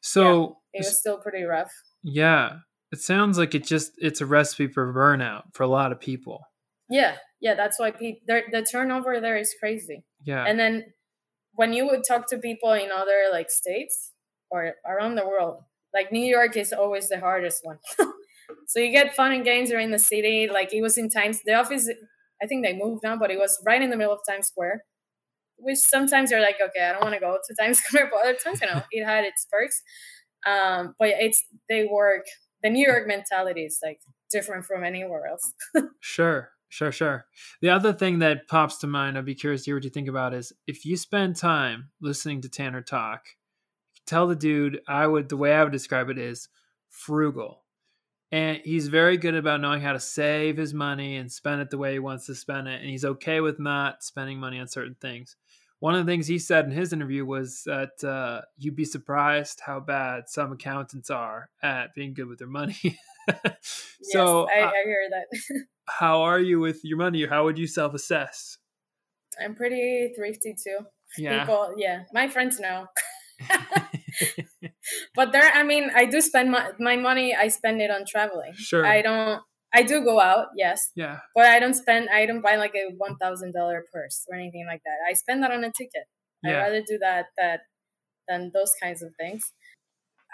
So, 0.00 0.58
it 0.72 0.78
was 0.80 0.98
still 0.98 1.18
pretty 1.18 1.44
rough. 1.44 1.72
yeah, 2.02 2.58
it 2.92 3.00
sounds 3.00 3.36
like 3.38 3.54
it 3.54 3.64
just 3.64 3.92
it's 3.98 4.20
a 4.20 4.26
recipe 4.26 4.68
for 4.68 4.92
burnout 4.92 5.42
for 5.54 5.62
a 5.64 5.68
lot 5.68 5.92
of 5.92 6.00
people. 6.00 6.40
Yeah, 6.88 7.16
yeah. 7.40 7.54
That's 7.54 7.78
why 7.78 7.90
people 7.90 8.22
the 8.50 8.62
turnover 8.70 9.20
there 9.20 9.36
is 9.36 9.54
crazy. 9.60 10.04
Yeah. 10.24 10.44
And 10.46 10.58
then 10.58 10.92
when 11.54 11.72
you 11.72 11.84
would 11.86 12.02
talk 12.08 12.28
to 12.30 12.38
people 12.38 12.72
in 12.72 12.90
other 12.90 13.24
like 13.30 13.50
states 13.50 14.12
or 14.50 14.74
around 14.86 15.16
the 15.16 15.26
world, 15.26 15.62
like 15.92 16.10
New 16.12 16.24
York 16.24 16.56
is 16.56 16.72
always 16.72 17.08
the 17.08 17.20
hardest 17.20 17.60
one. 17.64 17.78
so 18.66 18.80
you 18.80 18.90
get 18.92 19.14
fun 19.14 19.32
and 19.32 19.44
games 19.44 19.70
around 19.70 19.90
the 19.90 19.98
city. 19.98 20.48
Like 20.52 20.72
it 20.72 20.82
was 20.82 20.98
in 20.98 21.08
Times, 21.08 21.40
the 21.44 21.54
office, 21.54 21.88
I 22.42 22.46
think 22.46 22.64
they 22.64 22.76
moved 22.76 23.02
now, 23.02 23.16
but 23.16 23.30
it 23.30 23.38
was 23.38 23.60
right 23.64 23.80
in 23.80 23.90
the 23.90 23.96
middle 23.96 24.12
of 24.12 24.20
Times 24.28 24.48
Square. 24.48 24.84
Which 25.62 25.78
sometimes 25.78 26.30
you're 26.30 26.40
like, 26.40 26.56
okay, 26.60 26.88
I 26.88 26.92
don't 26.92 27.02
want 27.02 27.14
to 27.14 27.20
go 27.20 27.36
to 27.36 27.54
Times 27.54 27.78
Square, 27.82 28.10
but 28.10 28.20
other 28.20 28.38
times, 28.42 28.60
you 28.62 28.66
know, 28.66 28.82
it 28.90 29.04
had 29.04 29.24
its 29.24 29.46
perks. 29.50 29.82
Um, 30.46 30.94
but 30.98 31.08
it's 31.08 31.44
they 31.68 31.86
work. 31.90 32.24
The 32.62 32.70
New 32.70 32.86
York 32.86 33.06
mentality 33.06 33.62
is 33.62 33.78
like 33.82 34.00
different 34.30 34.64
from 34.64 34.84
anywhere 34.84 35.26
else. 35.26 35.52
Sure, 36.00 36.50
sure, 36.68 36.92
sure. 36.92 37.26
The 37.60 37.70
other 37.70 37.92
thing 37.92 38.20
that 38.20 38.48
pops 38.48 38.78
to 38.78 38.86
mind, 38.86 39.18
I'd 39.18 39.24
be 39.26 39.34
curious 39.34 39.62
to 39.64 39.70
hear 39.70 39.76
what 39.76 39.84
you 39.84 39.90
think 39.90 40.08
about 40.08 40.32
is 40.32 40.52
if 40.66 40.84
you 40.84 40.96
spend 40.96 41.36
time 41.36 41.90
listening 42.00 42.40
to 42.42 42.48
Tanner 42.48 42.80
talk, 42.80 43.26
tell 44.06 44.26
the 44.26 44.36
dude 44.36 44.80
I 44.88 45.06
would 45.06 45.28
the 45.28 45.36
way 45.36 45.52
I 45.52 45.62
would 45.62 45.72
describe 45.72 46.08
it 46.08 46.18
is 46.18 46.48
frugal. 46.88 47.64
And 48.32 48.60
he's 48.64 48.86
very 48.86 49.16
good 49.16 49.34
about 49.34 49.60
knowing 49.60 49.80
how 49.80 49.92
to 49.92 50.00
save 50.00 50.56
his 50.56 50.72
money 50.72 51.16
and 51.16 51.30
spend 51.30 51.60
it 51.60 51.70
the 51.70 51.78
way 51.78 51.94
he 51.94 51.98
wants 51.98 52.26
to 52.26 52.34
spend 52.34 52.68
it. 52.68 52.80
And 52.80 52.88
he's 52.88 53.04
okay 53.04 53.40
with 53.40 53.58
not 53.58 54.04
spending 54.04 54.38
money 54.38 54.60
on 54.60 54.68
certain 54.68 54.96
things. 55.00 55.36
One 55.80 55.94
of 55.94 56.04
the 56.04 56.12
things 56.12 56.26
he 56.26 56.38
said 56.38 56.66
in 56.66 56.70
his 56.70 56.92
interview 56.92 57.24
was 57.24 57.62
that 57.64 58.04
uh, 58.04 58.42
you'd 58.58 58.76
be 58.76 58.84
surprised 58.84 59.60
how 59.64 59.80
bad 59.80 60.28
some 60.28 60.52
accountants 60.52 61.10
are 61.10 61.48
at 61.62 61.94
being 61.94 62.12
good 62.12 62.28
with 62.28 62.38
their 62.38 62.48
money. 62.48 62.74
so, 63.62 64.46
yes, 64.48 64.56
I, 64.56 64.60
uh, 64.60 64.70
I 64.70 64.82
hear 64.84 65.08
that. 65.10 65.64
how 65.88 66.20
are 66.22 66.38
you 66.38 66.60
with 66.60 66.84
your 66.84 66.98
money? 66.98 67.26
How 67.26 67.44
would 67.44 67.58
you 67.58 67.66
self 67.66 67.94
assess? 67.94 68.58
I'm 69.42 69.54
pretty 69.54 70.12
thrifty 70.14 70.54
too. 70.54 70.80
Yeah. 71.16 71.40
People, 71.40 71.74
yeah, 71.76 72.02
my 72.12 72.28
friends 72.28 72.60
know. 72.60 72.86
but 75.14 75.32
there, 75.32 75.50
I 75.54 75.62
mean, 75.62 75.90
I 75.94 76.06
do 76.06 76.20
spend 76.20 76.50
my, 76.50 76.70
my 76.78 76.96
money. 76.96 77.34
I 77.34 77.48
spend 77.48 77.80
it 77.80 77.90
on 77.90 78.04
traveling. 78.06 78.52
Sure. 78.54 78.86
I 78.86 79.02
don't. 79.02 79.40
I 79.72 79.84
do 79.84 80.02
go 80.02 80.20
out, 80.20 80.48
yes, 80.56 80.90
yeah. 80.96 81.18
but 81.32 81.46
I 81.46 81.60
don't 81.60 81.74
spend. 81.74 82.08
I 82.12 82.26
don't 82.26 82.42
buy 82.42 82.56
like 82.56 82.74
a 82.74 82.92
one 82.96 83.16
thousand 83.18 83.52
dollar 83.54 83.84
purse 83.92 84.26
or 84.28 84.36
anything 84.36 84.66
like 84.66 84.82
that. 84.84 84.96
I 85.08 85.12
spend 85.12 85.44
that 85.44 85.52
on 85.52 85.62
a 85.62 85.70
ticket. 85.70 86.06
I'd 86.44 86.54
rather 86.54 86.80
do 86.80 86.98
that 86.98 87.26
that 87.38 87.60
than 88.28 88.50
those 88.52 88.72
kinds 88.82 89.02
of 89.02 89.12
things. 89.18 89.52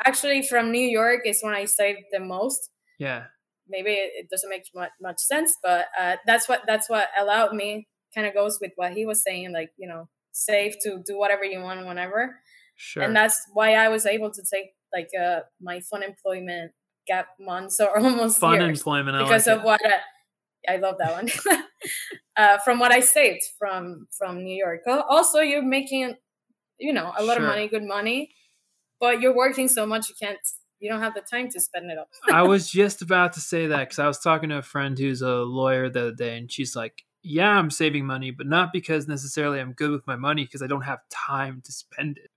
Actually, 0.06 0.42
from 0.42 0.70
New 0.70 0.86
York 0.86 1.20
is 1.26 1.40
when 1.42 1.54
I 1.54 1.64
saved 1.66 2.04
the 2.12 2.20
most. 2.20 2.70
Yeah. 2.98 3.24
Maybe 3.68 3.90
it 3.90 4.12
it 4.14 4.30
doesn't 4.30 4.48
make 4.48 4.62
much, 4.74 4.90
much 5.02 5.18
sense, 5.18 5.54
but 5.62 5.86
uh, 6.00 6.16
that's 6.26 6.48
what 6.48 6.62
that's 6.66 6.88
what 6.88 7.08
allowed 7.18 7.52
me. 7.52 7.88
Kind 8.14 8.26
of 8.26 8.32
goes 8.32 8.58
with 8.60 8.72
what 8.76 8.92
he 8.92 9.04
was 9.04 9.22
saying, 9.22 9.52
like 9.52 9.70
you 9.76 9.88
know, 9.88 10.08
save 10.32 10.76
to 10.84 11.02
do 11.04 11.18
whatever 11.18 11.44
you 11.44 11.60
want 11.60 11.84
whenever 11.86 12.38
Sure. 12.76 13.02
and 13.02 13.16
that's 13.16 13.40
why 13.52 13.74
I 13.74 13.88
was 13.88 14.06
able 14.06 14.30
to 14.30 14.42
take 14.52 14.66
like 14.92 15.08
uh 15.20 15.40
my 15.60 15.80
fun 15.80 16.02
employment 16.02 16.72
gap 17.06 17.28
months 17.40 17.80
or 17.80 17.98
almost 17.98 18.38
fun 18.38 18.60
years 18.60 18.78
employment. 18.78 19.16
I 19.16 19.22
because 19.22 19.46
like 19.46 19.56
of 19.56 19.62
it. 19.62 19.66
what 19.66 19.80
I, 19.84 20.74
I 20.74 20.76
love 20.76 20.96
that 20.98 21.12
one 21.12 21.30
uh, 22.36 22.58
from 22.58 22.78
what 22.78 22.92
I 22.92 23.00
saved 23.00 23.42
from 23.58 24.06
from 24.16 24.42
New 24.44 24.56
York. 24.56 24.80
Also, 24.86 25.40
you're 25.40 25.62
making 25.62 26.14
you 26.78 26.92
know 26.92 27.12
a 27.16 27.22
lot 27.22 27.36
Sure. 27.36 27.42
of 27.44 27.48
money, 27.48 27.68
good 27.68 27.84
money, 27.84 28.30
but 29.00 29.20
you're 29.20 29.34
working 29.36 29.68
so 29.68 29.86
much 29.86 30.08
you 30.08 30.14
can't 30.20 30.38
you 30.78 30.90
don't 30.90 31.00
have 31.00 31.14
the 31.14 31.22
time 31.22 31.48
to 31.50 31.60
spend 31.60 31.90
it 31.90 31.96
all. 31.98 32.08
I 32.30 32.42
was 32.52 32.68
just 32.70 33.00
about 33.02 33.32
to 33.34 33.40
say 33.40 33.66
that 33.68 33.84
because 33.88 33.98
I 33.98 34.06
was 34.06 34.18
talking 34.18 34.50
to 34.50 34.58
a 34.58 34.62
friend 34.62 34.98
who's 34.98 35.22
a 35.22 35.36
lawyer 35.36 35.88
the 35.88 36.00
other 36.00 36.14
day, 36.14 36.36
and 36.36 36.50
she's 36.52 36.76
like, 36.76 37.02
"Yeah, 37.22 37.48
I'm 37.50 37.70
saving 37.70 38.04
money, 38.06 38.30
but 38.30 38.46
not 38.46 38.72
because 38.72 39.08
necessarily 39.08 39.58
I'm 39.60 39.72
good 39.72 39.90
with 39.90 40.06
my 40.06 40.16
money, 40.16 40.44
because 40.44 40.62
I 40.62 40.66
don't 40.66 40.82
have 40.82 40.98
time 41.10 41.62
to 41.64 41.72
spend 41.72 42.18
it." 42.18 42.30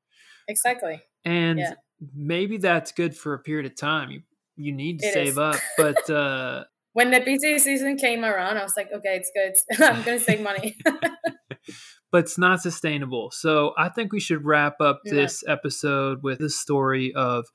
Exactly. 0.49 1.01
And 1.23 1.59
Yeah. 1.59 1.73
maybe 2.13 2.57
that's 2.57 2.91
good 2.91 3.15
for 3.15 3.33
a 3.33 3.39
period 3.39 3.65
of 3.71 3.77
time. 3.77 4.11
You 4.11 4.21
you 4.57 4.73
need 4.73 4.99
to 4.99 5.07
It 5.07 5.13
save 5.13 5.27
is. 5.29 5.37
up, 5.37 5.55
but 5.77 6.09
uh, 6.09 6.65
When 6.91 7.11
the 7.11 7.21
busy 7.21 7.57
season 7.59 7.95
came 7.97 8.25
around, 8.25 8.57
I 8.57 8.63
was 8.63 8.73
like, 8.75 8.91
okay, 8.91 9.15
it's 9.15 9.31
good. 9.33 9.53
I'm 9.83 10.03
gonna 10.03 10.19
save 10.19 10.41
money. 10.41 10.75
but 12.11 12.17
it's 12.25 12.37
not 12.37 12.61
sustainable. 12.61 13.31
So 13.31 13.73
I 13.77 13.89
think 13.89 14.11
we 14.11 14.19
should 14.19 14.43
wrap 14.43 14.81
up 14.81 15.01
Yeah. 15.05 15.13
this 15.13 15.43
episode 15.47 16.23
with 16.23 16.39
the 16.39 16.49
story 16.49 17.13
of 17.13 17.45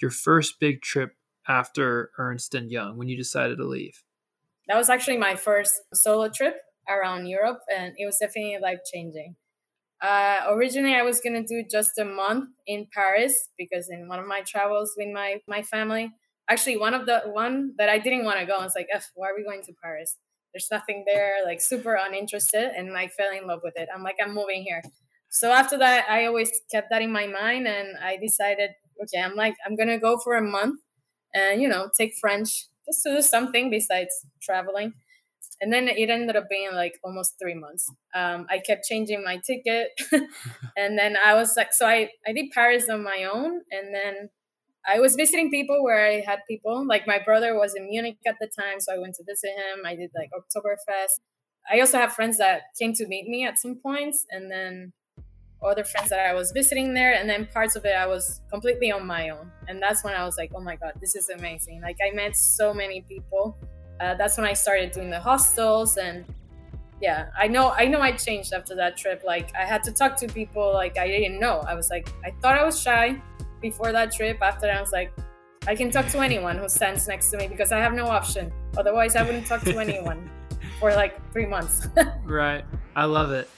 your 0.00 0.10
first 0.10 0.58
big 0.60 0.80
trip 0.82 1.10
after 1.48 2.10
Ernst 2.18 2.54
and 2.54 2.70
Young 2.70 2.96
when 2.96 3.08
you 3.08 3.16
decided 3.16 3.58
to 3.58 3.64
leave. 3.66 4.02
that 4.68 4.76
was 4.78 4.88
actually 4.88 5.18
my 5.18 5.36
first 5.36 5.74
solo 5.92 6.28
trip 6.30 6.56
around 6.88 7.26
Europe, 7.26 7.60
and 7.74 7.92
it 7.98 8.06
was 8.06 8.16
definitely 8.18 8.56
life 8.62 8.80
changing. 8.92 9.36
Uh, 10.04 10.40
originally, 10.50 10.94
I 10.94 11.02
was 11.02 11.20
gonna 11.20 11.42
do 11.44 11.64
just 11.70 11.98
a 11.98 12.04
month 12.04 12.50
in 12.66 12.86
Paris 12.92 13.34
because 13.56 13.88
in 13.88 14.08
one 14.08 14.18
of 14.18 14.26
my 14.26 14.42
travels 14.42 14.92
with 14.98 15.08
my 15.14 15.30
my 15.48 15.62
family, 15.62 16.12
actually 16.50 16.76
one 16.76 16.94
of 16.94 17.06
the 17.06 17.22
one 17.44 17.74
that 17.78 17.88
I 17.88 17.98
didn't 17.98 18.24
want 18.26 18.38
to 18.40 18.46
go, 18.46 18.56
I 18.58 18.64
was 18.64 18.74
like, 18.76 18.88
why 19.14 19.30
are 19.30 19.36
we 19.36 19.44
going 19.44 19.62
to 19.64 19.72
Paris? 19.82 20.16
There's 20.52 20.68
nothing 20.70 21.04
there, 21.06 21.36
like 21.46 21.60
super 21.60 21.94
uninterested, 21.94 22.72
and 22.76 22.96
I 22.96 23.08
fell 23.08 23.32
in 23.32 23.46
love 23.46 23.60
with 23.64 23.74
it. 23.76 23.88
I'm 23.94 24.02
like, 24.02 24.16
I'm 24.22 24.34
moving 24.34 24.62
here. 24.62 24.82
So 25.30 25.50
after 25.50 25.78
that, 25.78 26.06
I 26.08 26.26
always 26.26 26.50
kept 26.70 26.90
that 26.90 27.02
in 27.02 27.10
my 27.10 27.26
mind, 27.26 27.66
and 27.66 27.96
I 28.02 28.18
decided, 28.18 28.70
okay, 29.02 29.20
I'm 29.22 29.34
like, 29.36 29.54
I'm 29.66 29.76
gonna 29.76 29.98
go 29.98 30.18
for 30.18 30.34
a 30.36 30.42
month, 30.42 30.80
and 31.34 31.62
you 31.62 31.68
know, 31.68 31.88
take 31.98 32.14
French 32.20 32.66
just 32.86 33.02
to 33.04 33.14
do 33.16 33.22
something 33.22 33.70
besides 33.70 34.14
traveling. 34.42 34.92
And 35.60 35.72
then 35.72 35.88
it 35.88 36.10
ended 36.10 36.36
up 36.36 36.48
being 36.48 36.70
like 36.72 36.98
almost 37.04 37.34
three 37.40 37.54
months. 37.54 37.90
Um, 38.14 38.46
I 38.50 38.58
kept 38.58 38.84
changing 38.84 39.22
my 39.24 39.38
ticket, 39.38 39.88
and 40.76 40.98
then 40.98 41.16
I 41.24 41.34
was 41.34 41.54
like, 41.56 41.72
so 41.72 41.86
I 41.86 42.10
I 42.26 42.32
did 42.32 42.50
Paris 42.52 42.88
on 42.88 43.02
my 43.02 43.28
own, 43.32 43.60
and 43.70 43.94
then 43.94 44.30
I 44.86 45.00
was 45.00 45.16
visiting 45.16 45.50
people 45.50 45.82
where 45.82 46.06
I 46.06 46.20
had 46.20 46.40
people. 46.48 46.86
Like 46.86 47.06
my 47.06 47.18
brother 47.18 47.54
was 47.54 47.74
in 47.74 47.88
Munich 47.88 48.18
at 48.26 48.36
the 48.40 48.48
time, 48.48 48.80
so 48.80 48.94
I 48.94 48.98
went 48.98 49.14
to 49.16 49.24
visit 49.24 49.50
him. 49.50 49.84
I 49.86 49.94
did 49.96 50.10
like 50.14 50.30
Oktoberfest. 50.30 51.20
I 51.70 51.80
also 51.80 51.96
have 51.98 52.12
friends 52.12 52.36
that 52.38 52.62
came 52.78 52.92
to 52.94 53.06
meet 53.06 53.26
me 53.26 53.46
at 53.46 53.58
some 53.58 53.76
points, 53.76 54.26
and 54.30 54.50
then 54.50 54.92
other 55.64 55.84
friends 55.84 56.10
that 56.10 56.20
I 56.20 56.34
was 56.34 56.52
visiting 56.52 56.94
there. 56.94 57.14
And 57.14 57.28
then 57.28 57.46
parts 57.46 57.76
of 57.76 57.84
it 57.84 57.96
I 57.96 58.06
was 58.06 58.40
completely 58.50 58.92
on 58.92 59.06
my 59.06 59.30
own. 59.30 59.50
And 59.68 59.82
that's 59.82 60.04
when 60.04 60.14
I 60.14 60.24
was 60.24 60.36
like, 60.36 60.52
oh 60.54 60.60
my 60.60 60.76
God, 60.76 60.92
this 61.00 61.16
is 61.16 61.28
amazing. 61.28 61.80
Like 61.80 61.96
I 62.06 62.14
met 62.14 62.36
so 62.36 62.74
many 62.74 63.02
people. 63.02 63.56
Uh, 64.00 64.14
that's 64.14 64.36
when 64.36 64.46
I 64.46 64.52
started 64.52 64.92
doing 64.92 65.10
the 65.10 65.20
hostels 65.20 65.96
and 65.96 66.24
yeah, 67.00 67.28
I 67.38 67.48
know 67.48 67.70
I 67.70 67.86
know 67.86 68.00
I 68.00 68.12
changed 68.12 68.52
after 68.52 68.74
that 68.76 68.96
trip. 68.96 69.22
Like 69.24 69.54
I 69.54 69.64
had 69.64 69.82
to 69.84 69.92
talk 69.92 70.16
to 70.18 70.26
people 70.26 70.72
like 70.72 70.96
I 70.98 71.06
didn't 71.06 71.38
know. 71.38 71.60
I 71.68 71.74
was 71.74 71.90
like 71.90 72.08
I 72.24 72.30
thought 72.40 72.58
I 72.58 72.64
was 72.64 72.80
shy 72.80 73.20
before 73.60 73.92
that 73.92 74.12
trip. 74.12 74.38
After 74.40 74.66
that, 74.66 74.76
I 74.76 74.80
was 74.80 74.92
like, 74.92 75.12
I 75.66 75.74
can 75.74 75.90
talk 75.90 76.06
to 76.08 76.18
anyone 76.20 76.56
who 76.56 76.68
stands 76.68 77.08
next 77.08 77.30
to 77.30 77.38
me 77.38 77.48
because 77.48 77.72
I 77.72 77.78
have 77.78 77.94
no 77.94 78.06
option. 78.06 78.52
Otherwise, 78.76 79.16
I 79.16 79.22
wouldn't 79.22 79.46
talk 79.46 79.62
to 79.62 79.78
anyone 79.86 80.30
for 80.78 80.92
like 80.94 81.14
three 81.32 81.46
months. 81.46 81.88
right. 82.24 82.64
I 82.96 83.04
love 83.04 83.32
it. 83.32 83.48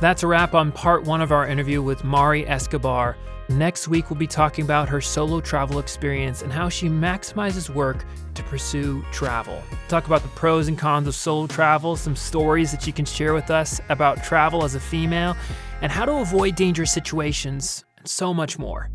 That's 0.00 0.24
a 0.24 0.26
wrap 0.26 0.54
on 0.54 0.72
part 0.72 1.04
one 1.04 1.22
of 1.22 1.30
our 1.30 1.46
interview 1.46 1.80
with 1.80 2.02
Mari 2.02 2.46
Escobar. 2.48 3.16
Next 3.48 3.86
week, 3.88 4.10
we'll 4.10 4.18
be 4.18 4.26
talking 4.26 4.64
about 4.64 4.88
her 4.88 5.00
solo 5.00 5.40
travel 5.40 5.78
experience 5.78 6.42
and 6.42 6.52
how 6.52 6.68
she 6.68 6.88
maximizes 6.88 7.70
work 7.70 8.04
to 8.34 8.42
pursue 8.42 9.04
travel. 9.12 9.62
Talk 9.88 10.06
about 10.06 10.22
the 10.22 10.28
pros 10.28 10.66
and 10.66 10.76
cons 10.76 11.06
of 11.06 11.14
solo 11.14 11.46
travel, 11.46 11.94
some 11.94 12.16
stories 12.16 12.72
that 12.72 12.82
she 12.82 12.90
can 12.90 13.04
share 13.04 13.34
with 13.34 13.50
us 13.50 13.80
about 13.88 14.24
travel 14.24 14.64
as 14.64 14.74
a 14.74 14.80
female, 14.80 15.36
and 15.80 15.92
how 15.92 16.04
to 16.04 16.12
avoid 16.12 16.56
dangerous 16.56 16.92
situations, 16.92 17.84
and 17.98 18.08
so 18.08 18.34
much 18.34 18.58
more. 18.58 18.90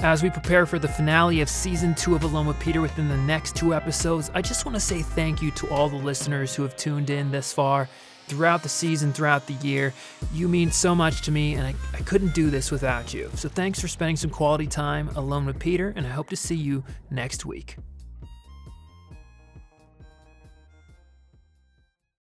As 0.00 0.22
we 0.22 0.28
prepare 0.28 0.66
for 0.66 0.78
the 0.78 0.88
finale 0.88 1.40
of 1.40 1.48
season 1.48 1.94
two 1.94 2.14
of 2.14 2.24
Alone 2.24 2.46
with 2.46 2.60
Peter 2.60 2.80
within 2.80 3.08
the 3.08 3.16
next 3.16 3.56
two 3.56 3.74
episodes, 3.74 4.30
I 4.34 4.42
just 4.42 4.66
want 4.66 4.74
to 4.74 4.80
say 4.80 5.02
thank 5.02 5.40
you 5.40 5.52
to 5.52 5.70
all 5.70 5.88
the 5.88 5.96
listeners 5.96 6.54
who 6.54 6.62
have 6.64 6.76
tuned 6.76 7.10
in 7.10 7.30
this 7.30 7.52
far 7.52 7.88
throughout 8.26 8.62
the 8.62 8.68
season, 8.68 9.12
throughout 9.12 9.46
the 9.46 9.54
year. 9.54 9.92
You 10.32 10.48
mean 10.48 10.70
so 10.70 10.94
much 10.94 11.22
to 11.22 11.30
me, 11.30 11.54
and 11.54 11.66
I, 11.66 11.74
I 11.92 12.00
couldn't 12.02 12.34
do 12.34 12.50
this 12.50 12.70
without 12.70 13.14
you. 13.14 13.30
So 13.34 13.48
thanks 13.48 13.80
for 13.80 13.88
spending 13.88 14.16
some 14.16 14.30
quality 14.30 14.66
time 14.66 15.08
alone 15.16 15.46
with 15.46 15.58
Peter, 15.58 15.92
and 15.96 16.06
I 16.06 16.10
hope 16.10 16.28
to 16.30 16.36
see 16.36 16.56
you 16.56 16.84
next 17.10 17.44
week. 17.44 17.76